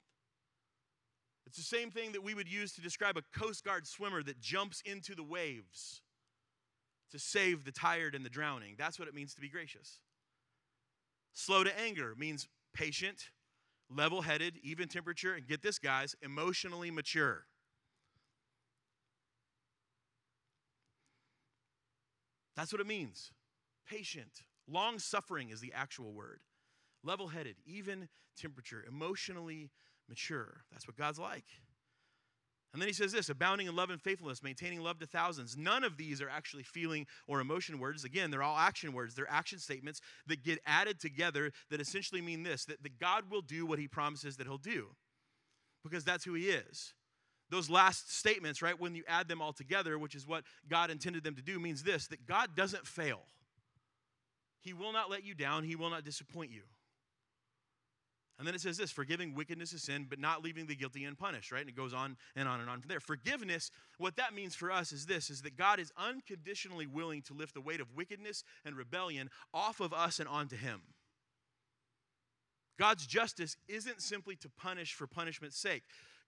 It's 1.46 1.56
the 1.56 1.64
same 1.64 1.90
thing 1.90 2.12
that 2.12 2.22
we 2.22 2.34
would 2.34 2.50
use 2.50 2.72
to 2.74 2.80
describe 2.80 3.16
a 3.16 3.22
Coast 3.36 3.64
Guard 3.64 3.86
swimmer 3.86 4.22
that 4.22 4.40
jumps 4.40 4.82
into 4.84 5.14
the 5.14 5.24
waves 5.24 6.02
to 7.10 7.18
save 7.18 7.64
the 7.64 7.72
tired 7.72 8.14
and 8.14 8.24
the 8.24 8.30
drowning. 8.30 8.76
That's 8.78 8.98
what 8.98 9.08
it 9.08 9.14
means 9.14 9.34
to 9.34 9.40
be 9.40 9.48
gracious. 9.48 9.98
Slow 11.32 11.64
to 11.64 11.80
anger 11.80 12.14
means 12.16 12.46
patient, 12.72 13.30
level 13.88 14.22
headed, 14.22 14.58
even 14.62 14.86
temperature, 14.86 15.34
and 15.34 15.46
get 15.46 15.62
this, 15.62 15.80
guys, 15.80 16.14
emotionally 16.22 16.92
mature. 16.92 17.46
That's 22.54 22.72
what 22.72 22.80
it 22.80 22.86
means 22.86 23.32
patient. 23.88 24.42
Long 24.68 24.98
suffering 24.98 25.50
is 25.50 25.60
the 25.60 25.72
actual 25.74 26.12
word. 26.12 26.40
Level 27.02 27.28
headed, 27.28 27.56
even 27.64 28.08
temperature, 28.36 28.84
emotionally 28.86 29.70
mature. 30.08 30.62
That's 30.70 30.86
what 30.86 30.96
God's 30.96 31.18
like. 31.18 31.44
And 32.72 32.80
then 32.80 32.88
he 32.88 32.92
says 32.94 33.10
this 33.10 33.28
abounding 33.28 33.66
in 33.66 33.74
love 33.74 33.90
and 33.90 34.00
faithfulness, 34.00 34.42
maintaining 34.42 34.80
love 34.80 35.00
to 35.00 35.06
thousands. 35.06 35.56
None 35.56 35.82
of 35.82 35.96
these 35.96 36.22
are 36.22 36.28
actually 36.28 36.62
feeling 36.62 37.06
or 37.26 37.40
emotion 37.40 37.80
words. 37.80 38.04
Again, 38.04 38.30
they're 38.30 38.44
all 38.44 38.56
action 38.56 38.92
words. 38.92 39.14
They're 39.14 39.30
action 39.30 39.58
statements 39.58 40.00
that 40.28 40.44
get 40.44 40.60
added 40.66 41.00
together 41.00 41.50
that 41.70 41.80
essentially 41.80 42.20
mean 42.20 42.44
this 42.44 42.64
that, 42.66 42.82
that 42.82 43.00
God 43.00 43.24
will 43.28 43.42
do 43.42 43.66
what 43.66 43.80
he 43.80 43.88
promises 43.88 44.36
that 44.36 44.46
he'll 44.46 44.58
do 44.58 44.90
because 45.82 46.04
that's 46.04 46.24
who 46.24 46.34
he 46.34 46.44
is. 46.44 46.94
Those 47.50 47.68
last 47.68 48.16
statements, 48.16 48.62
right, 48.62 48.78
when 48.78 48.94
you 48.94 49.02
add 49.08 49.26
them 49.26 49.42
all 49.42 49.52
together, 49.52 49.98
which 49.98 50.14
is 50.14 50.24
what 50.24 50.44
God 50.68 50.90
intended 50.90 51.24
them 51.24 51.34
to 51.34 51.42
do, 51.42 51.58
means 51.58 51.82
this 51.82 52.06
that 52.08 52.24
God 52.24 52.54
doesn't 52.54 52.86
fail. 52.86 53.22
He 54.60 54.72
will 54.72 54.92
not 54.92 55.10
let 55.10 55.24
you 55.24 55.34
down, 55.34 55.64
He 55.64 55.76
will 55.76 55.90
not 55.90 56.04
disappoint 56.04 56.50
you. 56.50 56.62
And 58.40 58.46
then 58.46 58.54
it 58.54 58.62
says 58.62 58.78
this 58.78 58.90
forgiving 58.90 59.34
wickedness 59.34 59.74
is 59.74 59.82
sin, 59.82 60.06
but 60.08 60.18
not 60.18 60.42
leaving 60.42 60.64
the 60.64 60.74
guilty 60.74 61.04
unpunished, 61.04 61.52
right? 61.52 61.60
And 61.60 61.68
it 61.68 61.76
goes 61.76 61.92
on 61.92 62.16
and 62.34 62.48
on 62.48 62.60
and 62.60 62.70
on 62.70 62.80
from 62.80 62.88
there. 62.88 62.98
Forgiveness, 62.98 63.70
what 63.98 64.16
that 64.16 64.34
means 64.34 64.54
for 64.54 64.72
us 64.72 64.92
is 64.92 65.04
this 65.04 65.28
is 65.28 65.42
that 65.42 65.58
God 65.58 65.78
is 65.78 65.92
unconditionally 65.98 66.86
willing 66.86 67.20
to 67.22 67.34
lift 67.34 67.52
the 67.52 67.60
weight 67.60 67.82
of 67.82 67.94
wickedness 67.94 68.42
and 68.64 68.76
rebellion 68.76 69.28
off 69.52 69.80
of 69.80 69.92
us 69.92 70.20
and 70.20 70.28
onto 70.28 70.56
Him. 70.56 70.80
God's 72.78 73.06
justice 73.06 73.58
isn't 73.68 74.00
simply 74.00 74.36
to 74.36 74.48
punish 74.48 74.94
for 74.94 75.06
punishment's 75.06 75.60
sake. 75.60 75.82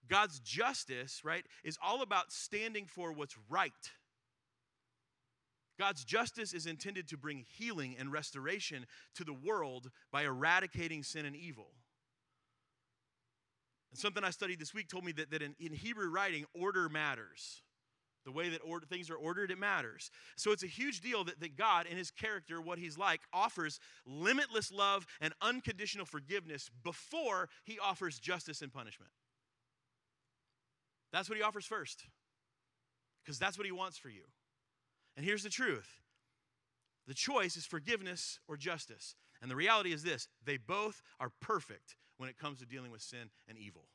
God's 0.07 0.39
justice, 0.39 1.21
right, 1.23 1.45
is 1.63 1.79
all 1.83 2.03
about 2.03 2.31
standing 2.31 2.85
for 2.85 3.11
what's 3.11 3.35
right 3.49 3.71
God's 5.79 6.03
justice 6.03 6.53
is 6.53 6.65
intended 6.65 7.07
to 7.09 7.17
bring 7.17 7.45
healing 7.57 7.95
and 7.99 8.11
restoration 8.11 8.85
to 9.15 9.23
the 9.23 9.33
world 9.33 9.89
by 10.11 10.23
eradicating 10.23 11.03
sin 11.03 11.25
and 11.25 11.35
evil. 11.35 11.71
And 13.91 13.99
something 13.99 14.23
I 14.23 14.29
studied 14.29 14.59
this 14.59 14.73
week 14.73 14.87
told 14.87 15.03
me 15.03 15.11
that, 15.13 15.31
that 15.31 15.41
in, 15.41 15.55
in 15.59 15.73
Hebrew 15.73 16.09
writing, 16.09 16.45
order 16.53 16.89
matters. 16.89 17.61
The 18.25 18.31
way 18.31 18.49
that 18.49 18.61
order, 18.63 18.85
things 18.85 19.09
are 19.09 19.15
ordered, 19.15 19.51
it 19.51 19.59
matters. 19.59 20.09
So 20.37 20.51
it's 20.51 20.63
a 20.63 20.67
huge 20.67 21.01
deal 21.01 21.25
that, 21.25 21.41
that 21.41 21.57
God, 21.57 21.85
in 21.87 21.97
his 21.97 22.09
character, 22.09 22.61
what 22.61 22.79
he's 22.79 22.97
like, 22.97 23.21
offers 23.33 23.79
limitless 24.05 24.71
love 24.71 25.05
and 25.19 25.33
unconditional 25.41 26.05
forgiveness 26.05 26.69
before 26.83 27.49
he 27.65 27.79
offers 27.79 28.19
justice 28.19 28.61
and 28.61 28.71
punishment. 28.71 29.11
That's 31.11 31.29
what 31.29 31.37
he 31.37 31.43
offers 31.43 31.65
first, 31.65 32.05
because 33.23 33.37
that's 33.37 33.57
what 33.57 33.65
he 33.65 33.71
wants 33.71 33.97
for 33.97 34.09
you. 34.09 34.23
And 35.15 35.25
here's 35.25 35.43
the 35.43 35.49
truth 35.49 36.01
the 37.07 37.13
choice 37.13 37.57
is 37.57 37.65
forgiveness 37.65 38.39
or 38.47 38.57
justice. 38.57 39.15
And 39.41 39.51
the 39.51 39.55
reality 39.55 39.91
is 39.91 40.03
this 40.03 40.27
they 40.45 40.57
both 40.57 41.01
are 41.19 41.31
perfect 41.41 41.95
when 42.17 42.29
it 42.29 42.37
comes 42.37 42.59
to 42.59 42.65
dealing 42.65 42.91
with 42.91 43.01
sin 43.01 43.29
and 43.47 43.57
evil. 43.57 43.85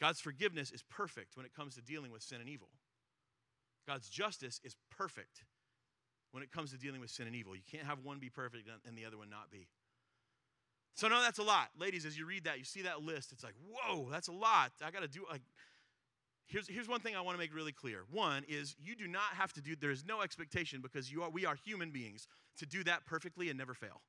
God's 0.00 0.20
forgiveness 0.20 0.70
is 0.70 0.82
perfect 0.82 1.36
when 1.36 1.46
it 1.46 1.54
comes 1.54 1.76
to 1.76 1.80
dealing 1.80 2.10
with 2.10 2.22
sin 2.22 2.40
and 2.40 2.48
evil. 2.48 2.68
God's 3.86 4.08
justice 4.08 4.60
is 4.64 4.76
perfect 4.90 5.44
when 6.32 6.42
it 6.42 6.50
comes 6.50 6.72
to 6.72 6.78
dealing 6.78 7.00
with 7.00 7.10
sin 7.10 7.26
and 7.26 7.36
evil. 7.36 7.54
You 7.54 7.62
can't 7.70 7.86
have 7.86 8.00
one 8.02 8.18
be 8.18 8.28
perfect 8.28 8.68
and 8.86 8.98
the 8.98 9.06
other 9.06 9.16
one 9.16 9.30
not 9.30 9.50
be. 9.50 9.68
So, 10.94 11.08
no, 11.08 11.20
that's 11.22 11.38
a 11.38 11.42
lot. 11.42 11.68
Ladies, 11.78 12.06
as 12.06 12.18
you 12.18 12.26
read 12.26 12.44
that, 12.44 12.58
you 12.58 12.64
see 12.64 12.82
that 12.82 13.02
list, 13.02 13.32
it's 13.32 13.42
like, 13.42 13.54
whoa, 13.68 14.08
that's 14.10 14.28
a 14.28 14.32
lot. 14.32 14.72
I 14.84 14.90
got 14.90 15.02
to 15.02 15.08
do, 15.08 15.24
like, 15.30 15.42
Here's, 16.46 16.68
here's 16.68 16.88
one 16.88 17.00
thing 17.00 17.16
I 17.16 17.20
want 17.20 17.34
to 17.34 17.38
make 17.38 17.54
really 17.54 17.72
clear. 17.72 18.04
One 18.10 18.44
is 18.48 18.76
you 18.78 18.94
do 18.94 19.06
not 19.06 19.34
have 19.34 19.52
to 19.54 19.62
do, 19.62 19.74
there 19.76 19.90
is 19.90 20.04
no 20.06 20.20
expectation 20.20 20.80
because 20.80 21.10
you 21.10 21.22
are, 21.22 21.30
we 21.30 21.46
are 21.46 21.54
human 21.54 21.90
beings 21.90 22.28
to 22.58 22.66
do 22.66 22.84
that 22.84 23.06
perfectly 23.06 23.48
and 23.48 23.58
never 23.58 23.74
fail. 23.74 24.02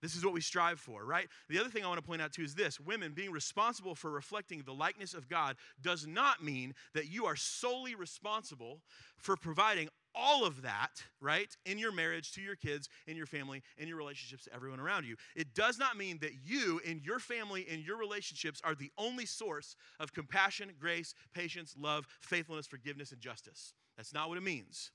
This 0.00 0.14
is 0.14 0.24
what 0.24 0.32
we 0.32 0.40
strive 0.40 0.78
for, 0.78 1.04
right? 1.04 1.26
The 1.48 1.58
other 1.58 1.68
thing 1.68 1.84
I 1.84 1.88
want 1.88 1.98
to 1.98 2.06
point 2.06 2.22
out 2.22 2.32
too 2.32 2.42
is 2.42 2.54
this 2.54 2.78
women 2.78 3.12
being 3.12 3.32
responsible 3.32 3.94
for 3.94 4.10
reflecting 4.10 4.62
the 4.62 4.72
likeness 4.72 5.12
of 5.12 5.28
God 5.28 5.56
does 5.82 6.06
not 6.06 6.42
mean 6.42 6.74
that 6.94 7.08
you 7.08 7.26
are 7.26 7.36
solely 7.36 7.94
responsible 7.94 8.80
for 9.16 9.36
providing 9.36 9.88
all 10.18 10.44
of 10.44 10.62
that, 10.62 11.02
right, 11.20 11.56
in 11.64 11.78
your 11.78 11.92
marriage, 11.92 12.32
to 12.32 12.40
your 12.40 12.56
kids, 12.56 12.88
in 13.06 13.16
your 13.16 13.26
family, 13.26 13.62
in 13.78 13.86
your 13.86 13.96
relationships 13.96 14.44
to 14.44 14.54
everyone 14.54 14.80
around 14.80 15.06
you. 15.06 15.16
It 15.36 15.54
does 15.54 15.78
not 15.78 15.96
mean 15.96 16.18
that 16.20 16.32
you, 16.44 16.80
in 16.84 17.00
your 17.04 17.20
family, 17.20 17.62
in 17.62 17.80
your 17.80 17.96
relationships, 17.96 18.60
are 18.64 18.74
the 18.74 18.90
only 18.98 19.24
source 19.24 19.76
of 20.00 20.12
compassion, 20.12 20.72
grace, 20.78 21.14
patience, 21.32 21.74
love, 21.78 22.06
faithfulness, 22.20 22.66
forgiveness, 22.66 23.12
and 23.12 23.20
justice. 23.20 23.74
That's 23.96 24.12
not 24.12 24.28
what 24.28 24.38
it 24.38 24.42
means. 24.42 24.90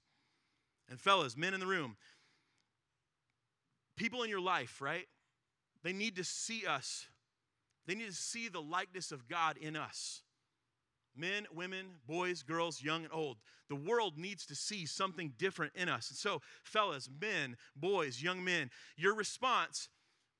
And, 0.90 1.00
fellas, 1.00 1.38
men 1.38 1.54
in 1.54 1.62
the 1.62 1.68
room, 1.68 1.96
people 3.96 4.24
in 4.24 4.30
your 4.30 4.42
life, 4.42 4.82
right, 4.82 5.08
they 5.84 5.94
need 5.94 6.18
to 6.18 6.24
see 6.24 6.66
us, 6.66 7.08
they 7.88 7.96
need 7.96 8.08
to 8.08 8.14
see 8.14 8.50
the 8.50 8.62
likeness 8.62 9.12
of 9.12 9.28
God 9.28 9.58
in 9.58 9.76
us. 9.76 10.22
Men, 11.16 11.46
women, 11.54 11.86
boys, 12.08 12.42
girls, 12.44 12.82
young 12.82 13.04
and 13.04 13.14
old. 13.14 13.38
The 13.70 13.76
world 13.76 14.18
needs 14.18 14.46
to 14.48 14.56
see 14.56 14.86
something 14.86 15.34
different 15.38 15.74
in 15.76 15.90
us. 15.90 16.10
And 16.10 16.18
so, 16.18 16.42
fellas, 16.64 17.10
men, 17.22 17.56
boys, 17.76 18.22
young 18.22 18.44
men, 18.44 18.70
your 18.98 19.16
response 19.16 19.90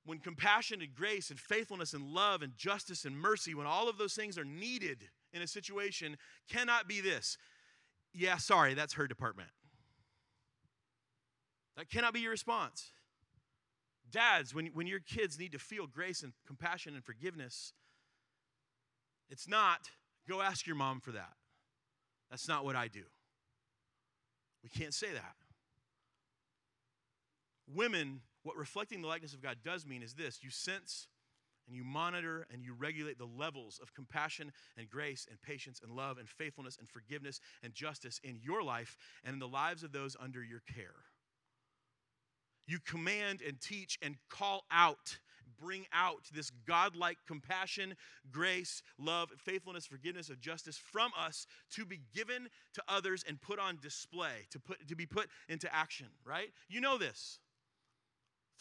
when 0.06 0.20
compassion 0.20 0.82
and 0.82 0.94
grace 0.94 1.30
and 1.30 1.40
faithfulness 1.40 1.94
and 1.94 2.04
love 2.04 2.42
and 2.42 2.56
justice 2.58 3.06
and 3.06 3.18
mercy, 3.18 3.56
when 3.56 3.68
all 3.68 3.88
of 3.88 3.98
those 3.98 4.14
things 4.14 4.38
are 4.38 4.46
needed 4.46 5.10
in 5.32 5.42
a 5.42 5.48
situation, 5.48 6.18
cannot 6.50 6.88
be 6.88 7.02
this. 7.02 7.38
Yeah, 8.14 8.38
sorry, 8.38 8.74
that's 8.74 8.94
her 8.94 9.08
department. 9.08 9.50
That 11.78 11.90
cannot 11.90 12.14
be 12.14 12.20
your 12.20 12.32
response. 12.32 12.92
Dads, 14.12 14.54
when, 14.54 14.68
when 14.68 14.86
your 14.86 15.00
kids 15.00 15.40
need 15.40 15.54
to 15.54 15.60
feel 15.60 15.88
grace 15.88 16.22
and 16.22 16.34
compassion 16.46 16.94
and 16.94 17.04
forgiveness, 17.04 17.74
it's 19.30 19.48
not 19.48 19.90
Go 20.28 20.42
ask 20.42 20.66
your 20.66 20.76
mom 20.76 21.00
for 21.00 21.12
that. 21.12 21.34
That's 22.30 22.48
not 22.48 22.66
what 22.66 22.76
I 22.76 22.88
do. 22.88 23.04
We 24.64 24.70
can't 24.70 24.94
say 24.94 25.12
that. 25.14 25.36
Women, 27.68 28.22
what 28.44 28.56
reflecting 28.56 29.02
the 29.02 29.08
likeness 29.08 29.34
of 29.34 29.42
God 29.42 29.58
does 29.64 29.86
mean 29.86 30.02
is 30.02 30.14
this 30.14 30.40
you 30.42 30.50
sense 30.50 31.08
and 31.68 31.76
you 31.76 31.84
monitor 31.84 32.46
and 32.52 32.64
you 32.64 32.74
regulate 32.74 33.18
the 33.18 33.26
levels 33.26 33.80
of 33.82 33.94
compassion 33.94 34.52
and 34.78 34.90
grace 34.90 35.28
and 35.30 35.42
patience 35.42 35.80
and 35.84 35.92
love 35.92 36.18
and 36.18 36.28
faithfulness 36.28 36.78
and 36.78 36.90
forgiveness 36.90 37.40
and 37.62 37.74
justice 37.74 38.20
in 38.24 38.40
your 38.42 38.64
life 38.64 38.98
and 39.24 39.34
in 39.34 39.40
the 39.40 39.48
lives 39.48 39.84
of 39.84 39.92
those 39.92 40.18
under 40.20 40.44
your 40.44 40.62
care. 40.74 41.06
You 42.68 42.80
command 42.80 43.42
and 43.46 43.60
teach 43.60 43.98
and 44.02 44.16
call 44.30 44.66
out 44.72 45.20
bring 45.60 45.86
out 45.94 46.26
this 46.34 46.50
godlike 46.66 47.18
compassion, 47.28 47.96
grace, 48.32 48.82
love, 48.98 49.30
faithfulness, 49.38 49.86
forgiveness, 49.86 50.30
of 50.30 50.40
justice 50.40 50.78
from 50.78 51.12
us 51.20 51.46
to 51.72 51.86
be 51.86 52.00
given 52.14 52.50
to 52.74 52.84
others 52.88 53.24
and 53.28 53.42
put 53.42 53.60
on 53.60 53.78
display, 53.82 54.48
to, 54.52 54.60
put, 54.60 54.88
to 54.88 54.96
be 54.96 55.06
put 55.06 55.28
into 55.50 55.74
action, 55.74 56.08
right? 56.26 56.50
You 56.70 56.82
know 56.82 56.98
this. 56.98 57.40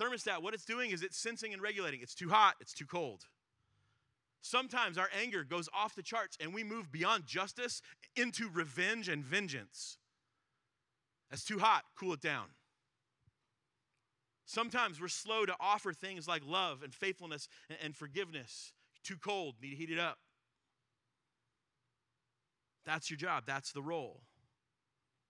Thermostat, 0.00 0.42
what 0.42 0.54
it's 0.54 0.64
doing 0.64 0.90
is 0.90 1.02
it's 1.02 1.18
sensing 1.18 1.52
and 1.52 1.62
regulating. 1.62 2.00
It's 2.02 2.14
too 2.14 2.28
hot, 2.28 2.54
it's 2.60 2.72
too 2.72 2.86
cold. 2.86 3.24
Sometimes 4.40 4.98
our 4.98 5.08
anger 5.20 5.44
goes 5.44 5.68
off 5.72 5.94
the 5.94 6.02
charts 6.02 6.36
and 6.40 6.52
we 6.52 6.64
move 6.64 6.90
beyond 6.90 7.26
justice 7.26 7.80
into 8.16 8.48
revenge 8.50 9.08
and 9.08 9.24
vengeance. 9.24 9.98
That's 11.30 11.44
too 11.44 11.60
hot, 11.60 11.84
cool 11.96 12.12
it 12.12 12.20
down. 12.20 12.46
Sometimes 14.44 15.00
we're 15.00 15.08
slow 15.08 15.46
to 15.46 15.54
offer 15.60 15.92
things 15.92 16.26
like 16.26 16.42
love 16.46 16.82
and 16.82 16.92
faithfulness 16.92 17.48
and, 17.68 17.78
and 17.82 17.96
forgiveness. 17.96 18.72
Too 19.04 19.16
cold, 19.16 19.56
need 19.62 19.70
to 19.70 19.76
heat 19.76 19.90
it 19.90 19.98
up. 19.98 20.18
That's 22.84 23.10
your 23.10 23.16
job, 23.16 23.44
that's 23.46 23.72
the 23.72 23.82
role. 23.82 24.22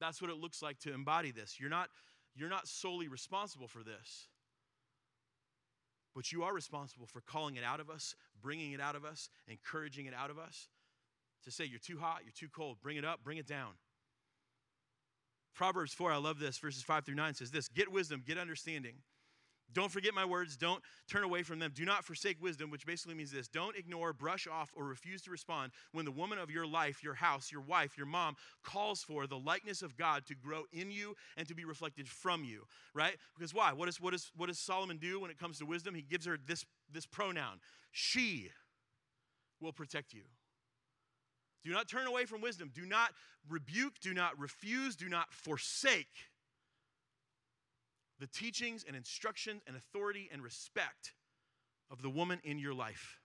That's 0.00 0.20
what 0.20 0.30
it 0.30 0.36
looks 0.36 0.62
like 0.62 0.78
to 0.80 0.92
embody 0.92 1.30
this. 1.30 1.60
You're 1.60 1.70
not, 1.70 1.88
you're 2.34 2.48
not 2.48 2.66
solely 2.66 3.08
responsible 3.08 3.68
for 3.68 3.84
this, 3.84 4.28
but 6.14 6.32
you 6.32 6.42
are 6.42 6.52
responsible 6.52 7.06
for 7.06 7.20
calling 7.20 7.56
it 7.56 7.64
out 7.64 7.80
of 7.80 7.88
us, 7.88 8.14
bringing 8.40 8.72
it 8.72 8.80
out 8.80 8.96
of 8.96 9.04
us, 9.04 9.28
encouraging 9.46 10.06
it 10.06 10.14
out 10.14 10.30
of 10.30 10.38
us. 10.38 10.68
To 11.44 11.50
say, 11.50 11.64
you're 11.64 11.78
too 11.78 11.98
hot, 11.98 12.20
you're 12.24 12.32
too 12.36 12.48
cold, 12.54 12.78
bring 12.82 12.96
it 12.96 13.04
up, 13.04 13.22
bring 13.24 13.38
it 13.38 13.46
down. 13.46 13.72
Proverbs 15.54 15.92
4, 15.92 16.12
I 16.12 16.16
love 16.16 16.38
this, 16.38 16.58
verses 16.58 16.82
5 16.82 17.04
through 17.04 17.14
9 17.14 17.34
says 17.34 17.50
this 17.50 17.68
Get 17.68 17.90
wisdom, 17.92 18.22
get 18.26 18.38
understanding. 18.38 18.94
Don't 19.74 19.90
forget 19.90 20.14
my 20.14 20.24
words. 20.24 20.56
Don't 20.56 20.82
turn 21.08 21.24
away 21.24 21.42
from 21.42 21.58
them. 21.58 21.72
Do 21.74 21.84
not 21.84 22.04
forsake 22.04 22.42
wisdom, 22.42 22.70
which 22.70 22.86
basically 22.86 23.14
means 23.14 23.30
this 23.30 23.48
don't 23.48 23.76
ignore, 23.76 24.12
brush 24.12 24.46
off, 24.46 24.70
or 24.76 24.84
refuse 24.84 25.22
to 25.22 25.30
respond 25.30 25.72
when 25.92 26.04
the 26.04 26.10
woman 26.10 26.38
of 26.38 26.50
your 26.50 26.66
life, 26.66 27.02
your 27.02 27.14
house, 27.14 27.50
your 27.50 27.62
wife, 27.62 27.96
your 27.96 28.06
mom 28.06 28.36
calls 28.62 29.02
for 29.02 29.26
the 29.26 29.38
likeness 29.38 29.82
of 29.82 29.96
God 29.96 30.26
to 30.26 30.34
grow 30.34 30.64
in 30.72 30.90
you 30.90 31.14
and 31.36 31.48
to 31.48 31.54
be 31.54 31.64
reflected 31.64 32.08
from 32.08 32.44
you, 32.44 32.64
right? 32.94 33.16
Because 33.36 33.54
why? 33.54 33.72
What, 33.72 33.88
is, 33.88 34.00
what, 34.00 34.14
is, 34.14 34.30
what 34.36 34.48
does 34.48 34.58
Solomon 34.58 34.98
do 34.98 35.20
when 35.20 35.30
it 35.30 35.38
comes 35.38 35.58
to 35.58 35.66
wisdom? 35.66 35.94
He 35.94 36.02
gives 36.02 36.26
her 36.26 36.38
this, 36.46 36.64
this 36.92 37.06
pronoun 37.06 37.60
She 37.92 38.50
will 39.60 39.72
protect 39.72 40.12
you. 40.12 40.22
Do 41.64 41.70
not 41.70 41.88
turn 41.88 42.06
away 42.06 42.24
from 42.24 42.40
wisdom. 42.40 42.70
Do 42.74 42.86
not 42.86 43.10
rebuke, 43.48 44.00
do 44.00 44.14
not 44.14 44.38
refuse, 44.38 44.96
do 44.96 45.08
not 45.08 45.32
forsake 45.32 46.30
the 48.18 48.26
teachings 48.26 48.84
and 48.86 48.96
instructions 48.96 49.62
and 49.66 49.76
authority 49.76 50.28
and 50.32 50.42
respect 50.42 51.12
of 51.90 52.02
the 52.02 52.10
woman 52.10 52.40
in 52.44 52.58
your 52.58 52.72
life. 52.72 53.18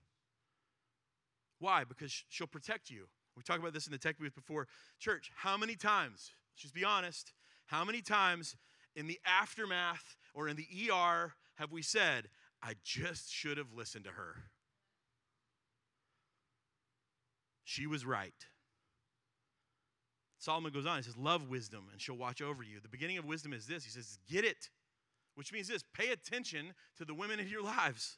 Why? 1.59 1.83
Because 1.83 2.23
she'll 2.29 2.47
protect 2.47 2.89
you. 2.89 3.07
We 3.35 3.43
talked 3.43 3.59
about 3.59 3.73
this 3.73 3.85
in 3.85 3.91
the 3.91 3.99
tech 3.99 4.17
booth 4.17 4.35
before. 4.35 4.67
Church, 4.99 5.31
how 5.35 5.57
many 5.57 5.75
times, 5.75 6.31
let's 6.51 6.63
just 6.63 6.73
be 6.73 6.83
honest, 6.83 7.33
how 7.67 7.85
many 7.85 8.01
times 8.01 8.55
in 8.95 9.05
the 9.05 9.19
aftermath 9.25 10.15
or 10.33 10.47
in 10.47 10.55
the 10.55 10.67
ER 10.91 11.33
have 11.55 11.71
we 11.71 11.83
said, 11.83 12.29
I 12.63 12.73
just 12.83 13.31
should 13.31 13.57
have 13.57 13.73
listened 13.73 14.05
to 14.05 14.11
her? 14.11 14.35
She 17.67 17.85
was 17.85 18.05
right. 18.05 18.33
Solomon 20.39 20.71
goes 20.71 20.85
on, 20.85 20.97
he 20.97 21.03
says, 21.03 21.17
Love 21.17 21.49
wisdom, 21.49 21.89
and 21.91 21.99
she'll 21.99 22.15
watch 22.15 22.41
over 22.41 22.63
you. 22.63 22.79
The 22.79 22.87
beginning 22.87 23.17
of 23.17 23.25
wisdom 23.25 23.51
is 23.51 23.67
this 23.67 23.83
He 23.83 23.89
says, 23.89 24.19
Get 24.29 24.45
it 24.45 24.69
which 25.37 25.53
means 25.53 25.67
this 25.67 25.83
pay 25.93 26.09
attention 26.09 26.73
to 26.97 27.05
the 27.05 27.13
women 27.13 27.39
in 27.39 27.47
your 27.47 27.61
lives. 27.61 28.17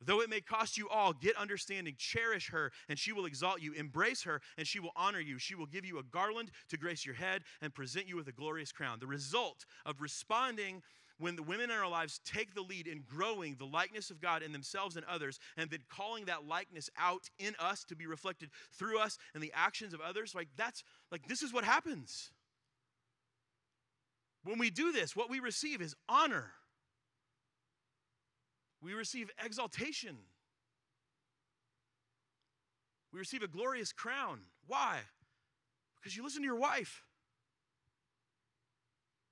Though 0.00 0.22
it 0.22 0.30
may 0.30 0.40
cost 0.40 0.78
you 0.78 0.88
all, 0.88 1.12
get 1.12 1.36
understanding, 1.36 1.94
cherish 1.98 2.50
her, 2.50 2.72
and 2.88 2.98
she 2.98 3.12
will 3.12 3.26
exalt 3.26 3.60
you. 3.60 3.74
Embrace 3.74 4.22
her, 4.22 4.40
and 4.56 4.66
she 4.66 4.80
will 4.80 4.92
honor 4.96 5.20
you. 5.20 5.38
She 5.38 5.54
will 5.54 5.66
give 5.66 5.84
you 5.84 5.98
a 5.98 6.02
garland 6.02 6.52
to 6.70 6.78
grace 6.78 7.04
your 7.04 7.14
head 7.14 7.42
and 7.60 7.74
present 7.74 8.08
you 8.08 8.16
with 8.16 8.28
a 8.28 8.32
glorious 8.32 8.72
crown. 8.72 8.98
The 8.98 9.06
result 9.06 9.66
of 9.84 10.00
responding 10.00 10.82
when 11.18 11.36
the 11.36 11.42
women 11.42 11.70
in 11.70 11.76
our 11.76 11.88
lives 11.88 12.20
take 12.24 12.54
the 12.54 12.62
lead 12.62 12.86
in 12.86 13.02
growing 13.06 13.56
the 13.58 13.64
likeness 13.64 14.10
of 14.10 14.20
God 14.20 14.42
in 14.42 14.52
themselves 14.52 14.96
and 14.96 15.04
others, 15.06 15.38
and 15.56 15.70
then 15.70 15.80
calling 15.88 16.26
that 16.26 16.46
likeness 16.46 16.90
out 16.98 17.30
in 17.38 17.54
us 17.58 17.84
to 17.84 17.96
be 17.96 18.06
reflected 18.06 18.50
through 18.72 18.98
us 18.98 19.18
and 19.34 19.42
the 19.42 19.52
actions 19.54 19.94
of 19.94 20.00
others, 20.00 20.34
like 20.34 20.48
that's 20.56 20.82
like 21.10 21.26
this 21.28 21.42
is 21.42 21.52
what 21.52 21.64
happens. 21.64 22.30
When 24.44 24.58
we 24.58 24.70
do 24.70 24.92
this, 24.92 25.16
what 25.16 25.30
we 25.30 25.40
receive 25.40 25.80
is 25.80 25.96
honor. 26.08 26.52
We 28.80 28.94
receive 28.94 29.30
exaltation. 29.42 30.16
We 33.12 33.18
receive 33.18 33.42
a 33.42 33.48
glorious 33.48 33.92
crown. 33.92 34.40
Why? 34.66 35.00
Because 35.96 36.16
you 36.16 36.22
listen 36.22 36.42
to 36.42 36.46
your 36.46 36.58
wife. 36.58 37.02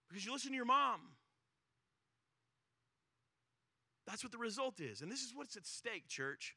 Because 0.08 0.24
you 0.24 0.32
listen 0.32 0.50
to 0.50 0.56
your 0.56 0.64
mom. 0.64 1.00
That's 4.06 4.22
what 4.22 4.32
the 4.32 4.38
result 4.38 4.80
is. 4.80 5.00
And 5.00 5.10
this 5.10 5.22
is 5.22 5.32
what's 5.34 5.56
at 5.56 5.66
stake, 5.66 6.08
church. 6.08 6.56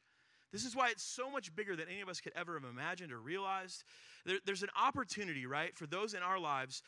This 0.51 0.65
is 0.65 0.75
why 0.75 0.89
it's 0.89 1.03
so 1.03 1.29
much 1.29 1.55
bigger 1.55 1.75
than 1.75 1.87
any 1.89 2.01
of 2.01 2.09
us 2.09 2.21
could 2.21 2.33
ever 2.35 2.53
have 2.53 2.69
imagined 2.69 3.11
or 3.11 3.19
realized. 3.19 3.83
There, 4.25 4.39
there's 4.45 4.63
an 4.63 4.69
opportunity, 4.81 5.45
right, 5.45 5.75
for 5.75 5.87
those 5.87 6.13
in 6.13 6.23
our 6.23 6.39
lives 6.39 6.81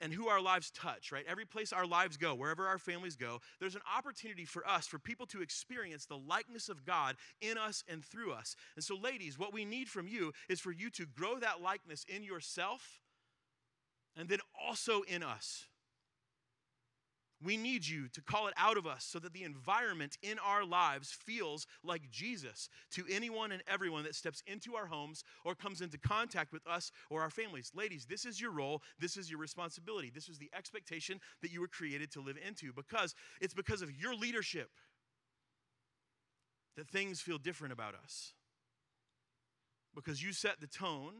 and 0.00 0.12
who 0.12 0.28
our 0.28 0.40
lives 0.40 0.70
touch, 0.70 1.12
right? 1.12 1.24
Every 1.28 1.44
place 1.44 1.72
our 1.72 1.86
lives 1.86 2.16
go, 2.16 2.34
wherever 2.34 2.66
our 2.66 2.78
families 2.78 3.16
go, 3.16 3.40
there's 3.58 3.74
an 3.74 3.82
opportunity 3.96 4.44
for 4.44 4.66
us, 4.66 4.86
for 4.86 4.98
people 4.98 5.26
to 5.26 5.42
experience 5.42 6.06
the 6.06 6.16
likeness 6.16 6.68
of 6.68 6.86
God 6.86 7.16
in 7.40 7.58
us 7.58 7.84
and 7.88 8.04
through 8.04 8.32
us. 8.32 8.56
And 8.76 8.84
so, 8.84 8.96
ladies, 8.96 9.38
what 9.38 9.52
we 9.52 9.64
need 9.64 9.88
from 9.88 10.08
you 10.08 10.32
is 10.48 10.60
for 10.60 10.72
you 10.72 10.88
to 10.90 11.06
grow 11.06 11.38
that 11.38 11.60
likeness 11.60 12.04
in 12.08 12.22
yourself 12.22 13.00
and 14.16 14.28
then 14.28 14.40
also 14.66 15.02
in 15.02 15.22
us. 15.22 15.66
We 17.42 17.56
need 17.56 17.86
you 17.86 18.08
to 18.08 18.20
call 18.20 18.48
it 18.48 18.54
out 18.58 18.76
of 18.76 18.86
us 18.86 19.04
so 19.04 19.18
that 19.18 19.32
the 19.32 19.44
environment 19.44 20.18
in 20.22 20.38
our 20.38 20.64
lives 20.64 21.10
feels 21.10 21.66
like 21.82 22.10
Jesus 22.10 22.68
to 22.92 23.04
anyone 23.10 23.50
and 23.50 23.62
everyone 23.66 24.04
that 24.04 24.14
steps 24.14 24.42
into 24.46 24.76
our 24.76 24.86
homes 24.86 25.24
or 25.44 25.54
comes 25.54 25.80
into 25.80 25.96
contact 25.96 26.52
with 26.52 26.66
us 26.66 26.92
or 27.08 27.22
our 27.22 27.30
families. 27.30 27.72
Ladies, 27.74 28.04
this 28.04 28.26
is 28.26 28.40
your 28.40 28.50
role. 28.50 28.82
This 28.98 29.16
is 29.16 29.30
your 29.30 29.40
responsibility. 29.40 30.10
This 30.14 30.28
is 30.28 30.38
the 30.38 30.50
expectation 30.54 31.18
that 31.40 31.50
you 31.50 31.60
were 31.60 31.68
created 31.68 32.10
to 32.12 32.20
live 32.20 32.36
into 32.46 32.74
because 32.74 33.14
it's 33.40 33.54
because 33.54 33.80
of 33.80 33.90
your 33.90 34.14
leadership 34.14 34.68
that 36.76 36.88
things 36.88 37.20
feel 37.20 37.38
different 37.38 37.72
about 37.72 37.94
us. 37.94 38.34
Because 39.94 40.22
you 40.22 40.32
set 40.32 40.60
the 40.60 40.66
tone 40.66 41.14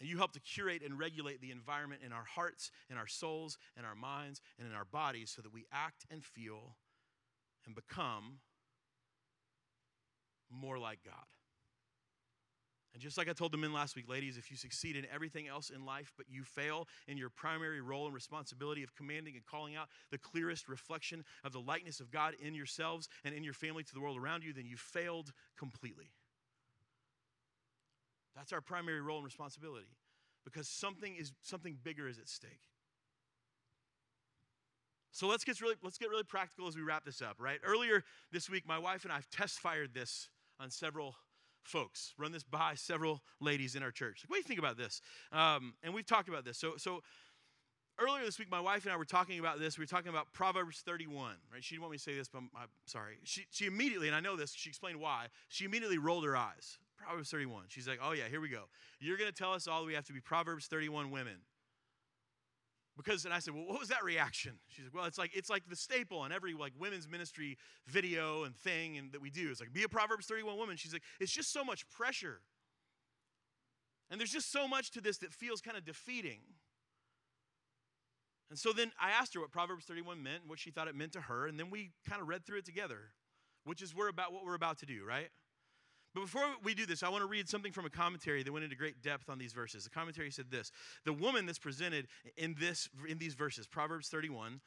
and 0.00 0.08
you 0.08 0.18
help 0.18 0.32
to 0.32 0.40
curate 0.40 0.82
and 0.84 0.98
regulate 0.98 1.40
the 1.40 1.50
environment 1.50 2.02
in 2.04 2.12
our 2.12 2.24
hearts, 2.24 2.70
in 2.90 2.96
our 2.96 3.06
souls, 3.06 3.58
in 3.78 3.84
our 3.84 3.94
minds, 3.94 4.40
and 4.58 4.68
in 4.68 4.74
our 4.74 4.84
bodies 4.84 5.32
so 5.34 5.42
that 5.42 5.52
we 5.52 5.66
act 5.72 6.06
and 6.10 6.24
feel 6.24 6.76
and 7.66 7.74
become 7.74 8.40
more 10.50 10.78
like 10.78 11.00
God. 11.04 11.26
And 12.94 13.02
just 13.02 13.18
like 13.18 13.28
I 13.28 13.32
told 13.32 13.52
the 13.52 13.58
men 13.58 13.72
last 13.72 13.96
week, 13.96 14.08
ladies, 14.08 14.38
if 14.38 14.50
you 14.50 14.56
succeed 14.56 14.96
in 14.96 15.06
everything 15.12 15.46
else 15.46 15.70
in 15.70 15.84
life, 15.84 16.12
but 16.16 16.26
you 16.28 16.42
fail 16.42 16.88
in 17.06 17.18
your 17.18 17.28
primary 17.28 17.80
role 17.80 18.06
and 18.06 18.14
responsibility 18.14 18.82
of 18.82 18.94
commanding 18.96 19.34
and 19.34 19.44
calling 19.44 19.76
out 19.76 19.88
the 20.10 20.18
clearest 20.18 20.68
reflection 20.68 21.22
of 21.44 21.52
the 21.52 21.60
likeness 21.60 22.00
of 22.00 22.10
God 22.10 22.34
in 22.40 22.54
yourselves 22.54 23.08
and 23.24 23.34
in 23.34 23.44
your 23.44 23.52
family 23.52 23.84
to 23.84 23.94
the 23.94 24.00
world 24.00 24.18
around 24.18 24.42
you, 24.42 24.52
then 24.52 24.66
you 24.66 24.76
failed 24.76 25.32
completely. 25.56 26.10
That's 28.38 28.52
our 28.52 28.60
primary 28.60 29.00
role 29.00 29.16
and 29.16 29.24
responsibility 29.24 29.88
because 30.44 30.68
something 30.68 31.16
is 31.16 31.32
something 31.42 31.76
bigger 31.82 32.08
is 32.08 32.18
at 32.18 32.28
stake. 32.28 32.60
So 35.10 35.26
let's 35.26 35.42
get 35.42 35.60
really 35.60 35.74
let's 35.82 35.98
get 35.98 36.08
really 36.08 36.22
practical 36.22 36.68
as 36.68 36.76
we 36.76 36.82
wrap 36.82 37.04
this 37.04 37.20
up, 37.20 37.36
right? 37.40 37.58
Earlier 37.64 38.04
this 38.30 38.48
week, 38.48 38.66
my 38.66 38.78
wife 38.78 39.02
and 39.02 39.12
I 39.12 39.16
have 39.16 39.28
test 39.30 39.58
fired 39.58 39.92
this 39.92 40.28
on 40.60 40.70
several 40.70 41.16
folks, 41.64 42.14
run 42.16 42.30
this 42.30 42.44
by 42.44 42.74
several 42.76 43.22
ladies 43.40 43.74
in 43.74 43.82
our 43.82 43.90
church. 43.90 44.22
Like, 44.22 44.30
what 44.30 44.36
do 44.36 44.40
you 44.40 44.44
think 44.44 44.60
about 44.60 44.76
this? 44.76 45.00
Um, 45.32 45.74
and 45.82 45.92
we've 45.92 46.06
talked 46.06 46.28
about 46.28 46.44
this. 46.44 46.58
So 46.58 46.74
so 46.76 47.02
earlier 47.98 48.24
this 48.24 48.38
week, 48.38 48.50
my 48.52 48.60
wife 48.60 48.84
and 48.84 48.92
I 48.92 48.96
were 48.96 49.04
talking 49.04 49.40
about 49.40 49.58
this. 49.58 49.76
We 49.76 49.82
were 49.82 49.88
talking 49.88 50.10
about 50.10 50.32
Proverbs 50.32 50.78
31, 50.86 51.34
right? 51.52 51.64
She 51.64 51.74
didn't 51.74 51.82
want 51.82 51.92
me 51.92 51.98
to 51.98 52.04
say 52.04 52.14
this, 52.14 52.28
but 52.28 52.38
I'm, 52.38 52.50
I'm 52.56 52.68
sorry. 52.86 53.18
She, 53.24 53.46
she 53.50 53.66
immediately, 53.66 54.06
and 54.06 54.14
I 54.14 54.20
know 54.20 54.36
this, 54.36 54.54
she 54.54 54.70
explained 54.70 55.00
why, 55.00 55.26
she 55.48 55.64
immediately 55.64 55.98
rolled 55.98 56.24
her 56.24 56.36
eyes. 56.36 56.78
Proverbs 56.98 57.30
31. 57.30 57.64
She's 57.68 57.88
like, 57.88 58.00
oh, 58.02 58.12
yeah, 58.12 58.24
here 58.28 58.40
we 58.40 58.48
go. 58.48 58.64
You're 59.00 59.16
going 59.16 59.30
to 59.30 59.36
tell 59.36 59.52
us 59.52 59.66
all 59.66 59.84
we 59.84 59.94
have 59.94 60.06
to 60.06 60.12
be 60.12 60.20
Proverbs 60.20 60.66
31 60.66 61.10
women. 61.10 61.36
Because, 62.96 63.24
and 63.24 63.32
I 63.32 63.38
said, 63.38 63.54
well, 63.54 63.64
what 63.64 63.78
was 63.78 63.88
that 63.90 64.02
reaction? 64.02 64.54
She's 64.68 64.86
like, 64.86 64.94
well, 64.94 65.04
it's 65.04 65.18
like 65.18 65.30
it's 65.32 65.48
like 65.48 65.62
the 65.68 65.76
staple 65.76 66.18
on 66.18 66.32
every 66.32 66.52
like 66.54 66.72
women's 66.76 67.08
ministry 67.08 67.56
video 67.86 68.42
and 68.42 68.56
thing 68.56 68.98
and 68.98 69.12
that 69.12 69.22
we 69.22 69.30
do. 69.30 69.50
It's 69.52 69.60
like 69.60 69.72
be 69.72 69.84
a 69.84 69.88
Proverbs 69.88 70.26
31 70.26 70.56
woman. 70.56 70.76
She's 70.76 70.92
like, 70.92 71.04
it's 71.20 71.30
just 71.30 71.52
so 71.52 71.62
much 71.62 71.88
pressure. 71.90 72.40
And 74.10 74.18
there's 74.18 74.32
just 74.32 74.50
so 74.50 74.66
much 74.66 74.90
to 74.92 75.00
this 75.00 75.18
that 75.18 75.32
feels 75.32 75.60
kind 75.60 75.76
of 75.76 75.84
defeating. 75.84 76.40
And 78.50 78.58
so 78.58 78.72
then 78.72 78.90
I 79.00 79.10
asked 79.10 79.34
her 79.34 79.40
what 79.40 79.52
Proverbs 79.52 79.84
31 79.84 80.22
meant 80.22 80.42
what 80.46 80.58
she 80.58 80.70
thought 80.70 80.88
it 80.88 80.96
meant 80.96 81.12
to 81.12 81.20
her, 81.20 81.46
and 81.46 81.58
then 81.58 81.70
we 81.70 81.90
kind 82.08 82.22
of 82.22 82.28
read 82.28 82.46
through 82.46 82.58
it 82.58 82.64
together, 82.64 83.12
which 83.64 83.82
is 83.82 83.94
we're 83.94 84.08
about 84.08 84.32
what 84.32 84.44
we're 84.44 84.54
about 84.54 84.78
to 84.78 84.86
do, 84.86 85.04
right? 85.06 85.28
But 86.18 86.24
before 86.24 86.46
we 86.64 86.74
do 86.74 86.84
this, 86.84 87.04
I 87.04 87.08
want 87.10 87.22
to 87.22 87.28
read 87.28 87.48
something 87.48 87.70
from 87.70 87.86
a 87.86 87.90
commentary 87.90 88.42
that 88.42 88.52
went 88.52 88.64
into 88.64 88.74
great 88.74 89.02
depth 89.02 89.28
on 89.28 89.38
these 89.38 89.52
verses. 89.52 89.84
The 89.84 89.90
commentary 89.90 90.32
said 90.32 90.46
this 90.50 90.72
The 91.04 91.12
woman 91.12 91.46
that's 91.46 91.60
presented 91.60 92.08
in, 92.36 92.56
this, 92.58 92.88
in 93.08 93.18
these 93.18 93.34
verses, 93.34 93.68
Proverbs 93.68 94.08
31, 94.08 94.60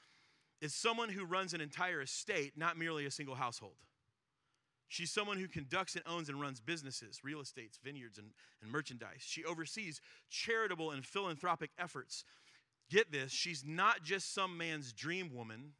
is 0.61 0.73
someone 0.73 1.09
who 1.09 1.25
runs 1.25 1.53
an 1.53 1.59
entire 1.59 1.99
estate, 2.01 2.53
not 2.55 2.77
merely 2.77 3.05
a 3.05 3.11
single 3.11 3.35
household. 3.35 3.75
She's 4.87 5.11
someone 5.11 5.37
who 5.37 5.49
conducts 5.49 5.95
and 5.95 6.05
owns 6.07 6.29
and 6.29 6.39
runs 6.39 6.61
businesses, 6.61 7.19
real 7.21 7.41
estates, 7.41 7.77
vineyards, 7.83 8.17
and, 8.17 8.27
and 8.61 8.71
merchandise. 8.71 9.19
She 9.19 9.43
oversees 9.43 9.99
charitable 10.29 10.91
and 10.91 11.05
philanthropic 11.05 11.71
efforts 11.77 12.23
Get 12.89 13.09
this, 13.09 13.31
she's 13.31 13.63
not 13.65 14.03
just 14.03 14.33
some 14.33 14.57
man's 14.57 14.91
dream 14.91 15.33
woman, 15.33 15.71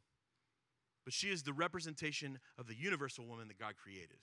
but 1.04 1.12
she 1.12 1.28
is 1.28 1.42
the 1.42 1.52
representation 1.52 2.38
of 2.56 2.66
the 2.66 2.74
universal 2.74 3.26
woman 3.26 3.48
that 3.48 3.58
God 3.58 3.74
created. 3.76 4.16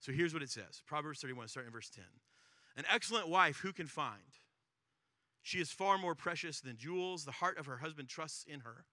So 0.00 0.12
here's 0.12 0.32
what 0.32 0.42
it 0.42 0.50
says 0.50 0.82
Proverbs 0.86 1.20
31, 1.20 1.48
starting 1.48 1.68
in 1.68 1.72
verse 1.72 1.90
10. 1.90 2.04
An 2.76 2.84
excellent 2.92 3.28
wife, 3.28 3.58
who 3.58 3.72
can 3.72 3.86
find? 3.86 4.20
She 5.42 5.60
is 5.60 5.70
far 5.70 5.96
more 5.96 6.14
precious 6.14 6.60
than 6.60 6.76
jewels. 6.76 7.24
The 7.24 7.32
heart 7.32 7.58
of 7.58 7.66
her 7.66 7.78
husband 7.78 8.08
trusts 8.08 8.44
in 8.44 8.60
her, 8.60 8.84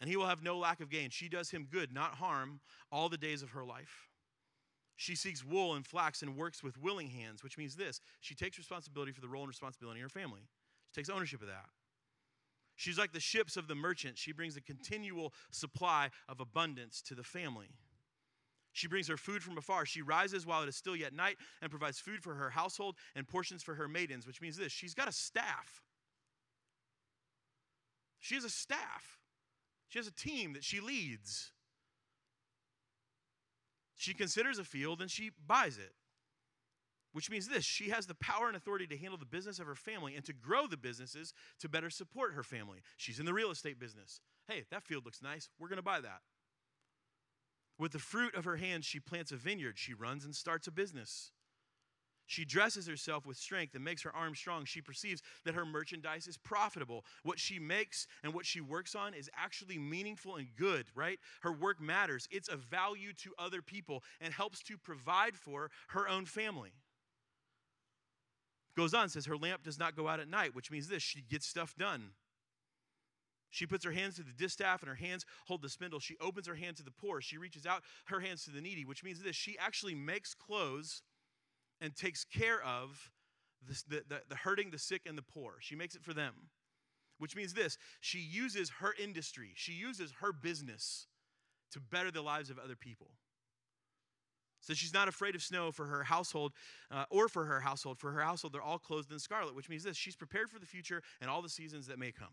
and 0.00 0.08
he 0.08 0.16
will 0.16 0.26
have 0.26 0.42
no 0.42 0.58
lack 0.58 0.80
of 0.80 0.90
gain. 0.90 1.10
She 1.10 1.28
does 1.28 1.50
him 1.50 1.68
good, 1.70 1.92
not 1.92 2.14
harm, 2.14 2.60
all 2.90 3.08
the 3.08 3.18
days 3.18 3.42
of 3.42 3.50
her 3.50 3.64
life. 3.64 4.08
She 4.96 5.14
seeks 5.14 5.44
wool 5.44 5.74
and 5.74 5.86
flax 5.86 6.22
and 6.22 6.36
works 6.36 6.62
with 6.62 6.80
willing 6.80 7.08
hands, 7.10 7.44
which 7.44 7.56
means 7.56 7.76
this 7.76 8.00
she 8.20 8.34
takes 8.34 8.58
responsibility 8.58 9.12
for 9.12 9.20
the 9.20 9.28
role 9.28 9.42
and 9.42 9.48
responsibility 9.48 10.00
in 10.00 10.02
her 10.02 10.08
family. 10.08 10.40
She 10.90 11.00
takes 11.00 11.08
ownership 11.08 11.40
of 11.40 11.46
that. 11.46 11.66
She's 12.74 12.98
like 12.98 13.12
the 13.12 13.20
ships 13.20 13.56
of 13.56 13.68
the 13.68 13.74
merchant. 13.74 14.18
She 14.18 14.32
brings 14.32 14.56
a 14.56 14.60
continual 14.60 15.32
supply 15.50 16.10
of 16.28 16.40
abundance 16.40 17.02
to 17.02 17.14
the 17.14 17.24
family. 17.24 17.70
She 18.78 18.86
brings 18.86 19.08
her 19.08 19.16
food 19.16 19.42
from 19.42 19.58
afar. 19.58 19.84
She 19.84 20.02
rises 20.02 20.46
while 20.46 20.62
it 20.62 20.68
is 20.68 20.76
still 20.76 20.94
yet 20.94 21.12
night 21.12 21.36
and 21.60 21.68
provides 21.68 21.98
food 21.98 22.22
for 22.22 22.34
her 22.34 22.50
household 22.50 22.94
and 23.16 23.26
portions 23.26 23.64
for 23.64 23.74
her 23.74 23.88
maidens, 23.88 24.24
which 24.24 24.40
means 24.40 24.56
this 24.56 24.70
she's 24.70 24.94
got 24.94 25.08
a 25.08 25.12
staff. 25.12 25.82
She 28.20 28.36
has 28.36 28.44
a 28.44 28.50
staff, 28.50 29.18
she 29.88 29.98
has 29.98 30.06
a 30.06 30.12
team 30.12 30.52
that 30.52 30.62
she 30.62 30.80
leads. 30.80 31.50
She 33.96 34.14
considers 34.14 34.60
a 34.60 34.64
field 34.64 35.00
and 35.00 35.10
she 35.10 35.32
buys 35.44 35.76
it. 35.76 35.92
Which 37.12 37.30
means 37.30 37.48
this 37.48 37.64
she 37.64 37.88
has 37.88 38.06
the 38.06 38.14
power 38.14 38.46
and 38.46 38.56
authority 38.56 38.86
to 38.86 38.96
handle 38.96 39.18
the 39.18 39.26
business 39.26 39.58
of 39.58 39.66
her 39.66 39.74
family 39.74 40.14
and 40.14 40.24
to 40.24 40.32
grow 40.32 40.68
the 40.68 40.76
businesses 40.76 41.34
to 41.58 41.68
better 41.68 41.90
support 41.90 42.34
her 42.34 42.44
family. 42.44 42.78
She's 42.96 43.18
in 43.18 43.26
the 43.26 43.34
real 43.34 43.50
estate 43.50 43.80
business. 43.80 44.20
Hey, 44.46 44.66
that 44.70 44.84
field 44.84 45.04
looks 45.04 45.20
nice. 45.20 45.48
We're 45.58 45.68
going 45.68 45.78
to 45.78 45.82
buy 45.82 46.00
that. 46.00 46.20
With 47.78 47.92
the 47.92 47.98
fruit 47.98 48.34
of 48.34 48.44
her 48.44 48.56
hands, 48.56 48.84
she 48.84 48.98
plants 48.98 49.30
a 49.30 49.36
vineyard. 49.36 49.78
She 49.78 49.94
runs 49.94 50.24
and 50.24 50.34
starts 50.34 50.66
a 50.66 50.72
business. 50.72 51.30
She 52.26 52.44
dresses 52.44 52.86
herself 52.86 53.24
with 53.24 53.38
strength 53.38 53.74
and 53.74 53.82
makes 53.82 54.02
her 54.02 54.14
arms 54.14 54.38
strong. 54.38 54.66
She 54.66 54.82
perceives 54.82 55.22
that 55.44 55.54
her 55.54 55.64
merchandise 55.64 56.26
is 56.26 56.36
profitable. 56.36 57.06
What 57.22 57.38
she 57.38 57.58
makes 57.58 58.06
and 58.22 58.34
what 58.34 58.44
she 58.44 58.60
works 58.60 58.94
on 58.94 59.14
is 59.14 59.30
actually 59.34 59.78
meaningful 59.78 60.36
and 60.36 60.48
good, 60.54 60.86
right? 60.94 61.18
Her 61.40 61.52
work 61.52 61.80
matters. 61.80 62.28
It's 62.30 62.48
of 62.48 62.60
value 62.60 63.14
to 63.22 63.32
other 63.38 63.62
people 63.62 64.02
and 64.20 64.34
helps 64.34 64.62
to 64.64 64.76
provide 64.76 65.36
for 65.36 65.70
her 65.88 66.06
own 66.06 66.26
family. 66.26 66.72
Goes 68.76 68.92
on, 68.92 69.08
says 69.08 69.24
her 69.24 69.36
lamp 69.36 69.62
does 69.62 69.78
not 69.78 69.96
go 69.96 70.06
out 70.06 70.20
at 70.20 70.28
night, 70.28 70.54
which 70.54 70.70
means 70.70 70.88
this 70.88 71.02
she 71.02 71.22
gets 71.22 71.46
stuff 71.46 71.74
done. 71.76 72.10
She 73.50 73.66
puts 73.66 73.84
her 73.84 73.92
hands 73.92 74.16
to 74.16 74.22
the 74.22 74.32
distaff 74.32 74.82
and 74.82 74.88
her 74.88 74.94
hands 74.94 75.24
hold 75.46 75.62
the 75.62 75.68
spindle. 75.68 76.00
She 76.00 76.16
opens 76.20 76.46
her 76.46 76.54
hand 76.54 76.76
to 76.76 76.82
the 76.82 76.90
poor. 76.90 77.20
She 77.20 77.38
reaches 77.38 77.66
out 77.66 77.82
her 78.06 78.20
hands 78.20 78.44
to 78.44 78.50
the 78.50 78.60
needy, 78.60 78.84
which 78.84 79.02
means 79.02 79.22
this 79.22 79.36
she 79.36 79.56
actually 79.58 79.94
makes 79.94 80.34
clothes 80.34 81.02
and 81.80 81.96
takes 81.96 82.24
care 82.24 82.62
of 82.62 83.10
the, 83.66 84.02
the, 84.08 84.20
the, 84.28 84.36
hurting, 84.36 84.70
the 84.70 84.78
sick, 84.78 85.02
and 85.06 85.16
the 85.16 85.22
poor. 85.22 85.54
She 85.60 85.74
makes 85.74 85.94
it 85.94 86.02
for 86.02 86.14
them, 86.14 86.34
which 87.18 87.34
means 87.36 87.54
this 87.54 87.78
she 88.00 88.18
uses 88.18 88.70
her 88.80 88.94
industry, 89.02 89.52
she 89.54 89.72
uses 89.72 90.12
her 90.20 90.32
business 90.32 91.06
to 91.72 91.80
better 91.80 92.10
the 92.10 92.22
lives 92.22 92.50
of 92.50 92.58
other 92.58 92.76
people. 92.76 93.08
So 94.60 94.74
she's 94.74 94.92
not 94.92 95.08
afraid 95.08 95.34
of 95.34 95.42
snow 95.42 95.70
for 95.70 95.86
her 95.86 96.02
household 96.02 96.52
uh, 96.90 97.04
or 97.10 97.28
for 97.28 97.44
her 97.44 97.60
household. 97.60 97.98
For 97.98 98.10
her 98.10 98.20
household, 98.20 98.52
they're 98.52 98.62
all 98.62 98.78
clothed 98.78 99.12
in 99.12 99.18
scarlet, 99.18 99.54
which 99.54 99.68
means 99.68 99.84
this 99.84 99.96
she's 99.96 100.16
prepared 100.16 100.50
for 100.50 100.58
the 100.58 100.66
future 100.66 101.02
and 101.20 101.30
all 101.30 101.42
the 101.42 101.48
seasons 101.48 101.86
that 101.86 101.98
may 101.98 102.10
come. 102.10 102.28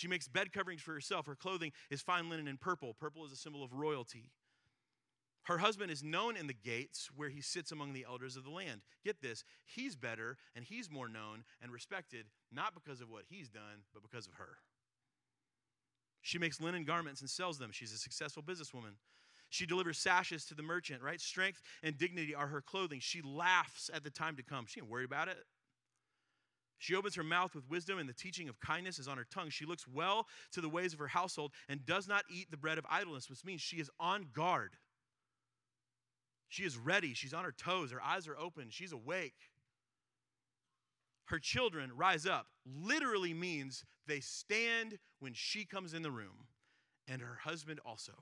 She 0.00 0.08
makes 0.08 0.28
bed 0.28 0.50
coverings 0.50 0.80
for 0.80 0.94
herself. 0.94 1.26
Her 1.26 1.34
clothing 1.34 1.72
is 1.90 2.00
fine 2.00 2.30
linen 2.30 2.48
and 2.48 2.58
purple. 2.58 2.94
Purple 2.98 3.26
is 3.26 3.32
a 3.32 3.36
symbol 3.36 3.62
of 3.62 3.74
royalty. 3.74 4.30
Her 5.42 5.58
husband 5.58 5.90
is 5.90 6.02
known 6.02 6.38
in 6.38 6.46
the 6.46 6.54
gates 6.54 7.10
where 7.14 7.28
he 7.28 7.42
sits 7.42 7.70
among 7.70 7.92
the 7.92 8.06
elders 8.08 8.34
of 8.34 8.44
the 8.44 8.50
land. 8.50 8.80
Get 9.04 9.20
this, 9.20 9.44
he's 9.66 9.96
better 9.96 10.38
and 10.56 10.64
he's 10.64 10.90
more 10.90 11.06
known 11.06 11.44
and 11.60 11.70
respected, 11.70 12.24
not 12.50 12.72
because 12.72 13.02
of 13.02 13.10
what 13.10 13.24
he's 13.28 13.50
done, 13.50 13.84
but 13.92 14.02
because 14.02 14.26
of 14.26 14.34
her. 14.34 14.56
She 16.22 16.38
makes 16.38 16.62
linen 16.62 16.84
garments 16.84 17.20
and 17.20 17.28
sells 17.28 17.58
them. 17.58 17.70
She's 17.70 17.92
a 17.92 17.98
successful 17.98 18.42
businesswoman. 18.42 18.94
She 19.50 19.66
delivers 19.66 19.98
sashes 19.98 20.46
to 20.46 20.54
the 20.54 20.62
merchant, 20.62 21.02
right? 21.02 21.20
Strength 21.20 21.60
and 21.82 21.98
dignity 21.98 22.34
are 22.34 22.46
her 22.46 22.62
clothing. 22.62 23.00
She 23.00 23.20
laughs 23.20 23.90
at 23.92 24.02
the 24.02 24.10
time 24.10 24.36
to 24.36 24.42
come. 24.42 24.64
She 24.66 24.80
ain't 24.80 24.88
worried 24.88 25.06
about 25.06 25.28
it. 25.28 25.44
She 26.80 26.94
opens 26.94 27.14
her 27.14 27.22
mouth 27.22 27.54
with 27.54 27.68
wisdom, 27.68 27.98
and 27.98 28.08
the 28.08 28.14
teaching 28.14 28.48
of 28.48 28.58
kindness 28.58 28.98
is 28.98 29.06
on 29.06 29.18
her 29.18 29.26
tongue. 29.30 29.50
She 29.50 29.66
looks 29.66 29.86
well 29.86 30.26
to 30.52 30.62
the 30.62 30.68
ways 30.68 30.94
of 30.94 30.98
her 30.98 31.08
household 31.08 31.52
and 31.68 31.84
does 31.84 32.08
not 32.08 32.24
eat 32.30 32.50
the 32.50 32.56
bread 32.56 32.78
of 32.78 32.86
idleness, 32.88 33.28
which 33.28 33.44
means 33.44 33.60
she 33.60 33.76
is 33.76 33.90
on 34.00 34.28
guard. 34.32 34.72
She 36.48 36.64
is 36.64 36.78
ready. 36.78 37.12
She's 37.12 37.34
on 37.34 37.44
her 37.44 37.52
toes. 37.52 37.92
Her 37.92 38.02
eyes 38.02 38.26
are 38.26 38.36
open. 38.36 38.68
She's 38.70 38.92
awake. 38.92 39.50
Her 41.26 41.38
children 41.38 41.92
rise 41.94 42.24
up 42.26 42.46
literally 42.64 43.34
means 43.34 43.84
they 44.06 44.20
stand 44.20 44.98
when 45.18 45.34
she 45.34 45.66
comes 45.66 45.92
in 45.92 46.00
the 46.00 46.10
room, 46.10 46.48
and 47.06 47.20
her 47.20 47.40
husband 47.44 47.78
also. 47.84 48.12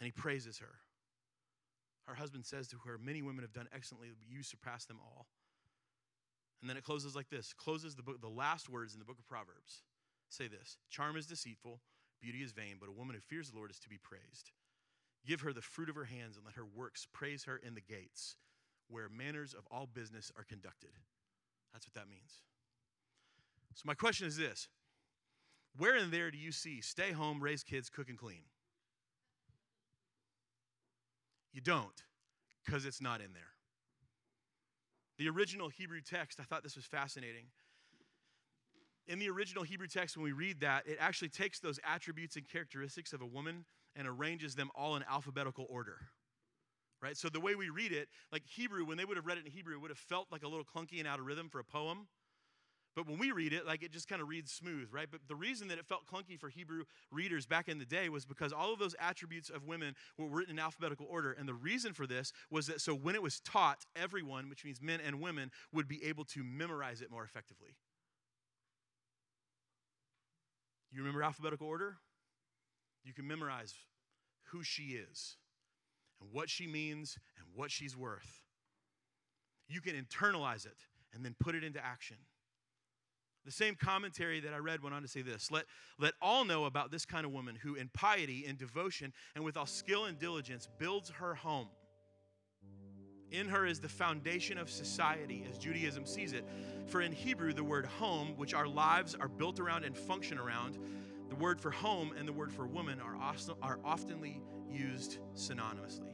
And 0.00 0.06
he 0.06 0.10
praises 0.10 0.58
her. 0.58 0.80
Her 2.06 2.16
husband 2.16 2.44
says 2.44 2.66
to 2.68 2.76
her, 2.84 2.98
Many 2.98 3.22
women 3.22 3.44
have 3.44 3.52
done 3.52 3.68
excellently, 3.72 4.08
but 4.10 4.28
you 4.28 4.42
surpass 4.42 4.84
them 4.84 4.98
all. 5.00 5.28
And 6.60 6.70
then 6.70 6.76
it 6.76 6.84
closes 6.84 7.14
like 7.14 7.28
this 7.28 7.52
closes 7.52 7.94
the 7.94 8.02
book, 8.02 8.20
the 8.20 8.28
last 8.28 8.68
words 8.68 8.94
in 8.94 8.98
the 8.98 9.04
book 9.04 9.18
of 9.18 9.26
Proverbs 9.26 9.82
say 10.28 10.48
this 10.48 10.78
Charm 10.90 11.16
is 11.16 11.26
deceitful, 11.26 11.80
beauty 12.20 12.42
is 12.42 12.52
vain, 12.52 12.76
but 12.80 12.88
a 12.88 12.92
woman 12.92 13.14
who 13.14 13.20
fears 13.20 13.50
the 13.50 13.56
Lord 13.56 13.70
is 13.70 13.78
to 13.80 13.88
be 13.88 13.98
praised. 13.98 14.50
Give 15.26 15.40
her 15.40 15.52
the 15.52 15.62
fruit 15.62 15.88
of 15.88 15.94
her 15.94 16.04
hands 16.04 16.36
and 16.36 16.44
let 16.44 16.54
her 16.54 16.66
works 16.66 17.06
praise 17.12 17.44
her 17.44 17.56
in 17.56 17.74
the 17.74 17.80
gates 17.80 18.36
where 18.88 19.08
manners 19.08 19.54
of 19.54 19.66
all 19.70 19.86
business 19.86 20.30
are 20.36 20.44
conducted. 20.44 20.90
That's 21.72 21.86
what 21.86 21.94
that 21.94 22.10
means. 22.10 22.42
So, 23.74 23.82
my 23.86 23.94
question 23.94 24.26
is 24.26 24.36
this 24.36 24.68
Where 25.76 25.96
in 25.96 26.10
there 26.10 26.30
do 26.30 26.38
you 26.38 26.52
see 26.52 26.80
stay 26.80 27.12
home, 27.12 27.42
raise 27.42 27.62
kids, 27.62 27.88
cook, 27.88 28.08
and 28.08 28.18
clean? 28.18 28.44
You 31.52 31.60
don't, 31.60 32.02
because 32.64 32.84
it's 32.84 33.00
not 33.00 33.20
in 33.20 33.32
there. 33.32 33.53
The 35.18 35.28
original 35.28 35.68
Hebrew 35.68 36.00
text, 36.00 36.40
I 36.40 36.44
thought 36.44 36.62
this 36.62 36.76
was 36.76 36.84
fascinating. 36.84 37.46
In 39.06 39.18
the 39.18 39.28
original 39.28 39.62
Hebrew 39.62 39.86
text, 39.86 40.16
when 40.16 40.24
we 40.24 40.32
read 40.32 40.60
that, 40.60 40.86
it 40.86 40.96
actually 40.98 41.28
takes 41.28 41.60
those 41.60 41.78
attributes 41.84 42.36
and 42.36 42.48
characteristics 42.48 43.12
of 43.12 43.20
a 43.20 43.26
woman 43.26 43.64
and 43.94 44.08
arranges 44.08 44.54
them 44.54 44.70
all 44.74 44.96
in 44.96 45.04
alphabetical 45.08 45.66
order. 45.68 45.98
Right? 47.02 47.16
So 47.16 47.28
the 47.28 47.40
way 47.40 47.54
we 47.54 47.68
read 47.68 47.92
it, 47.92 48.08
like 48.32 48.42
Hebrew, 48.46 48.84
when 48.86 48.96
they 48.96 49.04
would 49.04 49.18
have 49.18 49.26
read 49.26 49.38
it 49.38 49.44
in 49.44 49.52
Hebrew, 49.52 49.74
it 49.74 49.80
would 49.80 49.90
have 49.90 49.98
felt 49.98 50.28
like 50.32 50.42
a 50.42 50.48
little 50.48 50.64
clunky 50.64 50.98
and 50.98 51.06
out 51.06 51.20
of 51.20 51.26
rhythm 51.26 51.48
for 51.50 51.58
a 51.58 51.64
poem. 51.64 52.08
But 52.94 53.08
when 53.08 53.18
we 53.18 53.32
read 53.32 53.52
it, 53.52 53.66
like 53.66 53.82
it 53.82 53.90
just 53.90 54.08
kind 54.08 54.22
of 54.22 54.28
reads 54.28 54.52
smooth, 54.52 54.88
right? 54.92 55.08
But 55.10 55.20
the 55.26 55.34
reason 55.34 55.68
that 55.68 55.78
it 55.78 55.86
felt 55.86 56.06
clunky 56.06 56.38
for 56.38 56.48
Hebrew 56.48 56.84
readers 57.10 57.44
back 57.44 57.68
in 57.68 57.78
the 57.78 57.84
day 57.84 58.08
was 58.08 58.24
because 58.24 58.52
all 58.52 58.72
of 58.72 58.78
those 58.78 58.94
attributes 59.00 59.50
of 59.50 59.66
women 59.66 59.94
were 60.16 60.28
written 60.28 60.58
in 60.58 60.58
alphabetical 60.60 61.06
order. 61.10 61.32
And 61.32 61.48
the 61.48 61.54
reason 61.54 61.92
for 61.92 62.06
this 62.06 62.32
was 62.50 62.68
that 62.68 62.80
so 62.80 62.94
when 62.94 63.16
it 63.16 63.22
was 63.22 63.40
taught, 63.40 63.84
everyone, 63.96 64.48
which 64.48 64.64
means 64.64 64.80
men 64.80 65.00
and 65.04 65.20
women, 65.20 65.50
would 65.72 65.88
be 65.88 66.04
able 66.04 66.24
to 66.26 66.44
memorize 66.44 67.00
it 67.00 67.10
more 67.10 67.24
effectively. 67.24 67.76
You 70.92 71.00
remember 71.00 71.24
alphabetical 71.24 71.66
order? 71.66 71.96
You 73.04 73.12
can 73.12 73.26
memorize 73.26 73.74
who 74.52 74.62
she 74.62 74.98
is 75.10 75.36
and 76.20 76.30
what 76.32 76.48
she 76.48 76.68
means 76.68 77.18
and 77.36 77.46
what 77.54 77.72
she's 77.72 77.96
worth. 77.96 78.42
You 79.68 79.80
can 79.80 79.94
internalize 79.96 80.64
it 80.66 80.76
and 81.12 81.24
then 81.24 81.34
put 81.40 81.56
it 81.56 81.64
into 81.64 81.84
action. 81.84 82.18
The 83.44 83.52
same 83.52 83.74
commentary 83.74 84.40
that 84.40 84.54
I 84.54 84.58
read 84.58 84.82
went 84.82 84.94
on 84.94 85.02
to 85.02 85.08
say 85.08 85.20
this 85.20 85.50
let, 85.50 85.64
let 85.98 86.14
all 86.22 86.44
know 86.44 86.64
about 86.64 86.90
this 86.90 87.04
kind 87.04 87.26
of 87.26 87.32
woman 87.32 87.56
who, 87.56 87.74
in 87.74 87.88
piety 87.92 88.44
and 88.48 88.56
devotion 88.56 89.12
and 89.34 89.44
with 89.44 89.56
all 89.56 89.66
skill 89.66 90.06
and 90.06 90.18
diligence, 90.18 90.68
builds 90.78 91.10
her 91.10 91.34
home. 91.34 91.68
In 93.30 93.48
her 93.48 93.66
is 93.66 93.80
the 93.80 93.88
foundation 93.88 94.58
of 94.58 94.70
society 94.70 95.44
as 95.50 95.58
Judaism 95.58 96.06
sees 96.06 96.32
it. 96.32 96.46
For 96.86 97.00
in 97.00 97.12
Hebrew, 97.12 97.52
the 97.52 97.64
word 97.64 97.84
home, 97.84 98.34
which 98.36 98.54
our 98.54 98.68
lives 98.68 99.16
are 99.18 99.28
built 99.28 99.60
around 99.60 99.84
and 99.84 99.96
function 99.96 100.38
around, 100.38 100.78
the 101.28 101.34
word 101.34 101.60
for 101.60 101.70
home 101.70 102.12
and 102.16 102.28
the 102.28 102.32
word 102.32 102.52
for 102.52 102.66
woman 102.66 103.00
are, 103.00 103.16
also, 103.16 103.58
are 103.60 103.78
oftenly 103.78 104.40
used 104.70 105.18
synonymously. 105.34 106.12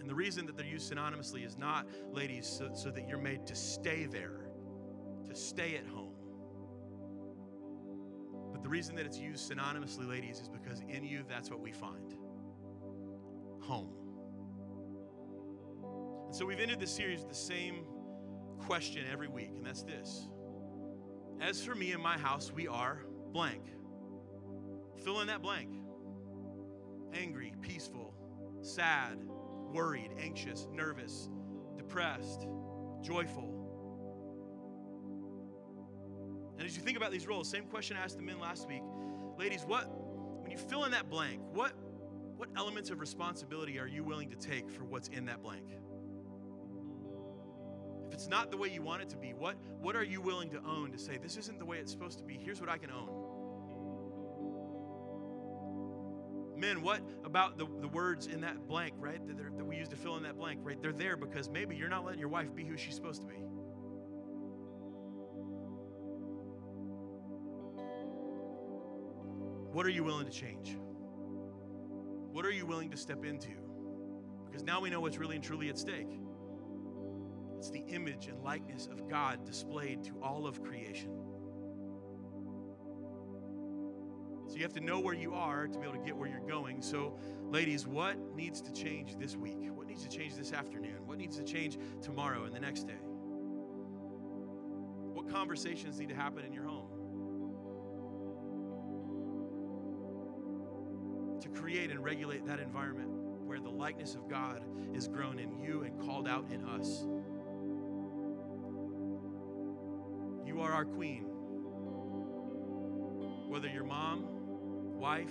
And 0.00 0.10
the 0.10 0.14
reason 0.14 0.46
that 0.46 0.56
they're 0.56 0.66
used 0.66 0.92
synonymously 0.92 1.46
is 1.46 1.56
not, 1.56 1.86
ladies, 2.12 2.46
so, 2.46 2.70
so 2.74 2.90
that 2.90 3.08
you're 3.08 3.18
made 3.18 3.46
to 3.46 3.54
stay 3.54 4.06
there 4.06 4.51
to 5.32 5.40
stay 5.40 5.76
at 5.76 5.86
home. 5.86 6.14
But 8.52 8.62
the 8.62 8.68
reason 8.68 8.94
that 8.96 9.06
it's 9.06 9.18
used 9.18 9.50
synonymously, 9.50 10.08
ladies, 10.08 10.40
is 10.40 10.48
because 10.48 10.80
in 10.88 11.04
you, 11.04 11.24
that's 11.28 11.50
what 11.50 11.60
we 11.60 11.72
find 11.72 12.14
home. 13.60 13.92
And 16.26 16.34
so 16.34 16.44
we've 16.46 16.60
ended 16.60 16.80
this 16.80 16.94
series 16.94 17.20
with 17.20 17.28
the 17.28 17.34
same 17.34 17.84
question 18.58 19.04
every 19.10 19.28
week, 19.28 19.52
and 19.56 19.66
that's 19.66 19.82
this 19.82 20.28
As 21.40 21.64
for 21.64 21.74
me 21.74 21.92
and 21.92 22.02
my 22.02 22.18
house, 22.18 22.52
we 22.52 22.68
are 22.68 23.02
blank. 23.32 23.62
Fill 25.04 25.20
in 25.20 25.26
that 25.28 25.42
blank 25.42 25.70
angry, 27.14 27.52
peaceful, 27.60 28.14
sad, 28.62 29.18
worried, 29.72 30.10
anxious, 30.18 30.66
nervous, 30.72 31.28
depressed, 31.76 32.46
joyful. 33.02 33.61
And 36.62 36.70
as 36.70 36.76
you 36.76 36.82
think 36.84 36.96
about 36.96 37.10
these 37.10 37.26
roles, 37.26 37.48
same 37.48 37.64
question 37.64 37.96
I 37.96 38.04
asked 38.04 38.18
the 38.18 38.22
men 38.22 38.38
last 38.38 38.68
week. 38.68 38.84
Ladies, 39.36 39.64
what 39.66 39.90
when 40.42 40.52
you 40.52 40.56
fill 40.56 40.84
in 40.84 40.92
that 40.92 41.10
blank, 41.10 41.40
what 41.52 41.72
what 42.36 42.50
elements 42.56 42.88
of 42.90 43.00
responsibility 43.00 43.80
are 43.80 43.88
you 43.88 44.04
willing 44.04 44.30
to 44.30 44.36
take 44.36 44.70
for 44.70 44.84
what's 44.84 45.08
in 45.08 45.24
that 45.24 45.42
blank? 45.42 45.64
If 48.06 48.14
it's 48.14 48.28
not 48.28 48.52
the 48.52 48.56
way 48.56 48.68
you 48.68 48.80
want 48.80 49.02
it 49.02 49.08
to 49.08 49.16
be, 49.16 49.32
what, 49.32 49.56
what 49.80 49.96
are 49.96 50.04
you 50.04 50.20
willing 50.20 50.50
to 50.50 50.60
own 50.64 50.92
to 50.92 50.98
say, 50.98 51.18
this 51.20 51.36
isn't 51.36 51.58
the 51.58 51.64
way 51.64 51.78
it's 51.78 51.90
supposed 51.90 52.18
to 52.18 52.24
be? 52.24 52.34
Here's 52.40 52.60
what 52.60 52.70
I 52.70 52.78
can 52.78 52.92
own. 52.92 53.08
Men, 56.56 56.80
what 56.80 57.00
about 57.24 57.58
the, 57.58 57.66
the 57.80 57.88
words 57.88 58.28
in 58.28 58.42
that 58.42 58.68
blank, 58.68 58.94
right, 58.98 59.18
that, 59.26 59.36
that 59.36 59.64
we 59.64 59.78
use 59.78 59.88
to 59.88 59.96
fill 59.96 60.16
in 60.16 60.22
that 60.22 60.38
blank, 60.38 60.60
right? 60.62 60.80
They're 60.80 60.92
there 60.92 61.16
because 61.16 61.50
maybe 61.50 61.74
you're 61.74 61.88
not 61.88 62.04
letting 62.04 62.20
your 62.20 62.28
wife 62.28 62.54
be 62.54 62.64
who 62.64 62.76
she's 62.76 62.94
supposed 62.94 63.20
to 63.22 63.26
be. 63.26 63.42
What 69.72 69.86
are 69.86 69.90
you 69.90 70.04
willing 70.04 70.26
to 70.26 70.30
change? 70.30 70.76
What 72.30 72.44
are 72.44 72.50
you 72.50 72.66
willing 72.66 72.90
to 72.90 72.96
step 72.96 73.24
into? 73.24 73.52
Because 74.46 74.62
now 74.62 74.82
we 74.82 74.90
know 74.90 75.00
what's 75.00 75.16
really 75.16 75.36
and 75.36 75.44
truly 75.44 75.70
at 75.70 75.78
stake. 75.78 76.20
It's 77.56 77.70
the 77.70 77.82
image 77.88 78.26
and 78.26 78.42
likeness 78.42 78.86
of 78.86 79.08
God 79.08 79.46
displayed 79.46 80.04
to 80.04 80.12
all 80.22 80.46
of 80.46 80.62
creation. 80.62 81.10
So 84.46 84.56
you 84.56 84.62
have 84.62 84.74
to 84.74 84.80
know 84.80 85.00
where 85.00 85.14
you 85.14 85.32
are 85.32 85.66
to 85.66 85.78
be 85.78 85.86
able 85.86 85.98
to 85.98 86.04
get 86.04 86.14
where 86.14 86.28
you're 86.28 86.46
going. 86.46 86.82
So, 86.82 87.18
ladies, 87.48 87.86
what 87.86 88.18
needs 88.36 88.60
to 88.60 88.72
change 88.72 89.16
this 89.16 89.36
week? 89.36 89.56
What 89.70 89.86
needs 89.86 90.02
to 90.02 90.10
change 90.10 90.34
this 90.34 90.52
afternoon? 90.52 91.06
What 91.06 91.16
needs 91.16 91.38
to 91.38 91.44
change 91.44 91.78
tomorrow 92.02 92.44
and 92.44 92.54
the 92.54 92.60
next 92.60 92.86
day? 92.86 93.00
What 95.14 95.30
conversations 95.30 95.98
need 95.98 96.10
to 96.10 96.14
happen 96.14 96.44
in 96.44 96.52
your 96.52 96.64
home? 96.64 96.81
Create 101.72 101.90
and 101.90 102.04
regulate 102.04 102.46
that 102.46 102.60
environment 102.60 103.08
where 103.46 103.58
the 103.58 103.70
likeness 103.70 104.14
of 104.14 104.28
God 104.28 104.62
is 104.94 105.08
grown 105.08 105.38
in 105.38 105.58
you 105.58 105.84
and 105.84 105.98
called 105.98 106.28
out 106.28 106.44
in 106.52 106.62
us. 106.64 107.06
You 110.46 110.60
are 110.60 110.70
our 110.70 110.84
queen. 110.84 111.22
Whether 113.48 113.68
you're 113.68 113.84
mom, 113.84 114.26
wife, 114.98 115.30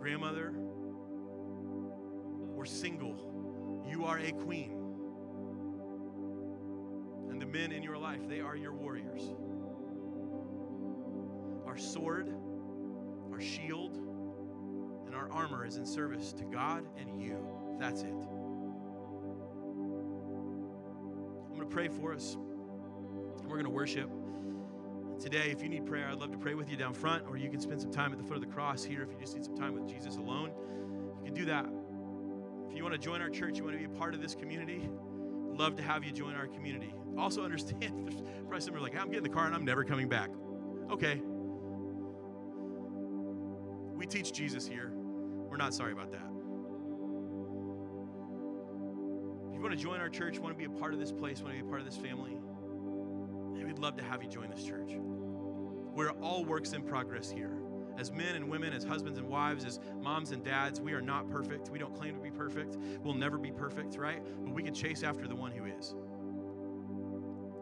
grandmother, 0.00 0.52
or 2.56 2.66
single, 2.66 3.84
you 3.88 4.04
are 4.04 4.18
a 4.18 4.32
queen. 4.32 4.72
And 7.30 7.40
the 7.40 7.46
men 7.46 7.70
in 7.70 7.84
your 7.84 7.98
life, 7.98 8.28
they 8.28 8.40
are 8.40 8.56
your 8.56 8.72
warriors. 8.72 9.22
Our 11.68 11.78
sword, 11.78 12.34
our 13.32 13.40
shield, 13.40 14.15
our 15.16 15.30
armor 15.32 15.64
is 15.64 15.76
in 15.76 15.86
service 15.86 16.32
to 16.34 16.44
God 16.44 16.84
and 16.98 17.20
you. 17.20 17.38
That's 17.78 18.02
it. 18.02 18.12
I'm 21.46 21.54
going 21.54 21.60
to 21.60 21.66
pray 21.66 21.88
for 21.88 22.12
us. 22.12 22.36
We're 23.42 23.56
going 23.56 23.64
to 23.64 23.70
worship. 23.70 24.10
Today, 25.20 25.50
if 25.50 25.62
you 25.62 25.68
need 25.68 25.86
prayer, 25.86 26.08
I'd 26.10 26.18
love 26.18 26.32
to 26.32 26.38
pray 26.38 26.54
with 26.54 26.70
you 26.70 26.76
down 26.76 26.92
front, 26.92 27.24
or 27.26 27.38
you 27.38 27.48
can 27.48 27.60
spend 27.60 27.80
some 27.80 27.90
time 27.90 28.12
at 28.12 28.18
the 28.18 28.24
foot 28.24 28.36
of 28.36 28.42
the 28.42 28.48
cross 28.48 28.84
here 28.84 29.02
if 29.02 29.10
you 29.10 29.18
just 29.18 29.34
need 29.34 29.44
some 29.44 29.56
time 29.56 29.72
with 29.72 29.88
Jesus 29.88 30.16
alone. 30.16 30.52
You 31.20 31.24
can 31.24 31.34
do 31.34 31.46
that. 31.46 31.66
If 32.68 32.76
you 32.76 32.82
want 32.82 32.94
to 32.94 33.00
join 33.00 33.22
our 33.22 33.30
church, 33.30 33.56
you 33.56 33.64
want 33.64 33.74
to 33.74 33.78
be 33.78 33.86
a 33.86 33.98
part 33.98 34.14
of 34.14 34.20
this 34.20 34.34
community, 34.34 34.88
love 35.54 35.76
to 35.76 35.82
have 35.82 36.04
you 36.04 36.12
join 36.12 36.34
our 36.34 36.46
community. 36.46 36.92
Also, 37.16 37.42
understand 37.44 38.06
there's 38.06 38.20
probably 38.46 38.60
some 38.60 38.76
are 38.76 38.80
like, 38.80 38.94
I'm 38.94 39.08
getting 39.08 39.22
the 39.22 39.30
car 39.30 39.46
and 39.46 39.54
I'm 39.54 39.64
never 39.64 39.84
coming 39.84 40.08
back. 40.08 40.30
Okay. 40.90 41.22
We 43.94 44.06
teach 44.06 44.32
Jesus 44.32 44.66
here. 44.66 44.92
We're 45.56 45.64
not 45.64 45.72
sorry 45.72 45.92
about 45.92 46.12
that. 46.12 46.20
If 49.48 49.54
you 49.54 49.60
want 49.62 49.70
to 49.70 49.76
join 49.82 50.00
our 50.00 50.10
church, 50.10 50.38
want 50.38 50.54
to 50.54 50.58
be 50.58 50.66
a 50.66 50.78
part 50.78 50.92
of 50.92 51.00
this 51.00 51.10
place, 51.10 51.40
want 51.40 51.54
to 51.56 51.62
be 51.62 51.66
a 51.66 51.70
part 51.70 51.80
of 51.80 51.86
this 51.86 51.96
family, 51.96 52.36
we'd 53.64 53.78
love 53.78 53.96
to 53.96 54.04
have 54.04 54.22
you 54.22 54.28
join 54.28 54.50
this 54.50 54.62
church. 54.62 54.90
We're 55.94 56.10
all 56.20 56.44
works 56.44 56.74
in 56.74 56.82
progress 56.82 57.30
here. 57.30 57.56
As 57.96 58.12
men 58.12 58.36
and 58.36 58.50
women, 58.50 58.74
as 58.74 58.84
husbands 58.84 59.18
and 59.18 59.30
wives, 59.30 59.64
as 59.64 59.80
moms 60.02 60.32
and 60.32 60.44
dads, 60.44 60.78
we 60.78 60.92
are 60.92 61.00
not 61.00 61.30
perfect. 61.30 61.70
We 61.70 61.78
don't 61.78 61.94
claim 61.94 62.14
to 62.16 62.20
be 62.20 62.30
perfect. 62.30 62.76
We'll 63.02 63.14
never 63.14 63.38
be 63.38 63.50
perfect, 63.50 63.96
right? 63.96 64.22
But 64.44 64.52
we 64.52 64.62
can 64.62 64.74
chase 64.74 65.02
after 65.02 65.26
the 65.26 65.36
one 65.36 65.52
who 65.52 65.64
is. 65.64 65.94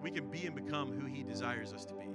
We 0.02 0.10
can 0.10 0.32
be 0.32 0.46
and 0.46 0.56
become 0.56 0.90
who 0.90 1.06
he 1.06 1.22
desires 1.22 1.72
us 1.72 1.84
to 1.84 1.94
be. 1.94 2.00
If 2.00 2.08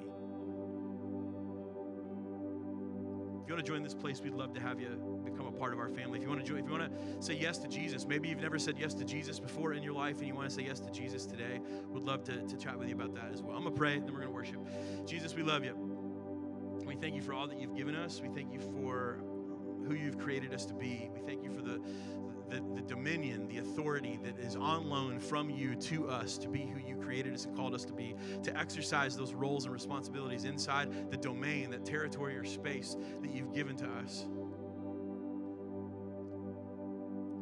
you 3.48 3.54
want 3.54 3.66
to 3.66 3.72
join 3.72 3.82
this 3.82 3.94
place, 3.94 4.20
we'd 4.20 4.34
love 4.34 4.54
to 4.56 4.60
have 4.60 4.82
you 4.82 5.19
become 5.40 5.54
a 5.54 5.58
part 5.58 5.74
of 5.74 5.80
our 5.80 5.90
family. 5.90 6.18
If 6.18 6.24
you 6.24 6.30
want 6.30 6.46
to 6.46 6.58
if 6.58 6.66
you 6.66 6.72
want 6.72 6.92
to 6.92 7.26
say 7.26 7.34
yes 7.34 7.58
to 7.60 7.68
Jesus, 7.68 8.06
maybe 8.06 8.28
you've 8.28 8.42
never 8.42 8.60
said 8.60 8.76
yes 8.78 8.94
to 8.96 9.06
Jesus 9.06 9.40
before 9.40 9.74
in 9.74 9.84
your 9.84 9.94
life 9.94 10.20
and 10.20 10.28
you 10.28 10.36
want 10.36 10.50
to 10.50 10.56
say 10.56 10.64
yes 10.64 10.80
to 10.82 10.92
Jesus 10.92 11.26
today, 11.26 11.62
we'd 11.90 12.04
love 12.04 12.24
to, 12.26 12.42
to 12.42 12.58
chat 12.58 12.78
with 12.78 12.90
you 12.90 12.96
about 12.96 13.16
that 13.16 13.32
as 13.34 13.42
well. 13.42 13.56
I'm 13.56 13.64
going 13.64 13.74
to 13.74 13.80
pray, 13.80 14.00
then 14.00 14.08
we're 14.08 14.20
going 14.20 14.28
to 14.28 14.34
worship. 14.34 14.58
Jesus, 15.06 15.36
we 15.36 15.44
love 15.44 15.64
you. 15.64 15.76
We 16.86 16.96
thank 16.96 17.16
you 17.16 17.22
for 17.22 17.34
all 17.34 17.48
that 17.48 17.60
you've 17.60 17.76
given 17.76 17.96
us. 17.96 18.22
We 18.22 18.30
thank 18.30 18.52
you 18.52 18.60
for 18.60 19.20
who 19.88 19.94
you've 19.94 20.18
created 20.18 20.54
us 20.54 20.66
to 20.66 20.74
be. 20.74 21.10
We 21.14 21.22
thank 21.22 21.44
you 21.44 21.52
for 21.52 21.62
the, 21.62 21.80
the, 22.50 22.62
the, 22.76 22.82
dominion, 22.82 23.48
the 23.48 23.60
authority 23.60 24.20
that 24.24 24.40
is 24.40 24.56
on 24.56 24.90
loan 24.90 25.20
from 25.20 25.50
you 25.50 25.76
to 25.76 26.10
us 26.10 26.38
to 26.40 26.50
be 26.50 26.62
who 26.62 26.80
you 26.80 26.96
created 26.96 27.34
us 27.34 27.46
and 27.46 27.56
called 27.56 27.74
us 27.74 27.86
to 27.86 27.94
be, 27.94 28.16
to 28.44 28.58
exercise 28.58 29.16
those 29.16 29.34
roles 29.34 29.66
and 29.66 29.74
responsibilities 29.74 30.46
inside 30.46 31.12
the 31.12 31.18
domain, 31.18 31.70
that 31.70 31.86
territory 31.86 32.36
or 32.36 32.44
space 32.44 32.98
that 33.22 33.32
you've 33.32 33.54
given 33.54 33.76
to 33.78 33.86
us. 33.86 34.26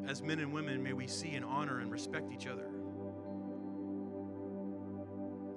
As 0.08 0.24
men 0.24 0.40
and 0.40 0.54
women, 0.54 0.82
may 0.82 0.94
we 0.94 1.06
see 1.06 1.36
and 1.36 1.44
honor 1.44 1.80
and 1.80 1.92
respect 1.92 2.32
each 2.32 2.48
other. 2.48 2.70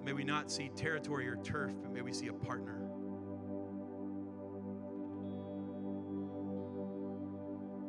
May 0.05 0.13
we 0.13 0.25
not 0.25 0.51
see 0.51 0.71
territory 0.71 1.29
or 1.29 1.37
turf, 1.37 1.73
but 1.81 1.93
may 1.93 2.03
we 2.03 2.13
see 2.13 2.27
a 2.27 2.33
partner. 2.33 2.81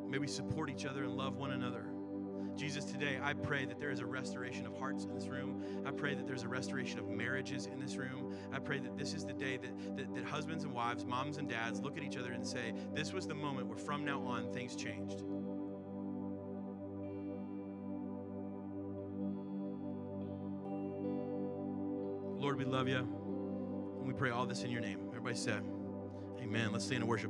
May 0.07 0.20
we 0.20 0.28
support 0.28 0.70
each 0.70 0.86
other 0.86 1.05
and 1.05 1.14
love 1.14 1.38
one 1.38 1.51
another. 1.51 1.88
Jesus, 2.55 2.86
today 2.86 3.18
I 3.24 3.34
pray 3.34 3.66
that 3.66 3.80
there 3.80 3.89
is 3.89 4.01
a 4.01 4.05
restoration 4.05 4.68
of 4.68 4.78
hearts 4.78 5.05
in 5.05 5.16
this 5.16 5.30
room. 5.30 5.64
I 5.84 5.89
pray 5.89 6.14
that 6.14 6.28
there's 6.28 6.43
a 6.43 6.47
restoration 6.47 6.99
of 6.99 7.07
marriages 7.07 7.66
in 7.66 7.80
this 7.80 7.95
room. 7.95 8.36
I 8.53 8.59
pray 8.59 8.78
that 8.80 8.97
this 8.97 9.16
is 9.16 9.26
the 9.26 9.34
day 9.34 9.57
that, 9.57 9.97
that, 9.97 10.14
that 10.14 10.26
husbands 10.26 10.64
and 10.64 10.74
wives, 10.74 11.05
moms 11.05 11.38
and 11.38 11.49
dads 11.49 11.82
look 11.82 11.97
at 11.97 12.03
each 12.03 12.18
other 12.18 12.34
and 12.34 12.45
say, 12.45 12.74
This 12.93 13.14
was 13.14 13.26
the 13.26 13.34
moment 13.34 13.68
where 13.68 13.80
from 13.80 14.05
now 14.05 14.22
on 14.22 14.51
things 14.53 14.76
changed. 14.76 15.24
Lord, 22.41 22.57
we 22.57 22.65
love 22.65 22.87
you. 22.87 22.97
And 22.97 24.07
we 24.07 24.13
pray 24.13 24.31
all 24.31 24.47
this 24.47 24.63
in 24.63 24.71
your 24.71 24.81
name. 24.81 24.99
Everybody 25.09 25.35
said, 25.35 25.63
Amen. 26.41 26.71
Let's 26.71 26.85
stand 26.85 27.01
and 27.01 27.09
worship. 27.09 27.29